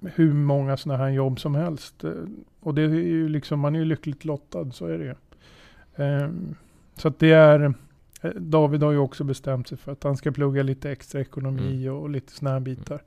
hur 0.00 0.32
många 0.32 0.76
sådana 0.76 1.04
här 1.04 1.10
jobb 1.10 1.40
som 1.40 1.54
helst. 1.54 2.04
Och 2.60 2.74
det 2.74 2.82
är 2.82 2.88
ju 2.88 3.28
liksom, 3.28 3.60
man 3.60 3.74
är 3.74 3.78
ju 3.78 3.84
lyckligt 3.84 4.24
lottad, 4.24 4.70
så 4.72 4.86
är 4.86 4.98
det 4.98 5.04
ju. 5.04 5.14
Um, 6.04 6.54
så 6.96 7.08
att 7.08 7.18
det 7.18 7.32
är, 7.32 7.74
eh, 8.22 8.30
David 8.30 8.82
har 8.82 8.92
ju 8.92 8.98
också 8.98 9.24
bestämt 9.24 9.68
sig 9.68 9.78
för 9.78 9.92
att 9.92 10.02
han 10.02 10.16
ska 10.16 10.32
plugga 10.32 10.62
lite 10.62 10.90
extra 10.90 11.20
ekonomi 11.20 11.86
mm. 11.86 11.94
och, 11.94 12.10
lite 12.10 12.32
sådana 12.32 12.54
här 12.54 12.60
bitar. 12.60 13.02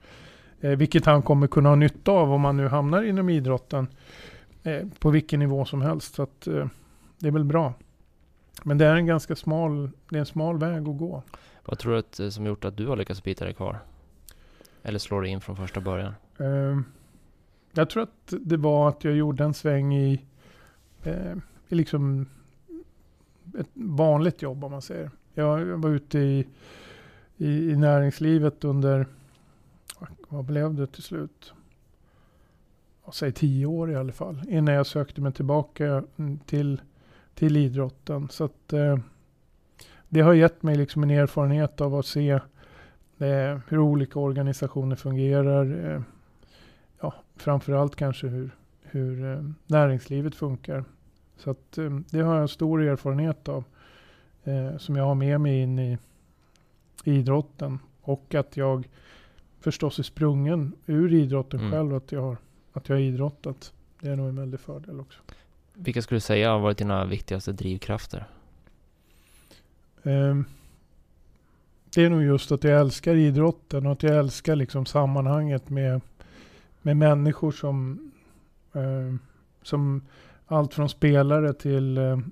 Eh, 0.61 0.71
vilket 0.71 1.05
han 1.05 1.21
kommer 1.21 1.47
kunna 1.47 1.69
ha 1.69 1.75
nytta 1.75 2.11
av 2.11 2.33
om 2.33 2.45
han 2.45 2.57
nu 2.57 2.67
hamnar 2.67 3.03
inom 3.03 3.29
idrotten. 3.29 3.87
Eh, 4.63 4.87
på 4.99 5.09
vilken 5.09 5.39
nivå 5.39 5.65
som 5.65 5.81
helst. 5.81 6.15
Så 6.15 6.23
att 6.23 6.47
eh, 6.47 6.67
det 7.19 7.27
är 7.27 7.31
väl 7.31 7.43
bra. 7.43 7.73
Men 8.63 8.77
det 8.77 8.85
är 8.85 8.95
en 8.95 9.05
ganska 9.05 9.35
smal, 9.35 9.91
det 10.09 10.15
är 10.15 10.19
en 10.19 10.25
smal 10.25 10.57
väg 10.57 10.89
att 10.89 10.97
gå. 10.97 11.23
Vad 11.65 11.79
tror 11.79 11.91
du 11.91 11.99
att, 11.99 12.19
eh, 12.19 12.29
som 12.29 12.45
gjort 12.45 12.65
att 12.65 12.77
du 12.77 12.87
har 12.87 12.95
lyckats 12.95 13.23
bita 13.23 13.45
dig 13.45 13.53
kvar? 13.53 13.79
Eller 14.83 14.99
slår 14.99 15.21
du 15.21 15.27
in 15.27 15.41
från 15.41 15.55
första 15.55 15.81
början? 15.81 16.13
Um, 16.37 16.85
jag 17.71 17.89
tror 17.89 18.03
att 18.03 18.33
det 18.41 18.57
var 18.57 18.89
att 18.89 19.03
jag 19.03 19.15
gjorde 19.15 19.43
en 19.43 19.53
sväng 19.53 19.95
i, 19.95 20.25
eh, 21.03 21.35
i 21.67 21.75
liksom 21.75 22.25
ett 23.59 23.69
vanligt 23.73 24.41
jobb 24.41 24.63
om 24.63 24.71
man 24.71 24.81
säger. 24.81 25.11
Jag, 25.33 25.65
var 25.65 25.89
ute 25.89 26.19
i, 26.19 26.47
i, 27.37 27.71
i, 27.71 27.75
näringslivet 27.75 28.63
under, 28.63 29.07
vad 30.27 30.45
blev 30.45 30.73
det 30.73 30.87
till 30.87 31.03
slut? 31.03 31.53
Säg 33.11 33.31
tio 33.31 33.65
år 33.65 33.91
i 33.91 33.95
alla 33.95 34.11
fall. 34.11 34.41
Innan 34.49 34.75
jag 34.75 34.87
sökte 34.87 35.21
mig 35.21 35.33
tillbaka 35.33 36.03
till, 36.45 36.81
till 37.37 37.57
idrotten. 37.57 38.29
Så 38.29 38.43
att 38.43 38.73
eh, 38.73 38.97
det 40.09 40.21
har 40.21 40.33
gett 40.33 40.63
mig 40.63 40.75
liksom 40.75 41.03
en 41.03 41.09
erfarenhet 41.09 41.81
av 41.81 41.95
att 41.95 42.05
se 42.05 42.29
eh, 43.17 43.59
hur 43.67 43.79
olika 43.79 44.19
organisationer 44.19 44.95
fungerar. 44.95 45.93
Eh, 45.93 46.01
ja, 47.01 47.13
framförallt 47.35 47.95
kanske 47.95 48.27
hur, 48.27 48.49
hur 48.81 49.33
eh, 49.33 49.43
näringslivet 49.67 50.35
funkar. 50.35 50.83
Så 51.37 51.51
att, 51.51 51.77
eh, 51.77 51.99
det 52.09 52.21
har 52.21 52.39
jag 52.39 52.49
stor 52.49 52.81
erfarenhet 52.81 53.47
av. 53.47 53.63
Eh, 54.43 54.77
som 54.77 54.95
jag 54.95 55.03
har 55.03 55.15
med 55.15 55.41
mig 55.41 55.61
in 55.61 55.79
i, 55.79 55.97
i 57.03 57.11
idrotten. 57.11 57.79
Och 58.01 58.35
att 58.35 58.57
jag 58.57 58.87
förstås 59.59 59.99
är 59.99 60.03
sprungen 60.03 60.73
ur 60.85 61.13
idrotten 61.13 61.59
mm. 61.59 61.71
själv. 61.71 61.95
Att 61.95 62.11
jag, 62.11 62.21
har, 62.21 62.37
att 62.73 62.89
jag 62.89 62.95
har 62.95 63.01
idrottat. 63.01 63.73
Det 64.01 64.09
är 64.09 64.15
nog 64.15 64.29
en 64.29 64.35
väldig 64.35 64.59
fördel 64.59 64.99
också. 64.99 65.19
Vilka 65.79 66.01
skulle 66.01 66.15
du 66.15 66.21
säga 66.21 66.51
har 66.51 66.59
varit 66.59 66.77
dina 66.77 67.05
viktigaste 67.05 67.51
drivkrafter? 67.51 68.27
Um, 70.03 70.45
det 71.95 72.05
är 72.05 72.09
nog 72.09 72.23
just 72.23 72.51
att 72.51 72.63
jag 72.63 72.79
älskar 72.79 73.15
idrotten 73.15 73.85
och 73.85 73.91
att 73.91 74.03
jag 74.03 74.15
älskar 74.15 74.55
liksom 74.55 74.85
sammanhanget 74.85 75.69
med 75.69 76.01
med 76.87 76.97
människor 76.97 77.51
som, 77.51 78.11
ehm, 78.73 79.19
som 79.61 80.01
allt 80.45 80.73
från 80.73 80.89
spelare 80.89 81.53
till 81.53 81.97
ehm, 81.97 82.31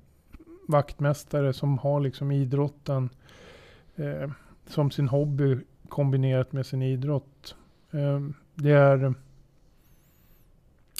vaktmästare 0.67 1.53
som 1.53 1.77
har 1.77 1.99
liksom 1.99 2.31
idrotten 2.31 3.09
som 4.67 4.91
sin 4.91 5.07
hobby 5.07 5.57
kombinerat 5.89 6.51
med 6.51 6.65
sin 6.65 6.81
idrott. 6.81 7.55
Det 8.55 8.71
är 8.71 9.13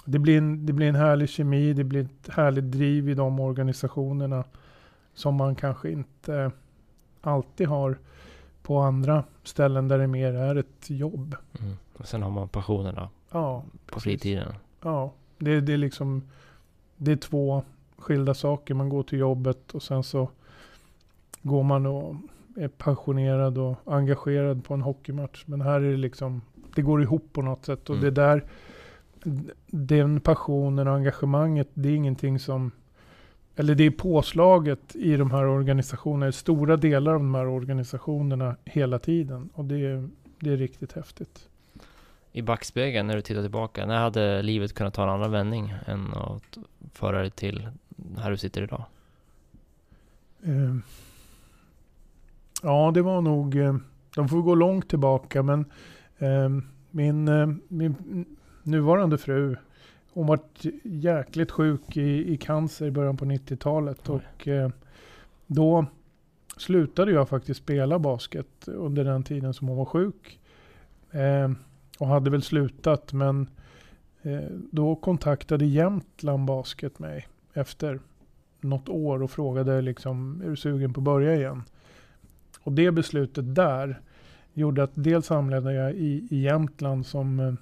det 0.06 0.20
blir, 0.20 0.38
en, 0.38 0.66
det 0.66 0.74
blir 0.74 0.88
en 0.88 0.96
härlig 0.96 1.30
kemi, 1.30 1.74
det 1.74 1.84
blir 1.84 2.02
ett 2.02 2.30
härligt 2.30 2.72
driv 2.72 3.10
i 3.10 3.14
de 3.14 3.40
organisationerna 3.40 4.44
som 5.14 5.36
man 5.36 5.56
kanske 5.56 5.92
inte 5.92 6.52
alltid 7.22 7.68
har 7.68 7.98
på 8.62 8.80
andra 8.80 9.24
ställen 9.44 9.88
där 9.88 9.98
det 9.98 10.08
mer 10.08 10.34
är 10.34 10.56
ett 10.56 10.90
jobb. 10.90 11.36
Mm. 11.60 11.78
Och 11.98 12.08
sen 12.08 12.24
har 12.24 12.30
man 12.30 12.50
passionerna 12.50 13.10
Ja. 13.32 13.64
På 13.86 14.00
fritiden? 14.00 14.54
Ja, 14.82 15.14
det, 15.38 15.62
det 15.62 15.74
är 15.74 15.78
liksom 15.78 16.24
det 16.98 17.12
är 17.12 17.16
två 17.16 17.64
skilda 17.98 18.34
saker. 18.34 18.74
Man 18.74 18.90
går 18.90 19.04
till 19.04 19.20
jobbet 19.20 19.72
och 19.72 19.84
sen 19.84 20.04
så 20.04 20.30
går 21.42 21.64
man 21.64 21.86
och 21.86 22.16
är 22.58 22.68
passionerad 22.68 23.58
och 23.58 23.78
engagerad 23.86 24.64
på 24.64 24.74
en 24.74 24.82
hockeymatch. 24.82 25.44
Men 25.46 25.62
här 25.62 25.82
är 25.82 25.92
det 25.92 25.98
liksom, 25.98 26.42
det 26.76 26.82
går 26.82 27.02
ihop 27.02 27.34
på 27.34 27.42
något 27.42 27.66
sätt. 27.66 27.90
Och 27.90 27.96
mm. 27.96 28.06
det 28.06 28.12
där, 28.12 28.44
den 29.68 30.20
passionen 30.20 30.88
och 30.88 30.96
engagemanget, 30.96 31.70
det 31.74 31.90
är 31.90 31.96
ingenting 31.96 32.40
som, 32.40 32.72
eller 33.56 33.76
det 33.76 33.84
är 33.84 33.92
påslaget 33.92 34.96
i 34.96 35.18
de 35.18 35.32
här 35.32 35.46
organisationerna, 35.46 36.28
i 36.28 36.32
stora 36.32 36.78
delar 36.78 37.14
av 37.14 37.20
de 37.20 37.36
här 37.36 37.48
organisationerna 37.48 38.56
hela 38.66 39.00
tiden. 39.00 39.50
Och 39.54 39.66
det, 39.66 40.10
det 40.40 40.54
är 40.54 40.58
riktigt 40.58 40.94
häftigt 40.94 41.50
i 42.36 42.42
backspegeln 42.42 43.08
när 43.08 43.16
du 43.16 43.22
tittar 43.22 43.42
tillbaka? 43.42 43.86
När 43.86 43.98
hade 43.98 44.42
livet 44.42 44.74
kunnat 44.74 44.94
ta 44.94 45.04
en 45.04 45.10
annan 45.10 45.32
vändning 45.32 45.74
än 45.86 46.14
att 46.14 46.58
föra 46.94 47.22
dig 47.22 47.30
till 47.30 47.70
här 48.18 48.32
du 48.32 48.38
sitter 48.38 48.62
idag? 48.62 48.86
Uh, 50.48 50.78
ja, 52.64 52.92
det 52.94 53.02
var 53.02 53.22
nog, 53.22 53.56
uh, 53.56 53.78
de 54.16 54.30
får 54.30 54.42
gå 54.42 54.56
långt 54.56 54.90
tillbaka, 54.90 55.44
men 55.44 55.66
uh, 56.22 56.62
min, 56.92 57.26
min 57.68 58.26
nuvarande 58.66 59.18
fru, 59.18 59.56
hon 60.14 60.28
var 60.28 60.40
jäkligt 60.84 61.52
sjuk 61.52 61.98
i, 61.98 62.34
i 62.34 62.38
cancer 62.38 62.86
i 62.86 62.92
början 62.92 63.18
på 63.18 63.26
90-talet 63.26 64.10
och 64.10 64.48
då 65.48 65.86
slutade 66.58 67.12
jag 67.12 67.30
faktiskt 67.30 67.60
spela 67.60 68.00
basket 68.00 68.68
under 68.68 69.04
den 69.04 69.24
tiden 69.24 69.54
som 69.54 69.68
hon 69.68 69.78
var 69.78 69.86
sjuk. 69.86 70.40
Eh, 71.12 71.52
och 72.00 72.08
hade 72.08 72.30
väl 72.30 72.42
slutat 72.42 73.14
men 73.14 73.50
eh, 74.22 74.50
då 74.72 74.96
kontaktade 74.96 75.66
Jämtland 75.66 76.46
Basket 76.46 77.00
mig 77.00 77.28
efter 77.54 78.00
något 78.62 78.90
år 78.90 79.24
och 79.24 79.32
frågade 79.32 79.82
liksom, 79.82 80.42
är 80.46 80.50
du 80.50 80.56
sugen 80.56 80.94
på 80.94 81.00
att 81.00 81.06
börja 81.06 81.36
igen? 81.36 81.64
Och 82.62 82.72
det 82.72 82.92
beslutet 82.92 83.56
där 83.56 84.02
gjorde 84.54 84.84
att 84.84 84.92
dels 84.94 85.30
hamnade 85.30 85.74
jag 85.74 85.94
i, 85.94 86.28
i 86.30 86.42
Jämtland 86.42 87.06
som 87.06 87.40
eh, 87.40 87.54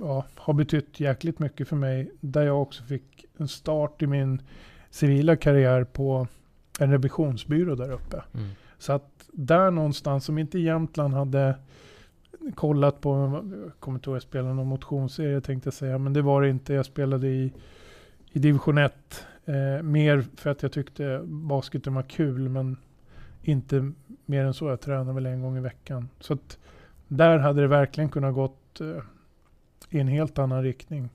ja, 0.00 0.24
har 0.34 0.54
betytt 0.54 1.00
jäkligt 1.00 1.38
mycket 1.38 1.68
för 1.68 1.76
mig. 1.76 2.10
Där 2.20 2.42
jag 2.42 2.62
också 2.62 2.84
fick 2.84 3.24
en 3.36 3.48
start 3.48 4.02
i 4.02 4.06
min 4.06 4.42
civila 4.90 5.36
karriär 5.36 5.84
på 5.84 6.26
en 6.80 6.90
revisionsbyrå 6.90 7.74
där 7.74 7.92
uppe. 7.92 8.22
Mm. 8.34 8.48
Så 8.78 8.92
att 8.92 9.28
där 9.32 9.70
någonstans, 9.70 10.24
som 10.24 10.38
inte 10.38 10.58
Jämtland 10.58 11.14
hade 11.14 11.54
kollat 12.54 13.00
på, 13.00 13.42
jag 13.64 13.72
kommer 13.80 13.98
inte 13.98 14.10
ihåg, 14.10 14.16
jag 14.16 14.22
spelade 14.22 14.54
någon 14.54 14.66
motionsserie 14.66 15.40
tänkte 15.40 15.66
jag 15.66 15.74
säga, 15.74 15.98
men 15.98 16.12
det 16.12 16.22
var 16.22 16.42
det 16.42 16.48
inte. 16.48 16.74
Jag 16.74 16.86
spelade 16.86 17.28
i, 17.28 17.52
i 18.32 18.38
division 18.38 18.78
1. 18.78 19.26
Eh, 19.44 19.82
mer 19.82 20.24
för 20.36 20.50
att 20.50 20.62
jag 20.62 20.72
tyckte 20.72 21.20
basketen 21.24 21.94
var 21.94 22.02
kul, 22.02 22.48
men 22.48 22.76
inte 23.42 23.92
mer 24.26 24.44
än 24.44 24.54
så. 24.54 24.68
Jag 24.68 24.80
tränade 24.80 25.12
väl 25.12 25.26
en 25.26 25.42
gång 25.42 25.56
i 25.56 25.60
veckan. 25.60 26.08
Så 26.20 26.34
att 26.34 26.58
där 27.08 27.38
hade 27.38 27.60
det 27.60 27.68
verkligen 27.68 28.10
kunnat 28.10 28.34
gått 28.34 28.80
eh, 28.80 29.02
i 29.94 30.00
en 30.00 30.08
helt 30.08 30.38
annan 30.38 30.62
riktning. 30.62 31.08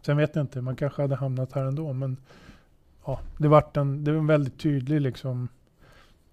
Sen 0.00 0.16
vet 0.16 0.36
jag 0.36 0.42
inte, 0.42 0.60
man 0.60 0.76
kanske 0.76 1.02
hade 1.02 1.16
hamnat 1.16 1.52
här 1.52 1.64
ändå, 1.64 1.92
men 1.92 2.16
ja, 3.06 3.20
det 3.38 3.48
var 3.48 3.64
en, 3.74 4.04
det 4.04 4.12
var 4.12 4.18
en 4.18 4.26
väldigt 4.26 4.58
tydlig 4.58 5.00
liksom, 5.00 5.48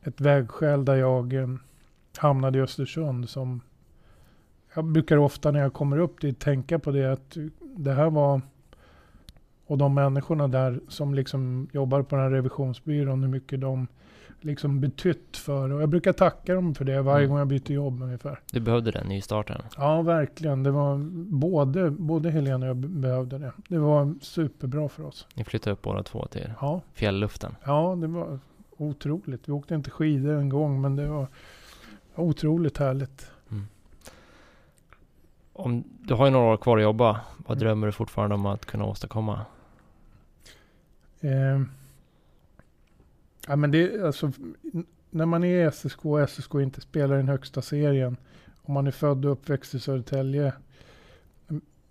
ett 0.01 0.21
vägskäl 0.21 0.85
där 0.85 0.95
jag 0.95 1.33
eh, 1.33 1.47
hamnade 2.17 2.57
i 2.57 2.61
Östersund 2.61 3.29
som 3.29 3.61
jag 4.73 4.85
brukar 4.85 5.17
ofta 5.17 5.51
när 5.51 5.59
jag 5.59 5.73
kommer 5.73 5.97
upp 5.97 6.21
dit 6.21 6.39
tänka 6.39 6.79
på 6.79 6.91
det 6.91 7.11
att 7.11 7.37
det 7.61 7.93
här 7.93 8.09
var 8.09 8.41
och 9.65 9.77
de 9.77 9.93
människorna 9.93 10.47
där 10.47 10.79
som 10.87 11.15
liksom 11.15 11.69
jobbar 11.71 12.01
på 12.01 12.15
den 12.15 12.25
här 12.25 12.31
revisionsbyrån, 12.31 13.23
hur 13.23 13.29
mycket 13.29 13.61
de 13.61 13.87
liksom 14.45 14.81
betytt 14.81 15.37
för. 15.37 15.71
Och 15.71 15.81
jag 15.81 15.89
brukar 15.89 16.13
tacka 16.13 16.55
dem 16.55 16.75
för 16.75 16.85
det 16.85 17.01
varje 17.01 17.25
mm. 17.25 17.29
gång 17.29 17.39
jag 17.39 17.47
byter 17.47 17.71
jobb 17.71 18.01
ungefär. 18.01 18.39
Du 18.51 18.59
behövde 18.59 18.91
den 18.91 19.07
nystarten? 19.07 19.61
Ja, 19.77 20.01
verkligen. 20.01 20.63
Det 20.63 20.71
var 20.71 20.97
både, 21.31 21.91
både 21.91 22.31
Helena 22.31 22.65
och 22.65 22.69
jag 22.69 22.77
behövde 22.77 23.37
det. 23.37 23.51
Det 23.67 23.77
var 23.77 24.15
superbra 24.21 24.89
för 24.89 25.03
oss. 25.03 25.27
Ni 25.33 25.43
flyttade 25.43 25.73
upp 25.73 25.81
båda 25.81 26.03
två 26.03 26.25
till 26.25 26.53
ja. 26.61 26.81
fjällluften? 26.93 27.55
Ja, 27.63 27.97
det 28.01 28.07
var 28.07 28.39
otroligt. 28.77 29.49
Vi 29.49 29.53
åkte 29.53 29.75
inte 29.75 29.91
skidor 29.91 30.33
en 30.33 30.49
gång, 30.49 30.81
men 30.81 30.95
det 30.95 31.07
var 31.07 31.27
otroligt 32.15 32.77
härligt. 32.77 33.31
Mm. 33.51 33.67
Om, 35.53 35.83
du 36.01 36.13
har 36.13 36.25
ju 36.25 36.31
några 36.31 36.53
år 36.53 36.57
kvar 36.57 36.77
att 36.77 36.83
jobba. 36.83 37.21
Vad 37.37 37.57
mm. 37.57 37.59
drömmer 37.59 37.87
du 37.87 37.93
fortfarande 37.93 38.35
om 38.35 38.45
att 38.45 38.65
kunna 38.65 38.85
åstadkomma? 38.85 39.45
Eh, 41.21 41.61
ja, 43.47 43.55
men 43.55 43.71
det, 43.71 44.05
alltså, 44.05 44.31
när 45.09 45.25
man 45.25 45.43
är 45.43 45.67
i 45.67 45.71
SSK 45.71 46.05
och 46.05 46.29
SSK 46.29 46.53
inte 46.55 46.81
spelar 46.81 47.15
i 47.15 47.17
den 47.17 47.29
högsta 47.29 47.61
serien. 47.61 48.17
Om 48.61 48.73
man 48.73 48.87
är 48.87 48.91
född 48.91 49.25
och 49.25 49.31
uppväxt 49.31 49.73
i 49.73 49.79
Södertälje. 49.79 50.53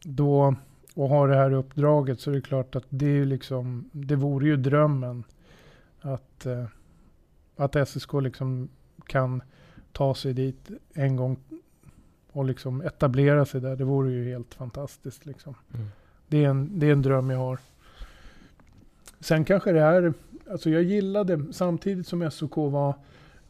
Då, 0.03 0.55
och 0.95 1.09
har 1.09 1.29
det 1.29 1.37
här 1.37 1.53
uppdraget 1.53 2.21
så 2.21 2.31
är 2.31 2.35
det 2.35 2.41
klart 2.41 2.77
att 2.77 2.85
det 2.89 3.07
är 3.07 3.25
liksom, 3.25 3.91
det 3.93 4.17
vore 4.17 4.47
ju 4.47 4.57
drömmen. 4.57 5.25
Att, 6.01 6.47
eh, 6.47 6.65
att 7.57 7.89
SSK 7.89 8.13
liksom 8.13 8.69
kan 9.07 9.43
ta 9.93 10.15
sig 10.15 10.33
dit 10.33 10.71
en 10.95 11.17
gång 11.17 11.37
och 12.33 12.45
liksom 12.45 12.81
etablera 12.81 13.45
sig 13.45 13.61
där. 13.61 13.77
Det 13.77 13.85
vore 13.85 14.13
ju 14.13 14.25
helt 14.25 14.55
fantastiskt 14.55 15.27
liksom. 15.27 15.55
Mm. 15.75 15.87
Det, 16.29 16.45
är 16.45 16.49
en, 16.49 16.79
det 16.79 16.87
är 16.87 16.93
en 16.93 17.03
dröm 17.03 17.31
jag 17.31 17.39
har. 17.39 17.59
Sen 19.21 19.45
kanske 19.45 19.73
det 19.73 19.81
är, 19.81 20.15
alltså 20.51 20.70
jag 20.70 20.82
gillade, 20.82 21.53
samtidigt 21.53 22.07
som 22.07 22.30
SOK 22.30 22.57
var 22.57 22.95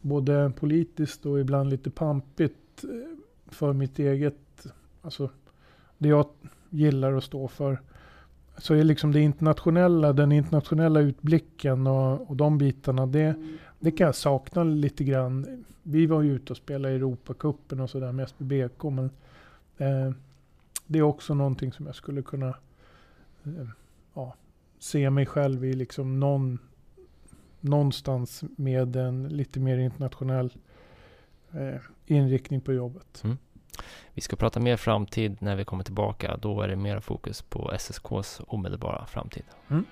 både 0.01 0.51
politiskt 0.55 1.25
och 1.25 1.39
ibland 1.39 1.69
lite 1.69 1.89
pampigt 1.89 2.83
eh, 2.83 2.89
för 3.47 3.73
mitt 3.73 3.99
eget, 3.99 4.67
alltså 5.01 5.29
det 5.97 6.09
jag 6.09 6.25
gillar 6.69 7.13
att 7.13 7.23
stå 7.23 7.47
för. 7.47 7.81
Så 8.57 8.73
är 8.73 8.83
liksom 8.83 9.11
det 9.11 9.21
internationella, 9.21 10.13
den 10.13 10.31
internationella 10.31 10.99
utblicken 10.99 11.87
och, 11.87 12.29
och 12.29 12.35
de 12.35 12.57
bitarna, 12.57 13.05
det, 13.05 13.35
det 13.79 13.91
kan 13.91 14.05
jag 14.05 14.15
sakna 14.15 14.63
lite 14.63 15.03
grann. 15.03 15.65
Vi 15.83 16.05
var 16.05 16.21
ju 16.21 16.35
ute 16.35 16.53
och 16.53 16.57
spelade 16.57 16.93
i 16.93 16.97
Europacupen 16.97 17.79
och 17.79 17.89
sådär 17.89 18.11
med 18.11 18.29
SBBK, 18.29 18.83
men 18.83 19.09
eh, 19.77 20.11
det 20.87 20.99
är 20.99 21.03
också 21.03 21.33
någonting 21.33 21.71
som 21.71 21.85
jag 21.85 21.95
skulle 21.95 22.21
kunna 22.21 22.47
eh, 23.43 23.67
ja, 24.13 24.35
se 24.79 25.09
mig 25.09 25.25
själv 25.25 25.65
i 25.65 25.73
liksom 25.73 26.19
någon, 26.19 26.59
någonstans 27.69 28.43
med 28.57 28.95
en 28.95 29.27
lite 29.27 29.59
mer 29.59 29.77
internationell 29.77 30.53
eh, 31.51 31.81
inriktning 32.05 32.61
på 32.61 32.73
jobbet. 32.73 33.21
Mm. 33.23 33.37
Vi 34.13 34.21
ska 34.21 34.35
prata 34.35 34.59
mer 34.59 34.77
framtid 34.77 35.37
när 35.39 35.55
vi 35.55 35.65
kommer 35.65 35.83
tillbaka. 35.83 36.37
Då 36.37 36.61
är 36.61 36.67
det 36.67 36.75
mer 36.75 36.99
fokus 36.99 37.41
på 37.41 37.71
SSKs 37.71 38.41
omedelbara 38.47 39.05
framtid. 39.05 39.43
Mm. 39.67 39.85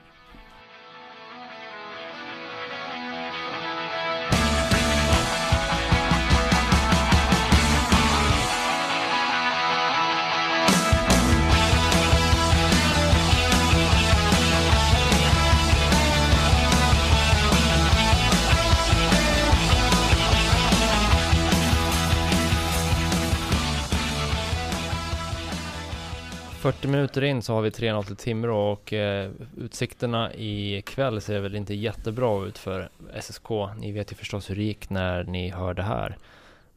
Minuter 27.03 27.23
in 27.23 27.41
så 27.41 27.53
har 27.53 27.61
vi 27.61 27.69
3-0 27.69 28.03
till 28.03 28.15
Timrå 28.15 28.71
och 28.71 28.93
eh, 28.93 29.31
utsikterna 29.57 30.33
ikväll 30.33 31.21
ser 31.21 31.39
väl 31.39 31.55
inte 31.55 31.73
jättebra 31.73 32.45
ut 32.45 32.57
för 32.57 32.89
SSK. 33.21 33.49
Ni 33.77 33.91
vet 33.91 34.11
ju 34.11 34.15
förstås 34.15 34.49
hur 34.49 34.55
det 34.55 34.63
gick 34.63 34.89
när 34.89 35.23
ni 35.23 35.49
hörde 35.49 35.81
här. 35.81 36.17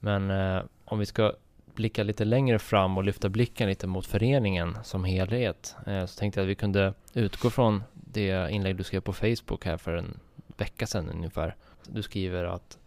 Men 0.01 0.31
eh, 0.31 0.63
om 0.85 0.99
vi 0.99 1.07
ska 1.07 1.33
blicka 1.75 2.03
lite 2.03 2.25
längre 2.25 2.59
fram 2.59 2.97
och 2.97 3.05
lyfta 3.05 3.29
blicken 3.29 3.69
lite 3.69 3.87
mot 3.87 4.07
föreningen 4.07 4.79
som 4.85 5.05
helhet 5.05 5.77
eh, 5.87 6.07
så 6.07 6.19
tänkte 6.19 6.41
jag 6.41 6.45
att 6.45 6.51
vi 6.51 6.55
kunde 6.55 6.95
utgå 7.15 7.51
från 7.51 7.83
det 7.93 8.51
inlägg 8.51 8.77
du 8.77 8.85
skrev 8.85 9.01
på 9.01 9.13
Facebook 9.13 9.65
här 9.65 9.77
för 9.77 9.97
en 9.97 10.21
vecka 10.57 10.87
sedan 10.87 11.11
ungefär. 11.11 11.57
Du 11.89 12.03
skriver 12.03 12.45
att 12.45 12.79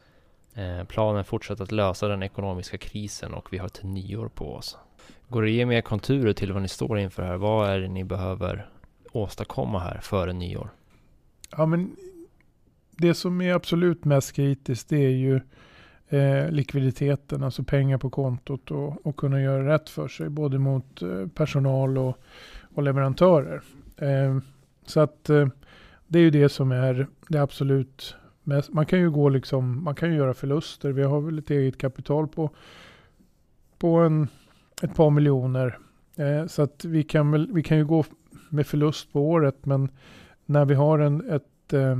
eh, 0.53 0.83
planen 0.83 1.23
fortsätter 1.23 1.63
att 1.63 1.71
lösa 1.71 2.07
den 2.07 2.23
ekonomiska 2.23 2.77
krisen 2.77 3.33
och 3.33 3.53
vi 3.53 3.57
har 3.57 3.69
till 3.69 3.87
nyår 3.87 4.27
på 4.27 4.55
oss. 4.55 4.77
Går 5.29 5.41
det 5.41 5.47
att 5.47 5.53
ge 5.53 5.65
mer 5.65 5.81
konturer 5.81 6.33
till 6.33 6.53
vad 6.53 6.61
ni 6.61 6.67
står 6.67 6.99
inför 6.99 7.23
här? 7.23 7.37
Vad 7.37 7.69
är 7.69 7.79
det 7.79 7.87
ni 7.87 8.03
behöver 8.03 8.69
åstadkomma 9.11 9.79
här 9.79 9.99
före 10.01 10.33
nyår? 10.33 10.69
Ja, 11.51 11.65
men 11.65 11.95
det 12.91 13.13
som 13.13 13.41
är 13.41 13.53
absolut 13.53 14.05
mest 14.05 14.33
kritiskt 14.33 14.89
det 14.89 15.05
är 15.05 15.09
ju 15.09 15.39
eh, 16.09 16.51
likviditeten, 16.51 17.43
alltså 17.43 17.63
pengar 17.63 17.97
på 17.97 18.09
kontot 18.09 18.71
och, 18.71 19.05
och, 19.05 19.17
kunna 19.17 19.41
göra 19.41 19.73
rätt 19.73 19.89
för 19.89 20.07
sig, 20.07 20.29
både 20.29 20.59
mot 20.59 21.01
eh, 21.01 21.27
personal 21.27 21.97
och, 21.97 22.17
och 22.75 22.83
leverantörer. 22.83 23.61
Eh, 23.97 24.37
så 24.85 24.99
att 24.99 25.29
eh, 25.29 25.47
det 26.07 26.19
är 26.19 26.23
ju 26.23 26.31
det 26.31 26.49
som 26.49 26.71
är 26.71 27.07
det 27.27 27.39
absolut 27.39 28.15
mest. 28.43 28.73
Man 28.73 28.85
kan 28.85 28.99
ju 28.99 29.11
gå 29.11 29.29
liksom, 29.29 29.83
man 29.83 29.95
kan 29.95 30.09
ju 30.09 30.15
göra 30.15 30.33
förluster. 30.33 30.91
Vi 30.91 31.03
har 31.03 31.21
väl 31.21 31.39
ett 31.39 31.49
eget 31.49 31.77
kapital 31.77 32.27
på, 32.27 32.49
på 33.77 33.95
en 33.95 34.27
ett 34.81 34.95
par 34.95 35.09
miljoner. 35.09 35.77
Eh, 36.15 36.45
så 36.45 36.61
att 36.61 36.85
vi 36.85 37.03
kan, 37.03 37.31
väl, 37.31 37.53
vi 37.53 37.63
kan 37.63 37.77
ju 37.77 37.85
gå 37.85 38.03
med 38.49 38.67
förlust 38.67 39.13
på 39.13 39.29
året, 39.29 39.65
men 39.65 39.89
när 40.45 40.65
vi 40.65 40.75
har 40.75 40.99
en, 40.99 41.29
ett, 41.29 41.73
eh, 41.73 41.99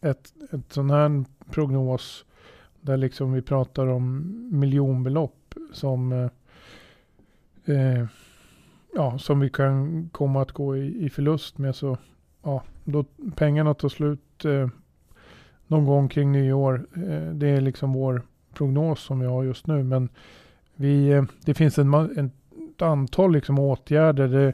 ett, 0.00 0.32
ett 0.50 0.72
sån 0.72 0.90
här 0.90 1.24
prognos 1.50 2.24
där 2.80 2.96
liksom 2.96 3.32
vi 3.32 3.42
pratar 3.42 3.86
om 3.86 4.32
miljonbelopp 4.52 5.54
som, 5.72 6.12
eh, 6.12 6.30
eh, 7.76 8.06
ja, 8.94 9.18
som 9.18 9.40
vi 9.40 9.50
kan 9.50 10.08
komma 10.12 10.42
att 10.42 10.52
gå 10.52 10.76
i, 10.76 11.04
i 11.04 11.10
förlust 11.10 11.58
med 11.58 11.76
så 11.76 11.98
ja, 12.42 12.62
då 12.84 13.04
pengarna 13.36 13.74
tar 13.74 13.88
slut 13.88 14.44
eh, 14.44 14.68
någon 15.66 15.86
gång 15.86 16.08
kring 16.08 16.32
nyår. 16.32 16.86
Eh, 16.96 17.34
det 17.34 17.48
är 17.48 17.60
liksom 17.60 17.92
vår 17.92 18.22
prognos 18.54 19.00
som 19.00 19.20
vi 19.20 19.26
har 19.26 19.42
just 19.42 19.66
nu. 19.66 19.82
Men 19.82 20.08
vi, 20.82 21.08
eh, 21.08 21.24
det 21.44 21.54
finns 21.54 21.78
en, 21.78 21.94
en, 21.94 22.30
ett 22.74 22.82
antal 22.82 23.32
liksom 23.32 23.58
åtgärder. 23.58 24.28
Det, 24.28 24.52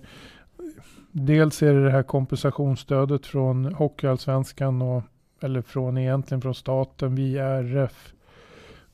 dels 1.12 1.62
är 1.62 1.74
det 1.74 1.84
det 1.84 1.90
här 1.90 2.02
kompensationsstödet 2.02 3.26
från 3.26 3.64
Hockeyallsvenskan 3.64 4.82
och 4.82 5.02
eller 5.40 5.62
från 5.62 5.98
egentligen 5.98 6.40
från 6.40 6.54
staten 6.54 7.14
via 7.14 7.44
RF. 7.44 8.12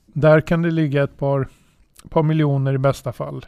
Där 0.06 0.40
kan 0.40 0.62
det 0.62 0.70
ligga 0.70 1.02
ett 1.02 1.18
par, 1.18 1.48
par 2.08 2.22
miljoner 2.22 2.74
i 2.74 2.78
bästa 2.78 3.12
fall. 3.12 3.46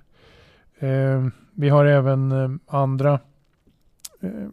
Eh, 0.79 1.27
vi 1.53 1.69
har 1.69 1.85
även 1.85 2.33
eh, 2.33 2.51
andra 2.67 3.21
eh, 4.21 4.49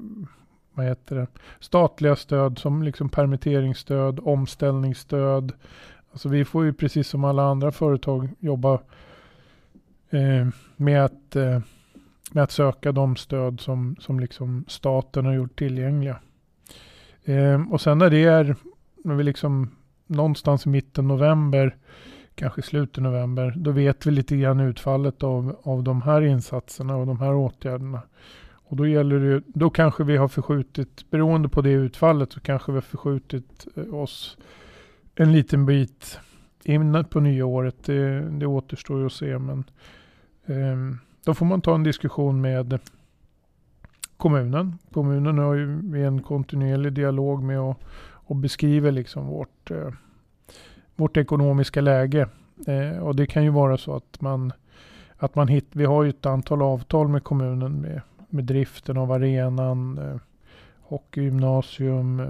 vad 0.73 0.85
heter 0.85 1.15
det, 1.15 1.27
statliga 1.59 2.15
stöd 2.15 2.59
som 2.59 2.83
liksom 2.83 3.09
permitteringsstöd, 3.09 4.19
omställningsstöd. 4.23 5.51
Alltså 6.11 6.29
vi 6.29 6.45
får 6.45 6.65
ju 6.65 6.73
precis 6.73 7.07
som 7.07 7.23
alla 7.23 7.43
andra 7.43 7.71
företag 7.71 8.29
jobba 8.39 8.79
Eh, 10.13 10.47
med, 10.75 11.05
att, 11.05 11.35
eh, 11.35 11.59
med 12.31 12.43
att 12.43 12.51
söka 12.51 12.91
de 12.91 13.15
stöd 13.15 13.59
som, 13.59 13.95
som 13.99 14.19
liksom 14.19 14.65
staten 14.67 15.25
har 15.25 15.33
gjort 15.33 15.59
tillgängliga. 15.59 16.19
Eh, 17.23 17.71
och 17.71 17.81
sen 17.81 17.97
när 17.97 18.09
det 18.09 18.23
är, 18.23 18.55
när 19.03 19.15
vi 19.15 19.23
liksom 19.23 19.69
någonstans 20.07 20.65
i 20.65 20.69
mitten 20.69 21.07
november, 21.07 21.75
kanske 22.35 22.61
slutet 22.61 23.03
november, 23.03 23.53
då 23.57 23.71
vet 23.71 24.05
vi 24.05 24.11
lite 24.11 24.37
grann 24.37 24.59
utfallet 24.59 25.23
av, 25.23 25.59
av 25.63 25.83
de 25.83 26.01
här 26.01 26.21
insatserna 26.21 26.95
och 26.95 27.07
de 27.07 27.19
här 27.19 27.33
åtgärderna. 27.33 28.01
Och 28.53 28.75
då 28.75 28.87
gäller 28.87 29.19
det, 29.19 29.43
då 29.47 29.69
kanske 29.69 30.03
vi 30.03 30.17
har 30.17 30.27
förskjutit, 30.27 31.11
beroende 31.11 31.49
på 31.49 31.61
det 31.61 31.71
utfallet, 31.71 32.33
så 32.33 32.39
kanske 32.39 32.71
vi 32.71 32.75
har 32.75 32.81
förskjutit 32.81 33.67
oss 33.91 34.37
en 35.15 35.31
liten 35.31 35.65
bit 35.65 36.19
in 36.63 37.05
på 37.09 37.19
nya 37.19 37.45
året. 37.45 37.83
Det, 37.85 38.19
det 38.19 38.45
återstår 38.45 38.99
ju 38.99 39.05
att 39.05 39.13
se, 39.13 39.39
men 39.39 39.63
Ehm, 40.45 40.99
då 41.25 41.33
får 41.33 41.45
man 41.45 41.61
ta 41.61 41.75
en 41.75 41.83
diskussion 41.83 42.41
med 42.41 42.79
kommunen. 44.17 44.77
Kommunen 44.91 45.37
har 45.37 45.53
ju 45.53 46.05
en 46.05 46.21
kontinuerlig 46.21 46.93
dialog 46.93 47.43
med 47.43 47.59
och, 47.59 47.79
och 48.03 48.35
beskriver 48.35 48.91
liksom 48.91 49.27
vårt, 49.27 49.71
eh, 49.71 49.89
vårt 50.95 51.17
ekonomiska 51.17 51.81
läge. 51.81 52.27
Eh, 52.67 52.97
och 52.97 53.15
det 53.15 53.27
kan 53.27 53.43
ju 53.43 53.49
vara 53.49 53.77
så 53.77 53.95
att 53.95 54.21
man, 54.21 54.53
att 55.17 55.35
man 55.35 55.47
hit, 55.47 55.67
vi 55.71 55.85
har 55.85 56.03
ju 56.03 56.09
ett 56.09 56.25
antal 56.25 56.61
avtal 56.61 57.07
med 57.07 57.23
kommunen 57.23 57.81
med, 57.81 58.01
med 58.29 58.43
driften 58.43 58.97
av 58.97 59.11
arenan, 59.11 59.97
eh, 59.97 60.19
hockeygymnasium 60.81 62.21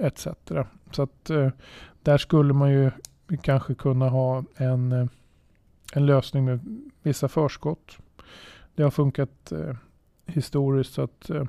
etc. 0.00 0.28
Så 0.90 1.02
att 1.02 1.30
där 2.02 2.18
skulle 2.18 2.52
man 2.52 2.70
ju 2.70 2.90
kanske 3.42 3.74
kunna 3.74 4.08
ha 4.08 4.44
en, 4.56 4.92
eh, 4.92 5.06
en 5.92 6.06
lösning 6.06 6.44
med 6.44 6.60
vissa 7.02 7.28
förskott. 7.28 7.98
Det 8.74 8.82
har 8.82 8.90
funkat 8.90 9.52
eh, 9.52 9.76
historiskt. 10.26 10.92
Så 10.92 11.02
att, 11.02 11.30
eh, 11.30 11.44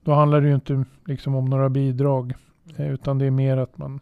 då 0.00 0.14
handlar 0.14 0.40
det 0.40 0.48
ju 0.48 0.54
inte 0.54 0.84
liksom 1.04 1.34
om 1.34 1.44
några 1.44 1.68
bidrag. 1.68 2.34
Eh, 2.76 2.92
utan 2.92 3.18
det 3.18 3.26
är 3.26 3.30
mer 3.30 3.56
att 3.56 3.78
man 3.78 4.00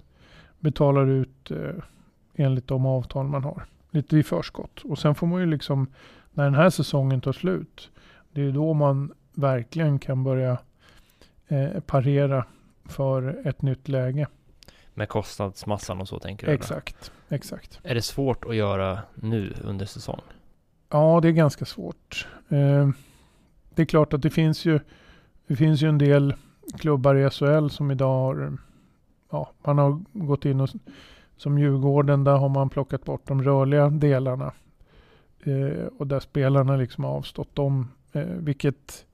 betalar 0.60 1.06
ut 1.06 1.50
eh, 1.50 1.82
enligt 2.34 2.68
de 2.68 2.86
avtal 2.86 3.26
man 3.26 3.44
har. 3.44 3.64
Lite 3.90 4.16
i 4.16 4.22
förskott. 4.22 4.82
Och 4.84 4.98
sen 4.98 5.14
får 5.14 5.26
man 5.26 5.40
ju 5.40 5.46
liksom, 5.46 5.86
när 6.32 6.44
den 6.44 6.54
här 6.54 6.70
säsongen 6.70 7.20
tar 7.20 7.32
slut. 7.32 7.90
Det 8.32 8.42
är 8.42 8.52
då 8.52 8.72
man 8.72 9.12
verkligen 9.32 9.98
kan 9.98 10.24
börja 10.24 10.58
eh, 11.48 11.80
parera 11.86 12.44
för 12.84 13.46
ett 13.48 13.62
nytt 13.62 13.88
läge. 13.88 14.26
Med 14.94 15.08
kostnadsmassan 15.08 16.00
och 16.00 16.08
så 16.08 16.18
tänker 16.18 16.46
du? 16.46 16.52
Exakt, 16.52 17.12
exakt. 17.28 17.80
Är 17.82 17.94
det 17.94 18.02
svårt 18.02 18.44
att 18.44 18.56
göra 18.56 18.98
nu 19.14 19.54
under 19.64 19.86
säsong? 19.86 20.20
Ja, 20.88 21.20
det 21.22 21.28
är 21.28 21.32
ganska 21.32 21.64
svårt. 21.64 22.28
Eh, 22.48 22.88
det 23.74 23.82
är 23.82 23.86
klart 23.86 24.12
att 24.12 24.22
det 24.22 24.30
finns 24.30 24.64
ju, 24.64 24.80
det 25.46 25.56
finns 25.56 25.82
ju 25.82 25.88
en 25.88 25.98
del 25.98 26.34
klubbar 26.78 27.14
i 27.14 27.30
SHL 27.30 27.68
som 27.68 27.90
idag 27.90 28.08
har, 28.08 28.58
ja, 29.30 29.50
man 29.64 29.78
har 29.78 30.02
gått 30.12 30.44
in 30.44 30.60
och 30.60 30.70
som 31.36 31.58
Djurgården, 31.58 32.24
där 32.24 32.36
har 32.36 32.48
man 32.48 32.70
plockat 32.70 33.04
bort 33.04 33.26
de 33.26 33.42
rörliga 33.42 33.88
delarna. 33.88 34.52
Eh, 35.44 35.86
och 35.98 36.06
där 36.06 36.20
spelarna 36.20 36.76
liksom 36.76 37.04
har 37.04 37.10
avstått 37.10 37.54
dem, 37.54 37.88
eh, 38.12 38.22
vilket 38.22 39.06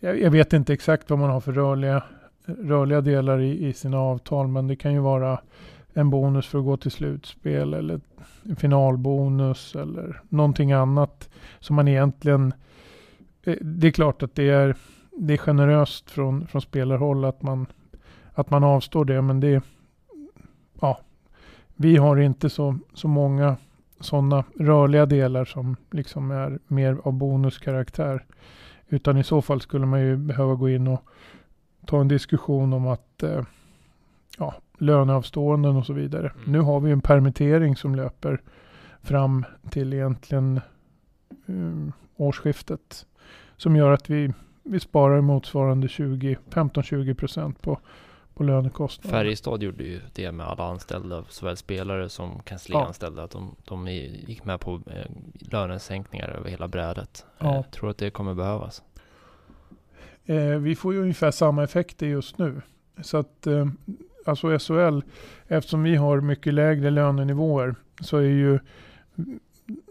jag, 0.00 0.20
jag, 0.20 0.30
vet 0.30 0.52
inte 0.52 0.72
exakt 0.72 1.10
vad 1.10 1.18
man 1.18 1.30
har 1.30 1.40
för 1.40 1.52
rörliga, 1.52 2.02
rörliga 2.46 3.00
delar 3.00 3.40
i, 3.40 3.66
i 3.66 3.72
sina 3.72 3.98
avtal, 3.98 4.48
men 4.48 4.66
det 4.66 4.76
kan 4.76 4.92
ju 4.92 4.98
vara 5.00 5.40
en 5.94 6.10
bonus 6.10 6.46
för 6.46 6.58
att 6.58 6.64
gå 6.64 6.76
till 6.76 6.90
slutspel 6.90 7.74
eller 7.74 8.00
en 8.42 8.56
finalbonus 8.56 9.74
eller 9.74 10.20
någonting 10.28 10.72
annat 10.72 11.28
som 11.58 11.76
man 11.76 11.88
egentligen 11.88 12.54
eh, 13.42 13.56
det 13.60 13.86
är 13.86 13.90
klart 13.90 14.22
att 14.22 14.34
det 14.34 14.50
är, 14.50 14.76
det 15.10 15.32
är 15.32 15.38
generöst 15.38 16.10
från, 16.10 16.46
från 16.46 16.62
spelarhåll 16.62 17.24
att 17.24 17.42
man, 17.42 17.66
att 18.34 18.50
man 18.50 18.64
avstår 18.64 19.04
det. 19.04 19.22
Men 19.22 19.40
det 19.40 19.62
ja, 20.80 20.98
vi 21.74 21.96
har 21.96 22.16
inte 22.16 22.50
så, 22.50 22.78
så 22.94 23.08
många 23.08 23.56
sådana 24.00 24.44
rörliga 24.58 25.06
delar 25.06 25.44
som 25.44 25.76
liksom 25.90 26.30
är 26.30 26.58
mer 26.66 26.98
av 27.04 27.12
bonuskaraktär. 27.12 28.24
Utan 28.88 29.18
i 29.18 29.24
så 29.24 29.42
fall 29.42 29.60
skulle 29.60 29.86
man 29.86 30.00
ju 30.00 30.16
behöva 30.16 30.54
gå 30.54 30.68
in 30.68 30.88
och 30.88 31.04
ta 31.86 32.00
en 32.00 32.08
diskussion 32.08 32.72
om 32.72 32.86
att 32.86 33.22
eh, 33.22 33.42
ja, 34.38 34.54
löneavståenden 34.78 35.76
och 35.76 35.86
så 35.86 35.92
vidare. 35.92 36.32
Mm. 36.36 36.52
Nu 36.52 36.60
har 36.60 36.80
vi 36.80 36.90
en 36.90 37.00
permittering 37.00 37.76
som 37.76 37.94
löper 37.94 38.42
fram 39.02 39.44
till 39.70 39.92
egentligen 39.92 40.60
um, 41.46 41.92
årsskiftet 42.16 43.06
som 43.56 43.76
gör 43.76 43.90
att 43.90 44.10
vi, 44.10 44.32
vi 44.62 44.80
sparar 44.80 45.20
motsvarande 45.20 45.86
15-20% 45.86 47.54
på, 47.60 47.78
på 48.34 48.42
lönekostnader. 48.42 49.18
Färjestad 49.18 49.62
gjorde 49.62 49.84
ju 49.84 50.00
det 50.12 50.32
med 50.32 50.46
alla 50.46 50.64
anställda, 50.64 51.24
såväl 51.28 51.56
spelare 51.56 52.08
som 52.08 52.40
kanslianställda, 52.40 53.22
ja. 53.22 53.24
att 53.24 53.30
de, 53.30 53.56
de 53.64 53.88
gick 53.88 54.44
med 54.44 54.60
på 54.60 54.80
eh, 54.86 55.06
lönesänkningar 55.34 56.28
över 56.28 56.50
hela 56.50 56.68
brädet. 56.68 57.26
Eh, 57.38 57.46
ja. 57.46 57.54
Jag 57.54 57.70
tror 57.70 57.90
att 57.90 57.98
det 57.98 58.10
kommer 58.10 58.34
behövas. 58.34 58.82
Eh, 60.26 60.58
vi 60.58 60.76
får 60.76 60.94
ju 60.94 61.00
ungefär 61.00 61.30
samma 61.30 61.64
effekter 61.64 62.06
just 62.06 62.38
nu. 62.38 62.62
Så 63.02 63.16
att 63.16 63.46
eh, 63.46 63.66
alltså 64.24 64.58
SHL, 64.58 65.00
eftersom 65.48 65.82
vi 65.82 65.96
har 65.96 66.20
mycket 66.20 66.54
lägre 66.54 66.90
lönenivåer 66.90 67.74
så 68.00 68.16
är 68.16 68.22
ju 68.22 68.58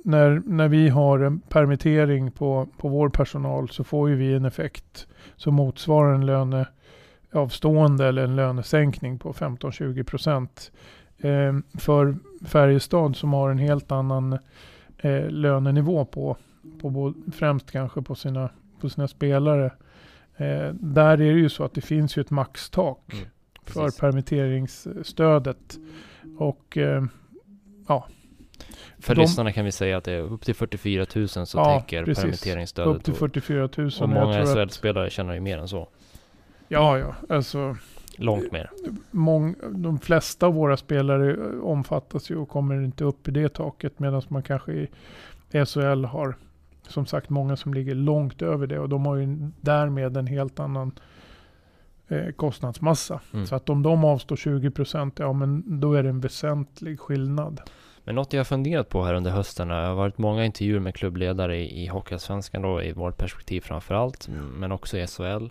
när, 0.03 0.41
när 0.45 0.67
vi 0.67 0.89
har 0.89 1.19
en 1.19 1.39
permittering 1.39 2.31
på, 2.31 2.67
på 2.77 2.87
vår 2.87 3.09
personal 3.09 3.69
så 3.69 3.83
får 3.83 4.09
ju 4.09 4.15
vi 4.15 4.33
en 4.33 4.45
effekt 4.45 5.07
som 5.35 5.53
motsvarar 5.53 6.13
en 6.13 6.25
löneavstående 6.25 8.07
eller 8.07 8.23
en 8.23 8.35
lönesänkning 8.35 9.19
på 9.19 9.33
15-20 9.33 10.03
procent. 10.03 10.71
Eh, 11.17 11.79
för 11.79 12.15
Färjestad 12.45 13.15
som 13.15 13.33
har 13.33 13.49
en 13.49 13.57
helt 13.57 13.91
annan 13.91 14.33
eh, 14.97 15.29
lönenivå 15.29 16.05
på, 16.05 16.37
på 16.81 17.13
främst 17.33 17.71
kanske 17.71 18.01
på 18.01 18.15
sina, 18.15 18.49
på 18.81 18.89
sina 18.89 19.07
spelare. 19.07 19.71
Eh, 20.37 20.73
där 20.73 21.11
är 21.11 21.17
det 21.17 21.39
ju 21.39 21.49
så 21.49 21.63
att 21.63 21.73
det 21.73 21.81
finns 21.81 22.17
ju 22.17 22.21
ett 22.21 22.31
maxtak 22.31 23.13
mm, 23.13 23.25
för 23.63 23.99
permitteringsstödet. 23.99 25.77
Och 26.37 26.77
eh, 26.77 27.03
ja, 27.87 28.07
för 28.99 29.15
de, 29.15 29.21
lyssnarna 29.21 29.51
kan 29.51 29.65
vi 29.65 29.71
säga 29.71 29.97
att 29.97 30.03
det 30.03 30.11
är 30.11 30.21
upp 30.21 30.41
till 30.41 30.55
44 30.55 31.05
000 31.15 31.27
så 31.27 31.57
ja, 31.57 31.79
täcker 31.79 32.05
precis. 32.05 32.23
permitteringsstödet. 32.23 32.95
Upp 32.95 33.03
till 33.03 33.13
44 33.13 33.69
000. 33.77 33.87
Och, 33.87 34.01
och 34.01 34.09
många 34.09 34.45
SHL-spelare 34.45 35.09
tjänar 35.09 35.33
ju 35.33 35.39
mer 35.39 35.57
än 35.57 35.67
så. 35.67 35.87
Ja, 36.67 36.97
ja, 36.97 37.15
alltså. 37.29 37.77
Långt 38.17 38.51
mer. 38.51 38.69
Mång, 39.11 39.55
de 39.71 39.99
flesta 39.99 40.45
av 40.45 40.53
våra 40.53 40.77
spelare 40.77 41.59
omfattas 41.59 42.31
ju 42.31 42.37
och 42.37 42.49
kommer 42.49 42.83
inte 42.83 43.03
upp 43.03 43.27
i 43.27 43.31
det 43.31 43.49
taket. 43.49 43.99
Medan 43.99 44.21
man 44.27 44.43
kanske 44.43 44.71
i 44.73 44.87
SHL 45.65 46.05
har 46.05 46.35
som 46.87 47.05
sagt 47.05 47.29
många 47.29 47.55
som 47.55 47.73
ligger 47.73 47.95
långt 47.95 48.41
över 48.41 48.67
det. 48.67 48.79
Och 48.79 48.89
de 48.89 49.05
har 49.05 49.15
ju 49.15 49.51
därmed 49.61 50.17
en 50.17 50.27
helt 50.27 50.59
annan 50.59 50.91
eh, 52.07 52.31
kostnadsmassa. 52.31 53.21
Mm. 53.33 53.45
Så 53.45 53.55
att 53.55 53.69
om 53.69 53.83
de 53.83 54.05
avstår 54.05 54.35
20 54.35 54.71
procent, 54.71 55.19
ja 55.19 55.33
men 55.33 55.79
då 55.79 55.93
är 55.93 56.03
det 56.03 56.09
en 56.09 56.19
väsentlig 56.19 56.99
skillnad. 56.99 57.61
Men 58.03 58.15
något 58.15 58.33
jag 58.33 58.39
har 58.39 58.45
funderat 58.45 58.89
på 58.89 59.03
här 59.03 59.13
under 59.13 59.31
hösten, 59.31 59.67
det 59.67 59.73
har 59.73 59.95
varit 59.95 60.17
många 60.17 60.45
intervjuer 60.45 60.79
med 60.79 60.95
klubbledare 60.95 61.57
i, 61.57 61.83
i 61.83 61.87
Hockeyallsvenskan 61.87 62.61
då, 62.61 62.83
i 62.83 62.91
vårt 62.91 63.17
perspektiv 63.17 63.61
framförallt, 63.61 64.27
mm. 64.27 64.45
men 64.45 64.71
också 64.71 64.97
i 64.97 65.07
SHL, 65.07 65.45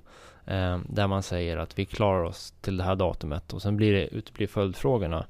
eh, 0.44 0.78
där 0.88 1.06
man 1.06 1.22
säger 1.22 1.56
att 1.56 1.78
vi 1.78 1.84
klarar 1.84 2.24
oss 2.24 2.54
till 2.60 2.76
det 2.76 2.84
här 2.84 2.96
datumet 2.96 3.52
och 3.52 3.62
sen 3.62 3.76
blir 3.76 3.92
det, 3.92 4.06
uteblir 4.06 4.46
följdfrågorna. 4.46 5.26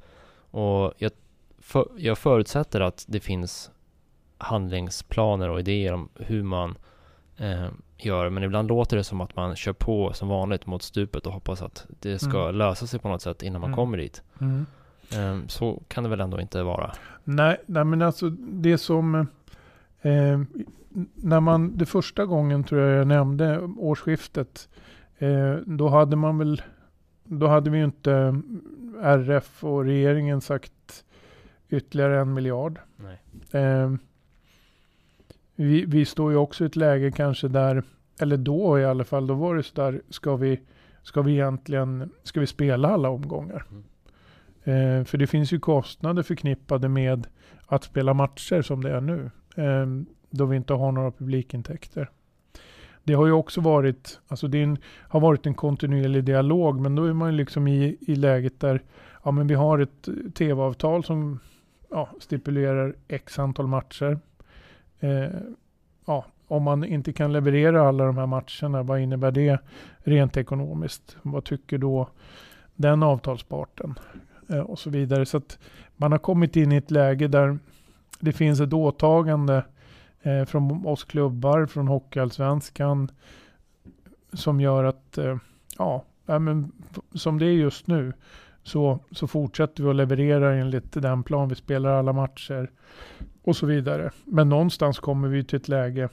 Och 0.50 0.92
jag, 0.98 1.12
för, 1.58 1.88
jag 1.96 2.18
förutsätter 2.18 2.80
att 2.80 3.04
det 3.08 3.20
finns 3.20 3.70
handlingsplaner 4.42 5.48
och 5.48 5.60
idéer 5.60 5.92
om 5.92 6.08
hur 6.14 6.42
man 6.42 6.74
eh, 7.36 7.66
gör, 7.98 8.30
men 8.30 8.42
ibland 8.42 8.68
låter 8.68 8.96
det 8.96 9.04
som 9.04 9.20
att 9.20 9.36
man 9.36 9.56
kör 9.56 9.72
på 9.72 10.12
som 10.12 10.28
vanligt 10.28 10.66
mot 10.66 10.82
stupet 10.82 11.26
och 11.26 11.32
hoppas 11.32 11.62
att 11.62 11.86
det 11.88 12.18
ska 12.18 12.42
mm. 12.42 12.54
lösa 12.54 12.86
sig 12.86 13.00
på 13.00 13.08
något 13.08 13.22
sätt 13.22 13.42
innan 13.42 13.60
man 13.60 13.68
mm. 13.68 13.76
kommer 13.76 13.98
dit. 13.98 14.22
Mm. 14.40 14.66
Ehm, 15.16 15.48
så 15.48 15.82
kan 15.88 16.04
det 16.04 16.10
väl 16.10 16.20
ändå 16.20 16.40
inte 16.40 16.62
vara? 16.62 16.92
Nej, 17.24 17.56
nej 17.66 17.84
men 17.84 18.02
alltså 18.02 18.30
det 18.38 18.78
som... 18.78 19.14
Eh, 20.02 20.40
när 21.14 21.40
man, 21.40 21.76
det 21.76 21.86
första 21.86 22.26
gången 22.26 22.64
tror 22.64 22.80
jag 22.80 23.00
jag 23.00 23.06
nämnde 23.06 23.60
årsskiftet. 23.60 24.68
Eh, 25.18 25.54
då 25.66 25.88
hade 25.88 26.16
man 26.16 26.38
väl 26.38 26.62
då 27.24 27.46
hade 27.46 27.70
vi 27.70 27.78
ju 27.78 27.84
inte 27.84 28.42
RF 29.02 29.64
och 29.64 29.84
regeringen 29.84 30.40
sagt 30.40 31.04
ytterligare 31.68 32.20
en 32.20 32.34
miljard. 32.34 32.78
Nej. 32.96 33.18
Eh, 35.62 35.68
vi, 35.68 35.84
vi 35.84 36.04
står 36.04 36.30
ju 36.32 36.36
också 36.36 36.64
i 36.64 36.66
ett 36.66 36.76
läge 36.76 37.10
kanske 37.10 37.48
där, 37.48 37.82
eller 38.20 38.36
då 38.36 38.78
i 38.78 38.84
alla 38.84 39.04
fall, 39.04 39.26
då 39.26 39.34
var 39.34 39.56
det 39.56 39.62
så 39.62 39.74
där, 39.74 40.02
ska 40.10 40.36
vi, 40.36 40.60
ska 41.02 41.22
vi 41.22 41.32
egentligen, 41.32 42.10
ska 42.22 42.40
vi 42.40 42.46
spela 42.46 42.88
alla 42.88 43.08
omgångar? 43.08 43.64
Mm. 43.70 43.84
Eh, 44.64 45.04
för 45.04 45.18
det 45.18 45.26
finns 45.26 45.52
ju 45.52 45.60
kostnader 45.60 46.22
förknippade 46.22 46.88
med 46.88 47.26
att 47.66 47.84
spela 47.84 48.14
matcher 48.14 48.62
som 48.62 48.82
det 48.82 48.90
är 48.90 49.00
nu. 49.00 49.30
Eh, 49.56 49.86
då 50.30 50.44
vi 50.44 50.56
inte 50.56 50.74
har 50.74 50.92
några 50.92 51.10
publikintäkter. 51.10 52.10
Det 53.04 53.14
har 53.14 53.26
ju 53.26 53.32
också 53.32 53.60
varit, 53.60 54.20
alltså 54.28 54.48
det 54.48 54.62
en, 54.62 54.78
har 55.08 55.20
varit 55.20 55.46
en 55.46 55.54
kontinuerlig 55.54 56.24
dialog, 56.24 56.80
men 56.80 56.94
då 56.94 57.04
är 57.04 57.12
man 57.12 57.30
ju 57.30 57.36
liksom 57.36 57.68
i, 57.68 57.96
i 58.00 58.14
läget 58.14 58.60
där, 58.60 58.82
ja 59.24 59.30
men 59.30 59.46
vi 59.46 59.54
har 59.54 59.78
ett 59.78 60.08
tv-avtal 60.34 61.04
som 61.04 61.38
ja, 61.90 62.08
stipulerar 62.20 62.94
x 63.08 63.38
antal 63.38 63.66
matcher. 63.66 64.18
Eh, 65.02 65.30
ja, 66.06 66.24
om 66.48 66.62
man 66.62 66.84
inte 66.84 67.12
kan 67.12 67.32
leverera 67.32 67.88
alla 67.88 68.04
de 68.04 68.18
här 68.18 68.26
matcherna, 68.26 68.82
vad 68.82 69.00
innebär 69.00 69.30
det 69.30 69.58
rent 69.98 70.36
ekonomiskt? 70.36 71.16
Vad 71.22 71.44
tycker 71.44 71.78
då 71.78 72.08
den 72.74 73.02
avtalsparten? 73.02 73.94
Eh, 74.48 74.60
och 74.60 74.78
så 74.78 74.90
vidare. 74.90 75.26
Så 75.26 75.36
att 75.36 75.58
man 75.96 76.12
har 76.12 76.18
kommit 76.18 76.56
in 76.56 76.72
i 76.72 76.76
ett 76.76 76.90
läge 76.90 77.28
där 77.28 77.58
det 78.20 78.32
finns 78.32 78.60
ett 78.60 78.72
åtagande 78.72 79.64
eh, 80.22 80.44
från 80.44 80.86
oss 80.86 81.04
klubbar, 81.04 81.66
från 81.66 81.88
Hockeyallsvenskan, 81.88 83.10
som 84.32 84.60
gör 84.60 84.84
att, 84.84 85.18
eh, 85.18 85.36
ja, 85.78 86.04
men, 86.26 86.72
som 87.14 87.38
det 87.38 87.46
är 87.46 87.52
just 87.52 87.86
nu, 87.86 88.12
så, 88.62 88.98
så 89.10 89.26
fortsätter 89.26 89.82
vi 89.82 89.90
att 89.90 89.96
leverera 89.96 90.54
enligt 90.54 90.92
den 90.92 91.22
plan. 91.22 91.48
Vi 91.48 91.54
spelar 91.54 91.90
alla 91.90 92.12
matcher 92.12 92.70
och 93.42 93.56
så 93.56 93.66
vidare. 93.66 94.10
Men 94.24 94.48
någonstans 94.48 94.98
kommer 94.98 95.28
vi 95.28 95.44
till 95.44 95.56
ett 95.56 95.68
läge 95.68 96.08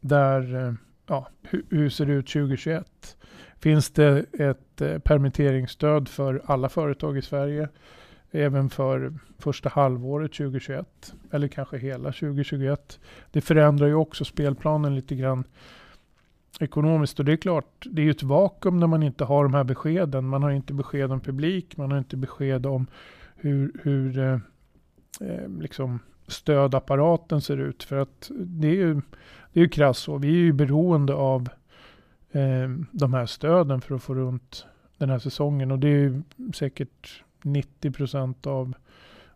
där, 0.00 0.54
eh, 0.54 0.74
ja, 1.06 1.28
hur, 1.42 1.64
hur 1.70 1.90
ser 1.90 2.06
det 2.06 2.12
ut 2.12 2.26
2021? 2.26 3.16
Finns 3.58 3.90
det 3.90 4.24
ett 4.32 4.80
eh, 4.80 4.98
permitteringsstöd 4.98 6.08
för 6.08 6.42
alla 6.44 6.68
företag 6.68 7.18
i 7.18 7.22
Sverige? 7.22 7.68
Även 8.30 8.70
för 8.70 9.14
första 9.38 9.68
halvåret 9.68 10.32
2021 10.32 11.14
eller 11.30 11.48
kanske 11.48 11.78
hela 11.78 12.12
2021. 12.12 13.00
Det 13.30 13.40
förändrar 13.40 13.86
ju 13.86 13.94
också 13.94 14.24
spelplanen 14.24 14.94
lite 14.94 15.14
grann 15.14 15.44
ekonomiskt. 16.62 17.18
Och 17.18 17.24
det 17.24 17.32
är 17.32 17.36
klart, 17.36 17.86
det 17.90 18.02
är 18.02 18.04
ju 18.04 18.10
ett 18.10 18.22
vakuum 18.22 18.80
när 18.80 18.86
man 18.86 19.02
inte 19.02 19.24
har 19.24 19.42
de 19.42 19.54
här 19.54 19.64
beskeden. 19.64 20.24
Man 20.24 20.42
har 20.42 20.50
inte 20.50 20.74
besked 20.74 21.12
om 21.12 21.20
publik, 21.20 21.76
man 21.76 21.90
har 21.90 21.98
inte 21.98 22.16
besked 22.16 22.66
om 22.66 22.86
hur, 23.36 23.72
hur 23.82 24.18
eh, 24.18 24.38
eh, 25.20 25.48
liksom 25.60 25.98
stödapparaten 26.26 27.40
ser 27.40 27.56
ut. 27.56 27.82
För 27.82 27.96
att 27.96 28.30
det 28.34 28.68
är 28.68 28.74
ju, 28.74 28.94
det 29.52 29.60
är 29.60 29.64
ju 29.64 29.68
krasst 29.68 30.02
så. 30.02 30.18
Vi 30.18 30.28
är 30.28 30.32
ju 30.38 30.52
beroende 30.52 31.14
av 31.14 31.48
eh, 32.32 32.70
de 32.90 33.14
här 33.14 33.26
stöden 33.26 33.80
för 33.80 33.94
att 33.94 34.02
få 34.02 34.14
runt 34.14 34.66
den 34.98 35.10
här 35.10 35.18
säsongen. 35.18 35.70
Och 35.70 35.78
det 35.78 35.88
är 35.88 35.98
ju 35.98 36.22
säkert 36.54 37.22
90 37.42 37.90
procent 37.90 38.46
av 38.46 38.74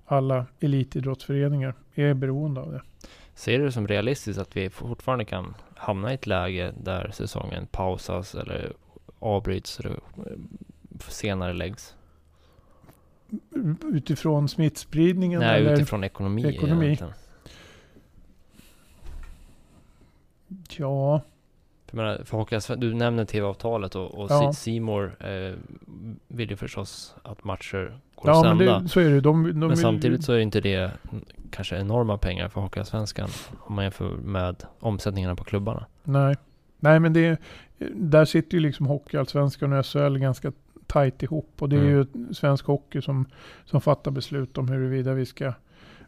alla 0.04 0.46
elitidrottsföreningar 0.60 1.74
är 1.94 2.14
beroende 2.14 2.60
av 2.60 2.72
det. 2.72 2.82
Ser 3.34 3.58
du 3.58 3.64
det 3.64 3.72
som 3.72 3.88
realistiskt 3.88 4.40
att 4.40 4.56
vi 4.56 4.70
fortfarande 4.70 5.24
kan 5.24 5.54
hamna 5.76 6.10
i 6.10 6.14
ett 6.14 6.26
läge 6.26 6.72
där 6.82 7.10
säsongen 7.14 7.66
pausas 7.66 8.34
eller 8.34 8.72
avbryts 9.18 9.80
eller 9.80 9.90
eh, 9.90 10.32
senare 11.08 11.52
läggs? 11.52 11.94
Utifrån 13.92 14.48
smittspridningen? 14.48 15.40
Nej, 15.40 15.60
eller 15.60 15.72
utifrån 15.72 16.04
ekonomi. 16.04 16.46
ekonomi. 16.46 16.84
Egentligen. 16.86 17.12
Ja, 20.78 21.20
För, 21.86 21.96
menar, 21.96 22.24
för 22.24 22.36
Hockey, 22.38 22.58
du 22.76 22.94
nämner 22.94 23.24
tv-avtalet 23.24 23.94
och, 23.94 24.14
och 24.14 24.30
Ja. 24.30 24.52
Simor 24.52 25.16
eh, 25.26 25.54
vill 26.28 26.50
ju 26.50 26.56
förstås 26.56 27.14
att 27.22 27.44
matcher 27.44 27.98
går 28.14 28.30
ja 28.30 28.38
att 28.40 28.46
men 28.46 28.58
sända. 28.58 28.78
det, 28.78 28.88
så 28.88 29.00
är 29.00 29.10
det. 29.10 29.20
De, 29.20 29.44
de 29.60 29.68
Men 29.68 29.76
samtidigt 29.76 30.24
så 30.24 30.32
är 30.32 30.38
inte 30.38 30.60
det 30.60 30.90
kanske 31.56 31.76
enorma 31.76 32.18
pengar 32.18 32.48
för 32.48 32.60
Hockeyallsvenskan 32.60 33.28
om 33.58 33.74
man 33.74 33.84
jämför 33.84 34.08
med 34.16 34.64
omsättningarna 34.80 35.36
på 35.36 35.44
klubbarna. 35.44 35.86
Nej. 36.04 36.36
Nej, 36.78 37.00
men 37.00 37.12
det, 37.12 37.40
där 37.94 38.24
sitter 38.24 38.54
ju 38.54 38.60
liksom 38.60 38.86
Hockeyallsvenskan 38.86 39.72
och 39.72 39.86
SHL 39.86 40.16
ganska 40.18 40.52
tajt 40.86 41.22
ihop. 41.22 41.50
Och 41.58 41.68
det 41.68 41.76
är 41.76 41.80
Mm. 41.80 41.90
ju 42.26 42.34
svensk 42.34 42.66
hockey 42.66 43.02
som, 43.02 43.26
som 43.64 43.80
fattar 43.80 44.10
beslut 44.10 44.58
om 44.58 44.68
huruvida 44.68 45.12
vi 45.14 45.26
ska 45.26 45.52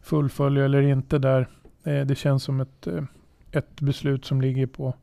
fullfölja 0.03 0.65
eller 0.65 0.83
inte 0.83 1.19
där. 1.19 1.49
Eh, 1.85 2.01
det 2.07 2.15
känns 2.15 2.43
som 2.45 2.61
ett, 2.61 2.87
eh, 2.87 3.03
ett 3.53 3.81
beslut 3.81 4.25
som 4.25 4.41
ligger 4.41 4.67
på, 4.67 4.95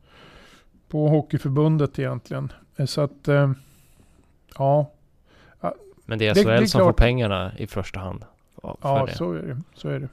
på 0.89 1.07
Hockeyförbundet 1.09 1.99
egentligen. 1.99 2.51
Eh, 2.75 2.85
så 2.85 3.01
att, 3.01 3.27
ja, 4.57 4.91
Men 6.05 6.19
det 6.19 6.27
är 6.27 6.33
Det- 6.33 6.41
SHL 6.43 6.47
det 6.49 6.55
är 6.55 6.65
som 6.65 6.81
får 6.81 6.93
pengarna 6.93 7.51
i 7.57 7.67
första 7.67 7.99
hand. 7.99 8.25
För 8.61 8.77
Ja, 8.81 9.05
det. 9.05 9.11
så 9.13 9.33
är 9.33 9.41
det. 9.41 9.61
Så 9.75 9.89
är 9.89 9.99
det. 9.99 10.07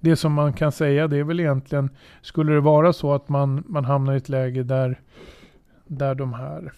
Det 0.00 0.16
som 0.16 0.32
man 0.32 0.52
kan 0.52 0.72
säga 0.72 1.08
det 1.08 1.16
är 1.16 1.24
väl 1.24 1.40
egentligen, 1.40 1.90
skulle 2.22 2.52
det 2.52 2.60
vara 2.60 2.92
så 2.92 3.14
att 3.14 3.28
man, 3.28 3.64
man 3.66 3.84
hamnar 3.84 4.14
i 4.14 4.16
ett 4.16 4.28
läge 4.28 4.62
där, 4.62 5.00
där 5.86 6.14
de 6.14 6.32
här, 6.32 6.72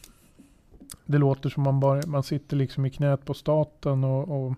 det 1.06 1.18
låter 1.18 1.48
som 1.48 1.62
man 1.62 1.80
bara, 1.80 2.06
man 2.06 2.22
sitter 2.22 2.56
liksom 2.56 2.86
i 2.86 2.90
knät 2.90 3.24
på 3.24 3.34
staten 3.34 4.04
och, 4.04 4.28
och, 4.28 4.54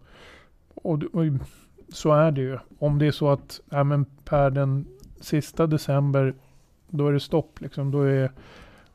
och, 0.75 1.03
och 1.13 1.25
så 1.93 2.13
är 2.13 2.31
det 2.31 2.41
ju. 2.41 2.59
Om 2.79 2.99
det 2.99 3.07
är 3.07 3.13
så 3.13 3.29
att, 3.29 3.61
ja 3.71 3.85
men 3.85 4.05
per 4.25 4.51
den 4.51 4.87
sista 5.21 5.67
december, 5.67 6.35
då 6.89 7.09
är 7.09 7.13
det 7.13 7.21
stopp 7.21 7.61
liksom. 7.61 7.91
Då 7.91 8.03
är, 8.03 8.31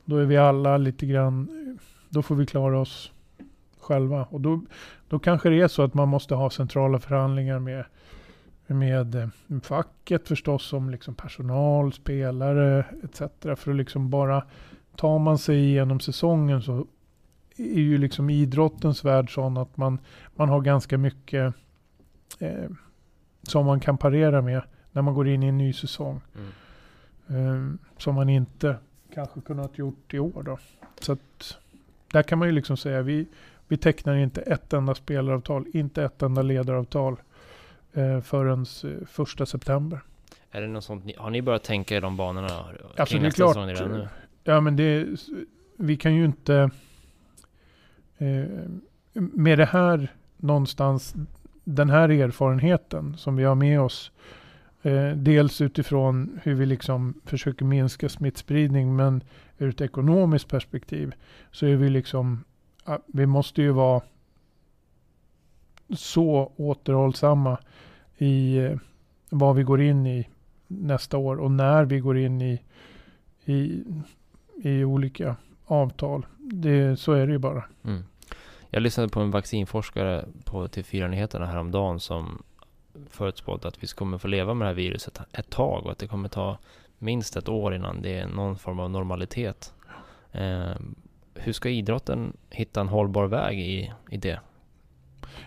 då 0.04 0.16
är 0.16 0.24
vi 0.24 0.36
alla 0.36 0.76
lite 0.76 1.06
grann, 1.06 1.48
då 2.08 2.22
får 2.22 2.34
vi 2.34 2.46
klara 2.46 2.80
oss 2.80 3.12
själva. 3.80 4.26
Och 4.30 4.40
då, 4.40 4.60
då 5.08 5.18
kanske 5.18 5.48
det 5.48 5.60
är 5.60 5.68
så 5.68 5.82
att 5.82 5.94
man 5.94 6.08
måste 6.08 6.34
ha 6.34 6.50
centrala 6.50 6.98
förhandlingar 6.98 7.58
med, 7.58 7.84
med 8.74 9.14
eh, 9.14 9.28
facket 9.62 10.28
förstås 10.28 10.72
om 10.72 10.90
liksom 10.90 11.14
personal, 11.14 11.92
spelare 11.92 12.84
etc. 13.02 13.22
För 13.40 13.70
att 13.70 13.76
liksom 13.76 14.10
bara 14.10 14.44
tar 14.96 15.18
man 15.18 15.38
sig 15.38 15.56
igenom 15.56 16.00
säsongen 16.00 16.62
så 16.62 16.86
är 17.56 17.80
ju 17.80 17.98
liksom 17.98 18.30
idrottens 18.30 19.04
värld 19.04 19.34
sån 19.34 19.56
att 19.56 19.76
man, 19.76 19.98
man 20.34 20.48
har 20.48 20.60
ganska 20.60 20.98
mycket 20.98 21.54
eh, 22.38 22.70
som 23.42 23.66
man 23.66 23.80
kan 23.80 23.98
parera 23.98 24.42
med 24.42 24.62
när 24.92 25.02
man 25.02 25.14
går 25.14 25.28
in 25.28 25.42
i 25.42 25.46
en 25.46 25.58
ny 25.58 25.72
säsong. 25.72 26.20
Mm. 26.36 26.50
Eh, 27.28 27.78
som 27.98 28.14
man 28.14 28.28
inte 28.28 28.76
kanske 29.14 29.40
kunnat 29.40 29.78
gjort 29.78 30.14
i 30.14 30.18
år 30.18 30.42
då. 30.42 30.58
Så 31.00 31.12
att 31.12 31.58
där 32.12 32.22
kan 32.22 32.38
man 32.38 32.48
ju 32.48 32.52
liksom 32.52 32.76
säga 32.76 33.02
vi, 33.02 33.26
vi 33.68 33.76
tecknar 33.76 34.16
inte 34.16 34.40
ett 34.40 34.72
enda 34.72 34.94
spelaravtal, 34.94 35.66
inte 35.72 36.04
ett 36.04 36.22
enda 36.22 36.42
ledaravtal 36.42 37.16
eh, 37.94 38.20
förrän 38.20 38.66
eh, 38.84 39.06
första 39.06 39.46
september. 39.46 40.00
Är 40.50 40.60
det 40.60 40.66
något 40.66 40.84
sånt, 40.84 41.16
har 41.16 41.30
ni 41.30 41.42
börjat 41.42 41.62
tänka 41.62 41.96
i 41.96 42.00
de 42.00 42.16
banorna 42.16 42.64
Alltså, 42.96 43.18
det 43.18 43.26
är 43.26 43.30
klart, 43.30 43.56
nu? 43.56 44.08
Ja 44.44 44.60
men 44.60 44.76
det, 44.76 45.06
vi 45.76 45.96
kan 45.96 46.14
ju 46.14 46.24
inte 46.24 46.70
eh, 48.18 48.44
med 49.12 49.58
det 49.58 49.64
här 49.64 50.08
någonstans, 50.36 51.14
den 51.64 51.90
här 51.90 52.08
erfarenheten 52.08 53.16
som 53.16 53.36
vi 53.36 53.44
har 53.44 53.54
med 53.54 53.80
oss, 53.80 54.12
eh, 54.82 55.10
dels 55.10 55.60
utifrån 55.60 56.40
hur 56.42 56.54
vi 56.54 56.66
liksom 56.66 57.20
försöker 57.24 57.64
minska 57.64 58.08
smittspridning, 58.08 58.96
men 58.96 59.22
ur 59.58 59.68
ett 59.68 59.80
ekonomiskt 59.80 60.48
perspektiv 60.48 61.14
så 61.50 61.66
är 61.66 61.76
vi 61.76 61.90
liksom, 61.90 62.44
vi 63.06 63.26
måste 63.26 63.62
ju 63.62 63.70
vara 63.70 64.02
så 65.90 66.52
återhållsamma 66.56 67.58
i 68.18 68.56
eh, 68.56 68.76
vad 69.30 69.56
vi 69.56 69.62
går 69.62 69.80
in 69.80 70.06
i 70.06 70.28
nästa 70.66 71.16
år 71.18 71.36
och 71.36 71.50
när 71.50 71.84
vi 71.84 72.00
går 72.00 72.18
in 72.18 72.42
i, 72.42 72.60
i, 73.44 73.84
i 74.62 74.84
olika 74.84 75.36
avtal. 75.64 76.26
Det, 76.38 76.96
så 76.96 77.12
är 77.12 77.26
det 77.26 77.32
ju 77.32 77.38
bara. 77.38 77.64
Mm. 77.84 78.04
Jag 78.70 78.82
lyssnade 78.82 79.08
på 79.08 79.20
en 79.20 79.30
vaccinforskare 79.30 80.24
på 80.44 80.66
TV4-nyheterna 80.66 81.46
häromdagen 81.46 82.00
som 82.00 82.42
förutspådde 83.10 83.68
att 83.68 83.82
vi 83.82 83.86
kommer 83.86 84.18
få 84.18 84.28
leva 84.28 84.54
med 84.54 84.66
det 84.66 84.70
här 84.70 84.74
viruset 84.74 85.20
ett 85.32 85.50
tag 85.50 85.84
och 85.84 85.92
att 85.92 85.98
det 85.98 86.06
kommer 86.06 86.28
ta 86.28 86.58
minst 86.98 87.36
ett 87.36 87.48
år 87.48 87.74
innan 87.74 88.02
det 88.02 88.18
är 88.18 88.26
någon 88.26 88.58
form 88.58 88.80
av 88.80 88.90
normalitet. 88.90 89.74
Eh, 90.32 90.74
hur 91.34 91.52
ska 91.52 91.68
idrotten 91.68 92.36
hitta 92.50 92.80
en 92.80 92.88
hållbar 92.88 93.26
väg 93.26 93.60
i, 93.60 93.92
i 94.10 94.16
det? 94.16 94.40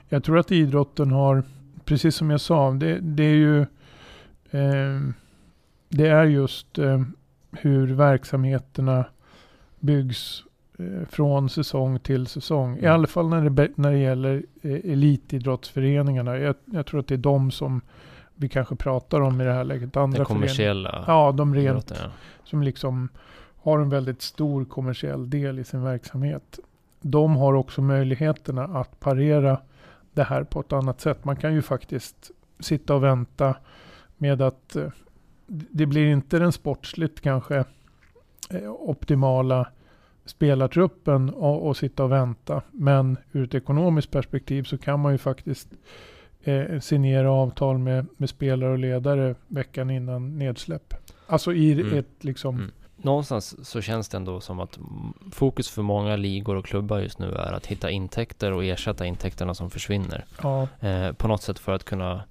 Jag 0.09 0.23
tror 0.23 0.37
att 0.39 0.51
idrotten 0.51 1.11
har, 1.11 1.43
precis 1.85 2.15
som 2.15 2.29
jag 2.29 2.41
sa, 2.41 2.71
det, 2.71 2.99
det 2.99 3.23
är 3.23 3.35
ju 3.35 3.61
eh, 4.51 4.99
det 5.89 6.07
är 6.07 6.23
just 6.25 6.77
eh, 6.79 7.01
hur 7.51 7.87
verksamheterna 7.87 9.05
byggs 9.79 10.43
eh, 10.79 11.07
från 11.09 11.49
säsong 11.49 11.99
till 11.99 12.27
säsong. 12.27 12.75
I 12.75 12.79
Mm. 12.79 12.93
alla 12.93 13.07
fall 13.07 13.29
när 13.29 13.49
det, 13.49 13.69
när 13.75 13.91
det 13.91 13.97
gäller 13.97 14.43
eh, 14.61 14.91
elitidrottsföreningarna. 14.91 16.37
Jag, 16.37 16.55
jag 16.65 16.85
tror 16.85 16.99
att 16.99 17.07
det 17.07 17.15
är 17.15 17.17
de 17.17 17.51
som 17.51 17.81
vi 18.35 18.49
kanske 18.49 18.75
pratar 18.75 19.21
om 19.21 19.41
i 19.41 19.43
det 19.43 19.53
här 19.53 19.63
läget. 19.63 19.97
Andra 19.97 20.17
Den 20.17 20.25
kommersiella 20.25 21.03
Ja, 21.07 21.31
de 21.31 21.55
rent 21.55 21.65
idrotten, 21.67 21.97
ja. 22.03 22.09
som 22.43 22.63
liksom 22.63 23.09
har 23.61 23.79
en 23.79 23.89
väldigt 23.89 24.21
stor 24.21 24.65
kommersiell 24.65 25.29
del 25.29 25.59
i 25.59 25.63
sin 25.63 25.83
verksamhet. 25.83 26.59
De 27.01 27.35
har 27.35 27.53
också 27.53 27.81
möjligheterna 27.81 28.63
att 28.63 28.99
parera 28.99 29.59
det 30.17 30.23
här 30.23 30.43
på 30.43 30.59
ett 30.59 30.73
annat 30.73 31.01
sätt. 31.01 31.25
Man 31.25 31.35
kan 31.35 31.53
ju 31.53 31.61
faktiskt 31.61 32.31
sitta 32.59 32.95
och 32.95 33.03
vänta 33.03 33.55
med 34.17 34.41
att 34.41 34.75
eh, 34.75 34.89
det 35.47 35.85
blir 35.85 36.05
inte 36.05 36.39
den 36.39 36.51
sportsligt 36.51 37.21
kanske 37.21 37.57
eh, 38.49 38.71
optimala 38.71 39.67
spelartruppen 40.25 41.29
och, 41.29 41.67
och 41.67 41.77
sitta 41.77 42.03
och 42.03 42.11
vänta. 42.11 42.61
Men 42.71 43.17
ur 43.31 43.43
ett 43.43 43.55
ekonomiskt 43.55 44.11
perspektiv 44.11 44.63
så 44.63 44.77
kan 44.77 44.99
man 44.99 45.11
ju 45.11 45.17
faktiskt 45.17 45.69
eh, 46.43 46.79
signera 46.79 47.31
avtal 47.31 47.77
med, 47.77 48.05
med 48.17 48.29
spelare 48.29 48.71
och 48.71 48.77
ledare 48.77 49.35
veckan 49.47 49.89
innan 49.89 50.37
nedsläpp. 50.37 50.93
Alltså 51.27 51.53
i 51.53 51.81
Mm. 51.81 51.97
ett 51.97 52.23
liksom... 52.23 52.55
Mm. 52.55 52.71
Någonstans 52.97 53.69
så 53.69 53.81
känns 53.81 54.09
det 54.09 54.17
ändå 54.17 54.41
som 54.41 54.59
att 54.59 54.79
fokus 55.31 55.69
för 55.69 55.81
många 55.81 56.15
ligor 56.15 56.55
och 56.55 56.65
klubbar 56.65 56.99
just 56.99 57.19
nu 57.19 57.31
är 57.31 57.53
att 57.53 57.65
hitta 57.65 57.89
intäkter 57.89 58.51
och 58.51 58.63
ersätta 58.65 59.05
intäkterna 59.05 59.53
som 59.53 59.69
försvinner. 59.69 60.25
Ja, 60.43 60.67
Eh, 60.79 61.11
på 61.11 61.27
något 61.27 61.41
sätt 61.41 61.59
för 61.59 61.71
att 61.73 61.83
kunna 61.83 62.23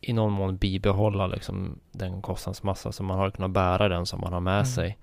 i 0.00 0.12
någon 0.12 0.32
mån 0.32 0.56
bibehålla 0.56 1.26
liksom 1.26 1.78
den 1.92 2.22
kostnadsmassa 2.22 2.92
som 2.92 3.06
man 3.06 3.18
har 3.18 3.30
kunnat 3.30 3.50
bära 3.50 3.88
den 3.88 4.06
som 4.06 4.20
man 4.20 4.32
har 4.32 4.40
med 4.40 4.54
Mm. 4.54 4.66
sig. 4.66 4.98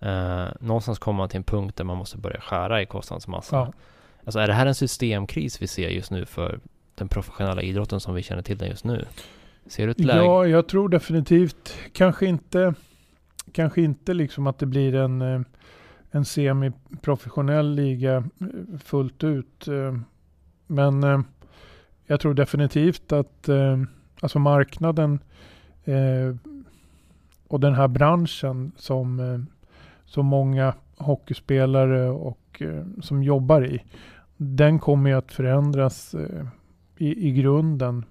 Eh, 0.00 0.46
någonstans 0.60 0.98
kommer 0.98 1.16
man 1.18 1.28
till 1.28 1.36
en 1.36 1.44
punkt 1.44 1.76
där 1.76 1.84
man 1.84 1.96
måste 1.96 2.18
börja 2.18 2.40
skära 2.40 2.82
i 2.82 2.86
kostnadsmassan. 2.86 3.58
ja. 3.66 3.72
Alltså 4.24 4.38
är 4.38 4.46
det 4.46 4.52
här 4.52 4.66
en 4.66 4.74
systemkris 4.74 5.62
vi 5.62 5.66
ser 5.66 5.88
just 5.88 6.10
nu 6.10 6.26
för 6.26 6.60
den 6.94 7.08
professionella 7.08 7.62
idrotten 7.62 8.00
som 8.00 8.14
vi 8.14 8.22
känner 8.22 8.42
till 8.42 8.58
den 8.58 8.68
just 8.68 8.84
nu? 8.84 9.06
Ser 9.66 9.84
du 9.86 9.90
ett 9.90 10.00
läge? 10.00 10.18
ja, 10.24 10.46
jag 10.46 10.68
tror 10.68 10.88
definitivt, 10.88 11.74
kanske 11.92 12.26
inte, 12.26 12.74
kanske 13.52 13.82
inte 13.82 14.14
liksom 14.14 14.46
att 14.46 14.58
det 14.58 14.66
blir 14.66 14.94
en, 14.94 15.22
eh, 15.22 15.40
en 16.10 16.24
semiprofessionell 16.24 17.74
liga 17.74 18.16
eh, 18.16 18.78
fullt 18.78 19.24
ut. 19.24 19.68
Eh, 19.68 19.96
men 20.66 21.24
jag 22.06 22.20
tror 22.20 22.34
definitivt 22.34 23.12
att 23.12 23.48
alltså 24.20 24.38
marknaden 24.38 25.18
och 27.48 27.60
den 27.60 27.74
här 27.74 27.88
branschen 27.88 28.72
som, 28.76 29.18
så 30.04 30.12
som 30.12 30.26
många 30.26 30.74
hockeyspelare 30.96 32.10
och 32.10 32.62
som 33.02 33.22
jobbar 33.22 33.64
i, 33.64 33.84
den 34.36 34.78
kommer 34.78 35.10
ju 35.10 35.16
att 35.16 35.32
förändras 35.32 36.14
i, 36.96 37.28
i 37.28 37.32
grunden. 37.32 38.04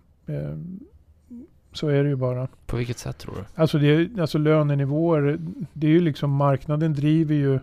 Så 1.74 1.88
är 1.88 2.04
det 2.04 2.10
ju 2.10 2.16
bara. 2.16 2.48
På 2.66 2.78
vilket 2.78 2.98
sätt 2.98 3.18
tror 3.18 3.36
du? 3.36 3.62
Alltså, 3.62 3.78
det 3.78 3.88
är, 3.88 4.22
alltså 4.22 4.38
lönenivåer, 4.38 5.38
det 5.74 5.88
är 5.88 5.92
ju 5.92 6.02
liksom 6.02 6.32
marknaden 6.32 6.94
driver 6.94 7.36
ju 7.36 7.60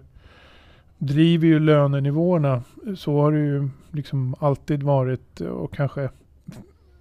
driver 0.99 1.47
ju 1.47 1.59
lönenivåerna. 1.59 2.63
Så 2.97 3.21
har 3.21 3.33
det 3.33 3.39
ju 3.39 3.69
liksom 3.91 4.35
alltid 4.41 4.83
varit 4.83 5.41
och 5.41 5.75
kanske 5.75 6.11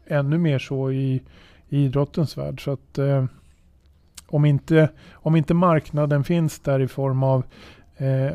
ännu 0.05 0.38
mer 0.38 0.60
så 0.60 0.91
i, 0.91 1.22
i 1.70 1.86
idrottens 1.86 2.38
värld. 2.38 2.64
Så 2.64 2.72
att 2.72 2.97
eh, 2.97 3.26
om, 4.28 4.45
inte, 4.45 4.89
om 5.14 5.36
inte 5.36 5.53
marknaden 5.53 6.24
finns 6.24 6.60
där 6.60 6.80
i 6.80 6.88
form 6.88 7.24
av 7.24 7.43
eh, 7.97 8.34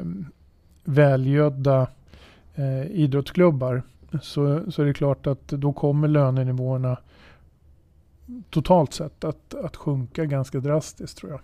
välgödda 0.85 1.87
eh, 2.55 2.87
idrottsklubbar 2.87 3.83
så, 4.23 4.73
så 4.73 4.83
är 4.83 4.87
det 4.87 4.95
klart 4.95 5.27
att 5.27 5.49
då 5.49 5.73
kommer 5.73 6.09
lönenivåerna 6.09 6.97
totalt 8.51 8.93
sett 8.93 9.25
att, 9.25 9.55
att 9.55 9.77
sjunka 9.77 10.25
ganska 10.25 10.61
drastiskt 10.61 11.19
tror 11.19 11.33
jag. 11.33 11.41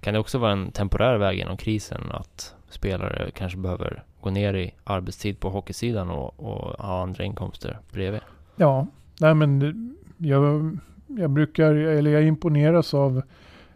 Kan 0.00 0.14
det 0.14 0.20
också 0.20 0.38
vara 0.38 0.52
en 0.52 0.72
temporär 0.72 1.16
väg 1.18 1.38
genom 1.38 1.56
krisen 1.56 2.00
att 2.10 2.54
spelare 2.68 3.30
kanske 3.34 3.58
behöver 3.58 4.02
gå 4.20 4.30
ner 4.30 4.54
i 4.54 4.74
arbetstid 4.84 5.40
på 5.40 5.50
hockeysidan 5.50 6.10
och, 6.10 6.40
och 6.40 6.84
ha 6.84 7.02
andra 7.02 7.24
inkomster 7.24 7.78
bredvid? 7.92 8.20
Ja, 8.56 8.86
nej 9.20 9.34
men 9.34 9.96
jag, 10.16 10.78
jag 11.06 11.30
brukar, 11.30 11.74
eller 11.74 12.10
jag 12.10 12.24
imponeras 12.24 12.94
av 12.94 13.22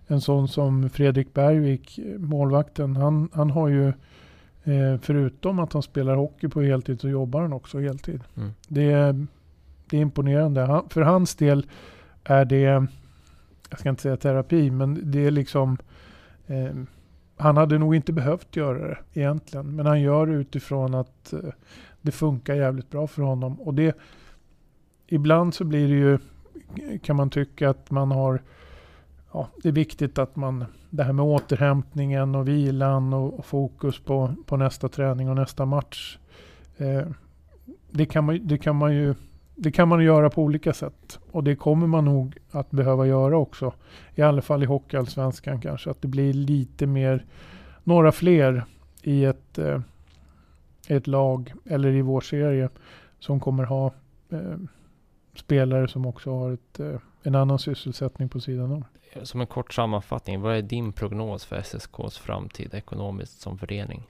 en 0.07 0.21
sån 0.21 0.49
som 0.49 0.91
Fredrik 0.91 1.35
Bergvik, 1.35 1.99
målvakten. 2.19 2.97
Han, 2.97 3.29
han 3.33 3.51
har 3.51 3.69
ju, 3.69 3.89
eh, 4.65 5.01
förutom 5.03 5.59
att 5.59 5.73
han 5.73 5.83
spelar 5.83 6.15
hockey 6.15 6.49
på 6.49 6.63
heltid, 6.63 7.01
så 7.01 7.09
jobbar 7.09 7.41
han 7.43 7.53
också 7.53 7.81
heltid. 7.81 8.21
Mm. 8.37 8.51
Det, 8.69 8.93
är, 8.93 9.27
det 9.91 9.97
är 9.97 10.01
imponerande. 10.01 10.61
Han, 10.61 10.89
för 10.89 11.01
hans 11.01 11.35
del 11.35 11.67
är 12.25 12.45
det, 12.45 12.87
jag 13.71 13.79
ska 13.79 13.89
inte 13.89 14.03
säga 14.03 14.17
terapi, 14.17 14.71
men 14.71 15.11
det 15.11 15.27
är 15.27 15.31
liksom, 15.31 15.79
eh, 16.47 16.75
han 17.37 17.57
hade 17.57 17.79
nog 17.79 17.95
inte 17.95 18.13
behövt 18.13 18.57
göra 18.57 18.89
det 18.89 18.99
egentligen. 19.13 19.77
Men 19.77 19.87
han 19.87 20.01
gör 20.01 20.27
det 20.27 20.33
utifrån 20.33 20.95
att 20.95 21.33
eh, 21.33 21.41
det 22.03 22.13
funkar 22.13 22.55
jävligt 22.55 22.91
bra 22.91 23.07
för 23.07 23.23
honom. 23.23 23.61
Och 23.61 23.75
det, 23.75 23.97
ibland 25.07 25.55
så 25.55 25.65
blir 25.65 25.89
det 25.89 25.95
ju, 25.95 26.19
kan 26.99 27.17
man 27.17 27.31
tycka 27.31 27.71
att 27.71 27.91
man 27.91 28.11
har, 28.11 28.43
ja, 29.33 29.49
det 29.63 29.69
är 29.69 29.73
viktigt 29.73 30.19
att 30.19 30.37
man, 30.37 30.65
det 30.91 31.03
här 31.03 31.13
med 31.13 31.25
återhämtningen 31.25 32.35
och 32.35 32.49
vilan 32.49 33.13
och, 33.13 33.39
och 33.39 33.47
fokus 33.47 33.99
på, 33.99 34.35
på 34.47 34.57
nästa 34.57 34.89
träning 34.89 35.29
och 35.29 35.37
nästa 35.37 35.67
match. 35.67 36.19
Eh, 36.77 37.03
det, 37.91 38.07
kan 38.07 38.25
man, 38.25 38.47
det, 38.47 38.59
kan 38.59 38.77
man 38.77 38.95
ju, 38.95 39.15
det 39.55 39.73
kan 39.73 39.89
man 39.89 40.05
göra 40.05 40.31
på 40.31 40.43
olika 40.43 40.73
sätt. 40.73 41.19
Och 41.31 41.45
det 41.45 41.57
kommer 41.57 41.87
man 41.87 42.05
nog 42.05 42.39
att 42.51 42.71
behöva 42.71 43.07
göra 43.07 43.37
också. 43.37 43.73
I 44.15 44.23
alla 44.23 44.43
fall 44.43 44.63
i 44.63 44.67
Hockeyallsvenskan 44.67 45.61
kanske. 45.61 45.91
Att 45.91 46.03
det 46.03 46.09
blir 46.09 46.33
lite 46.33 46.87
mer, 46.87 47.25
några 47.85 48.13
fler 48.13 48.65
i 49.03 49.25
ett, 49.25 49.59
eh, 49.59 49.81
ett 50.89 51.07
lag 51.07 51.53
eller 51.65 51.93
i 51.93 52.03
vår 52.03 52.21
serie 52.21 52.69
som 53.19 53.41
kommer 53.41 53.65
ha 53.65 53.87
eh, 54.31 54.57
spelare 55.35 55.89
som 55.89 56.07
också 56.07 56.31
har 56.31 56.53
ett, 56.53 56.81
eh, 56.81 57.01
en 57.23 57.35
annan 57.35 57.59
sysselsättning 57.59 58.29
på 58.29 58.41
sidan 58.41 58.73
om. 58.73 58.85
Som 59.23 59.41
en 59.41 59.47
kort 59.47 59.75
sammanfattning, 59.75 60.41
vad 60.41 60.57
är 60.57 60.63
din 60.63 60.93
prognos 60.93 61.45
för 61.45 61.57
SSKs 61.57 62.19
framtid 62.19 62.75
ekonomiskt 62.75 63.41
som 63.41 63.59
förening? 63.59 64.03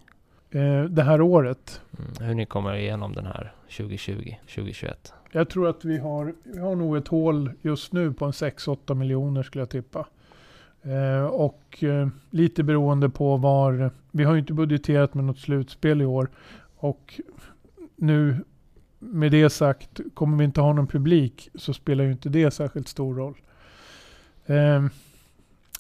Eh, 0.53 0.85
det 0.85 1.03
här 1.03 1.21
året, 1.21 1.81
Mm. 1.99 2.29
Hur 2.29 2.35
ni 2.35 2.47
kommer 2.47 2.75
igenom 2.75 3.13
den 3.13 3.27
här 3.27 3.53
2020, 3.77 4.35
2021? 4.47 5.13
jag 5.33 5.49
tror 5.49 5.69
att 5.69 5.85
vi 5.85 5.99
har, 5.99 6.35
vi 6.43 6.59
har 6.59 6.77
nog 6.77 6.97
ett 6.97 7.09
hål 7.09 7.51
just 7.63 7.93
nu 7.93 8.13
på 8.13 8.25
en 8.25 8.31
6-8 8.33 8.95
miljoner 8.95 9.43
skulle 9.43 9.63
jag 9.63 9.71
tippa. 9.71 10.07
Eh, 10.83 11.25
och 11.25 11.85
eh, 11.85 12.09
lite 12.31 12.63
beroende 12.63 13.09
på 13.09 13.37
var, 13.37 13.91
vi 14.11 14.25
har 14.25 14.33
ju 14.33 14.39
inte 14.41 14.53
budgeterat 14.53 15.15
med 15.15 15.25
något 15.25 15.39
slutspel 15.39 16.03
i 16.03 16.05
år. 16.05 16.29
Och 16.77 17.21
nu 17.97 18.37
med 18.99 19.33
det 19.33 19.51
sagt, 19.51 20.01
kommer 20.15 20.39
vi 20.39 20.45
inte 20.45 20.61
ha 20.61 20.73
någon 20.73 20.87
publik 20.87 21.49
så 21.55 21.75
spelar 21.75 22.05
ju 22.05 22.13
inte 22.13 22.29
det 22.29 22.51
särskilt 22.51 22.89
stor 22.89 23.15
roll. 23.15 23.35
Eh, 24.47 24.85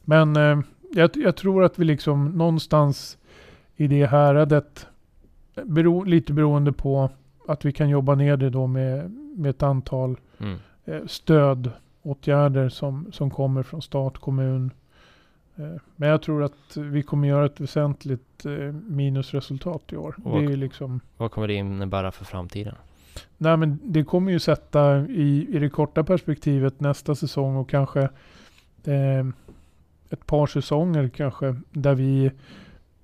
men 0.04 0.36
eh, 0.36 0.60
jag, 0.92 1.10
jag 1.14 1.36
tror 1.36 1.64
att 1.64 1.78
vi 1.78 1.84
liksom 1.84 2.30
någonstans 2.30 3.18
i 3.76 3.86
det 3.86 4.06
häradet, 4.06 4.86
bero, 5.64 6.02
lite 6.04 6.32
beroende 6.32 6.72
på 6.72 7.10
att 7.48 7.64
vi 7.64 7.72
kan 7.72 7.88
jobba 7.88 8.14
ner 8.14 8.36
det 8.36 8.50
då 8.50 8.66
med, 8.66 9.10
med 9.36 9.50
ett 9.50 9.62
antal 9.62 10.16
Mm. 10.38 10.58
eh, 10.84 11.00
stödåtgärder 11.06 12.68
som, 12.68 13.12
som 13.12 13.30
kommer 13.30 13.62
från 13.62 13.82
stat, 13.82 14.18
kommun. 14.18 14.70
Eh, 15.56 15.64
men 15.96 16.08
jag 16.08 16.22
tror 16.22 16.42
att 16.44 16.76
vi 16.76 17.02
kommer 17.02 17.28
göra 17.28 17.46
ett 17.46 17.60
väsentligt 17.60 18.46
eh, 18.46 18.72
minusresultat 18.72 19.92
i 19.92 19.96
år. 19.96 20.14
Och- 20.24 20.42
Det 20.42 20.52
är 20.52 20.56
liksom, 20.56 21.00
Vad 21.16 21.30
kommer 21.30 21.48
det 21.48 21.54
innebära 21.54 22.12
för 22.12 22.24
framtiden? 22.24 22.74
nej 23.38 23.56
men 23.56 23.78
det 23.84 24.04
kommer 24.04 24.32
ju 24.32 24.38
sätta 24.38 25.00
i, 25.06 25.46
i 25.50 25.58
det 25.58 25.68
korta 25.68 26.04
perspektivet 26.04 26.80
nästa 26.80 27.14
säsong 27.14 27.56
och 27.56 27.68
kanske 27.70 28.00
eh, 28.84 29.26
ett 30.10 30.26
par 30.26 30.46
säsonger 30.46 31.08
kanske 31.08 31.56
där 31.70 31.94
vi 31.94 32.30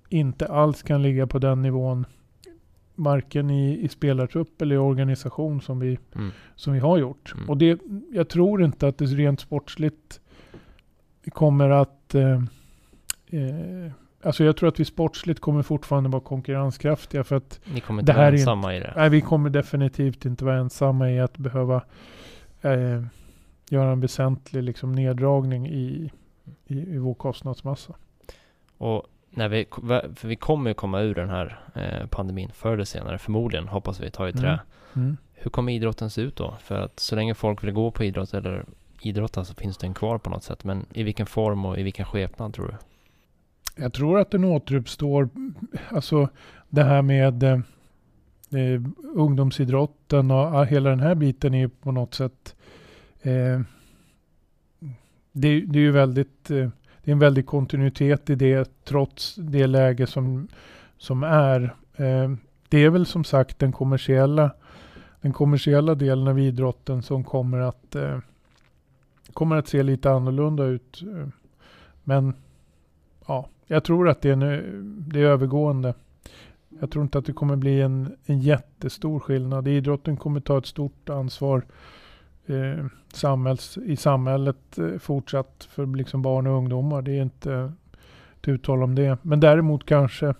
inte 0.08 0.46
alls 0.46 0.82
kan 0.82 1.02
ligga 1.02 1.26
på 1.26 1.38
den 1.38 1.62
nivån 1.62 2.06
varken 2.94 3.50
i, 3.50 3.78
i 3.84 3.88
spelartrupp 3.88 4.62
eller 4.62 4.74
i 4.74 4.78
organisation 4.78 5.60
som 5.60 5.78
vi, 5.80 5.98
Mm. 6.14 6.30
som 6.56 6.72
vi 6.72 6.78
har 6.78 6.98
gjort. 6.98 7.32
Mm. 7.36 7.48
Och 7.48 7.56
det, 7.58 7.80
jag 8.12 8.28
tror 8.28 8.64
inte 8.64 8.88
att 8.88 8.98
det 8.98 9.04
rent 9.04 9.40
sportsligt 9.40 10.20
kommer 11.32 11.70
att... 11.70 12.14
Eh, 12.14 12.42
eh, 13.26 13.92
alltså 14.22 14.44
jag 14.44 14.56
tror 14.56 14.68
att 14.68 14.80
vi 14.80 14.84
sportsligt 14.84 15.40
kommer 15.40 15.62
fortfarande 15.62 16.08
vara 16.08 16.22
konkurrenskraftiga 16.22 17.24
för 17.24 17.36
att 17.36 17.60
Ni 17.74 17.80
kommer 17.80 18.02
inte 18.02 18.12
Det 18.12 18.16
här 18.16 18.20
vara 18.20 18.28
är 18.28 18.32
inte- 18.32 18.42
ensamma 18.42 18.74
i 18.76 18.80
det? 18.80 18.92
nej, 18.96 19.10
vi 19.10 19.20
kommer 19.20 19.50
definitivt 19.50 20.24
inte 20.24 20.44
vara 20.44 20.56
ensamma 20.56 21.10
i 21.10 21.20
att 21.20 21.38
behöva 21.38 21.82
eh, 22.60 23.02
göra 23.70 23.92
en 23.92 24.00
väsentlig 24.00 24.62
liksom, 24.62 24.92
neddragning 24.92 25.66
i, 25.68 26.10
i, 26.66 26.78
i 26.94 26.98
vår 26.98 27.14
kostnadsmassa. 27.14 27.94
Och 28.78 29.02
när 29.30 29.48
vi, 29.48 29.66
för 30.14 30.28
vi 30.28 30.36
kommer 30.36 30.70
ju 30.70 30.74
komma 30.74 31.00
ur 31.00 31.14
den 31.14 31.28
här 31.28 31.60
eh, 31.74 32.06
pandemin 32.06 32.50
förr 32.54 32.72
eller 32.72 32.84
senare, 32.84 33.18
förmodligen, 33.18 33.68
hoppas 33.68 34.00
vi, 34.00 34.10
tar 34.10 34.28
i 34.28 34.32
trä. 34.32 34.48
Mm. 34.48 34.58
Mm. 34.94 35.16
Hur 35.34 35.50
kommer 35.50 35.72
idrotten 35.72 36.10
se 36.10 36.20
ut 36.20 36.36
då? 36.36 36.54
För 36.60 36.80
att 36.80 37.00
så 37.00 37.16
länge 37.16 37.34
folk 37.34 37.64
vill 37.64 37.72
gå 37.72 37.90
på 37.90 38.04
idrott 38.04 38.34
eller 38.34 38.64
idrotta 39.02 39.44
så 39.44 39.54
finns 39.54 39.78
den 39.78 39.94
kvar 39.94 40.18
på 40.18 40.30
något 40.30 40.44
sätt. 40.44 40.64
Men 40.64 40.86
i 40.92 41.02
vilken 41.02 41.26
form 41.26 41.64
och 41.64 41.78
i 41.78 41.82
vilken 41.82 42.06
skepnad 42.06 42.54
tror 42.54 42.66
du? 42.66 42.74
Jag 43.82 43.92
tror 43.92 44.18
att 44.18 44.30
den 44.30 44.44
återuppstår, 44.44 45.28
alltså 45.90 46.28
det 46.68 46.84
här 46.84 47.02
med 47.02 47.42
eh, 47.42 47.60
eh 48.50 48.82
ungdomsidrotten 49.14 50.30
och 50.30 50.66
hela 50.66 50.90
den 50.90 51.00
här 51.00 51.14
biten 51.14 51.54
är 51.54 51.68
på 51.68 51.92
något 51.92 52.14
sätt 52.14 52.56
eh, 53.22 53.60
det, 55.32 55.60
det, 55.60 55.78
är 55.78 55.82
ju 55.82 55.90
väldigt, 55.90 56.50
eh, 56.50 56.68
det 57.08 57.12
är 57.12 57.14
en 57.14 57.18
väldig 57.18 57.46
kontinuitet 57.46 58.30
i 58.30 58.34
det 58.34 58.84
trots 58.84 59.34
det 59.34 59.66
läge 59.66 60.06
som, 60.06 60.48
som 60.98 61.22
är. 61.22 61.74
Eh, 61.96 62.30
det 62.68 62.78
är 62.78 62.90
väl 62.90 63.06
som 63.06 63.24
sagt 63.24 63.58
den 63.58 63.72
kommersiella, 63.72 64.50
den 65.20 65.32
kommersiella 65.32 65.94
delen 65.94 66.28
av 66.28 66.38
idrotten 66.38 67.02
som 67.02 67.24
kommer 67.24 67.58
att, 67.58 67.94
eh, 67.94 68.18
kommer 69.32 69.56
att 69.56 69.68
se 69.68 69.82
lite 69.82 70.10
annorlunda 70.10 70.64
ut. 70.64 71.02
Men 72.04 72.34
ja, 73.26 73.48
jag 73.66 73.84
tror 73.84 74.08
att 74.08 74.20
det 74.20 74.30
är, 74.30 74.64
det 74.82 75.20
är 75.20 75.24
övergående. 75.24 75.94
Jag 76.80 76.90
tror 76.90 77.02
inte 77.02 77.18
att 77.18 77.26
det 77.26 77.32
kommer 77.32 77.56
bli 77.56 77.80
en, 77.80 78.16
en 78.24 78.40
jättestor 78.40 79.20
skillnad. 79.20 79.68
Idrotten 79.68 80.16
kommer 80.16 80.40
ta 80.40 80.58
ett 80.58 80.66
stort 80.66 81.08
ansvar 81.08 81.62
eh, 82.50 82.86
samhälls, 83.12 83.78
i 83.78 83.96
samhället 83.96 84.78
eh, 84.78 84.98
fortsatt 84.98 85.68
för 85.70 85.86
liksom 85.86 86.22
barn 86.22 86.46
och 86.46 86.56
ungdomar. 86.56 87.02
Det 87.02 87.12
är 87.18 87.22
inte 87.22 87.72
ett 88.40 88.48
uttal 88.48 88.82
om 88.82 88.94
det. 88.94 89.18
Men 89.22 89.40
däremot 89.40 89.86
kanske 89.86 90.34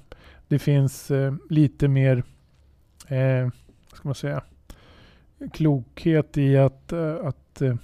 det 0.48 0.58
finns 0.58 1.10
eh, 1.10 1.34
lite 1.50 1.88
mer, 1.88 2.22
eh, 3.08 3.48
ska 3.92 4.08
man 4.08 4.14
säga, 4.14 4.42
klokhet 5.52 6.38
i 6.38 6.56
att, 6.56 6.92
eh, 6.92 7.16
att 7.22 7.62
eh, 7.62 7.76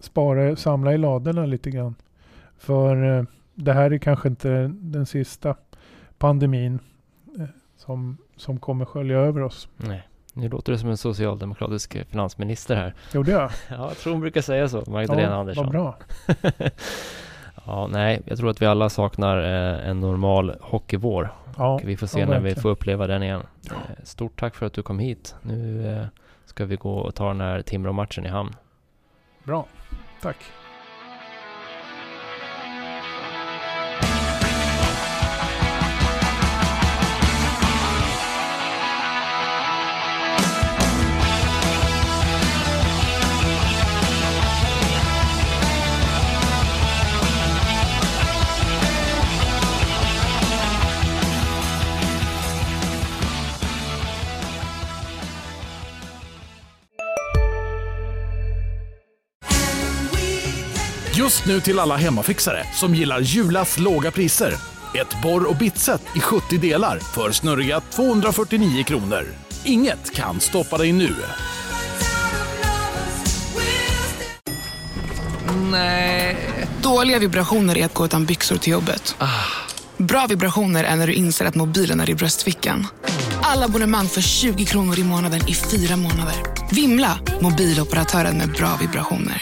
spara, 0.00 0.56
samla 0.56 0.94
i 0.94 0.98
ladorna 0.98 1.46
lite 1.46 1.70
grann. 1.70 1.94
För 2.58 3.18
eh, 3.18 3.24
det 3.54 3.72
här 3.72 3.90
är 3.90 3.98
kanske 3.98 4.28
inte 4.28 4.70
den 4.74 5.06
sista 5.06 5.56
pandemin 6.18 6.78
eh, 7.38 7.44
som, 7.76 8.16
som 8.36 8.58
kommer 8.58 8.84
skölja 8.84 9.18
över 9.18 9.40
oss. 9.40 9.68
Nej. 9.76 10.08
Nu 10.32 10.48
låter 10.48 10.72
det 10.72 10.78
som 10.78 10.90
en 10.90 10.96
socialdemokratisk 10.96 11.96
finansminister 12.10 12.76
här. 12.76 12.94
Gjorde 13.12 13.30
jag? 13.30 13.50
ja, 13.68 13.76
jag 13.88 13.96
tror 13.96 14.12
hon 14.12 14.20
brukar 14.20 14.40
säga 14.40 14.68
så, 14.68 14.84
Magdalena 14.86 15.32
ja, 15.32 15.36
Andersson. 15.36 15.64
Vad 15.64 15.72
bra. 15.72 15.98
ja, 17.66 17.86
nej, 17.86 18.22
jag 18.24 18.38
tror 18.38 18.50
att 18.50 18.62
vi 18.62 18.66
alla 18.66 18.88
saknar 18.88 19.38
eh, 19.38 19.88
en 19.88 20.00
normal 20.00 20.56
hockeyvår. 20.60 21.32
Ja, 21.56 21.74
och 21.74 21.88
vi 21.88 21.96
får 21.96 22.06
se 22.06 22.20
ja, 22.20 22.26
när 22.26 22.40
vi 22.40 22.54
får 22.54 22.68
uppleva 22.68 23.06
den 23.06 23.22
igen. 23.22 23.42
Eh, 23.70 24.04
stort 24.04 24.40
tack 24.40 24.54
för 24.54 24.66
att 24.66 24.72
du 24.72 24.82
kom 24.82 24.98
hit. 24.98 25.34
Nu 25.42 25.92
eh, 25.92 26.06
ska 26.44 26.64
vi 26.64 26.76
gå 26.76 26.94
och 26.94 27.14
ta 27.14 27.28
den 27.28 27.40
här 27.40 27.62
Timrå-matchen 27.62 28.26
i 28.26 28.28
hamn. 28.28 28.56
Bra, 29.44 29.66
tack. 30.22 30.36
Just 61.28 61.46
nu 61.46 61.60
till 61.60 61.78
alla 61.78 61.96
hemmafixare 61.96 62.66
som 62.74 62.94
gillar 62.94 63.20
Julas 63.20 63.78
låga 63.78 64.10
priser. 64.10 64.54
Ett 64.94 65.22
borr 65.22 65.44
och 65.44 65.56
bitset 65.56 66.02
i 66.16 66.20
70 66.20 66.58
delar 66.58 66.98
för 66.98 67.32
snurriga 67.32 67.80
249 67.80 68.84
kronor. 68.84 69.24
Inget 69.64 70.14
kan 70.14 70.40
stoppa 70.40 70.78
dig 70.78 70.92
nu. 70.92 71.14
Nej. 75.70 76.36
Dåliga 76.82 77.18
vibrationer 77.18 77.78
är 77.78 77.84
att 77.84 77.94
gå 77.94 78.04
utan 78.04 78.24
byxor 78.24 78.56
till 78.56 78.72
jobbet. 78.72 79.16
Ah. 79.18 79.26
Bra 79.96 80.26
vibrationer 80.28 80.84
är 80.84 80.96
när 80.96 81.06
du 81.06 81.12
inser 81.12 81.44
att 81.44 81.54
mobilen 81.54 82.00
är 82.00 82.10
i 82.10 82.14
bröstfickan. 82.14 82.86
Alla 83.42 83.64
abonnemang 83.64 84.06
för 84.06 84.20
20 84.20 84.64
kronor 84.64 84.98
i 84.98 85.04
månaden 85.04 85.48
i 85.48 85.54
fyra 85.54 85.96
månader. 85.96 86.34
Vimla! 86.70 87.18
Mobiloperatören 87.40 88.38
med 88.38 88.52
bra 88.52 88.78
vibrationer. 88.80 89.36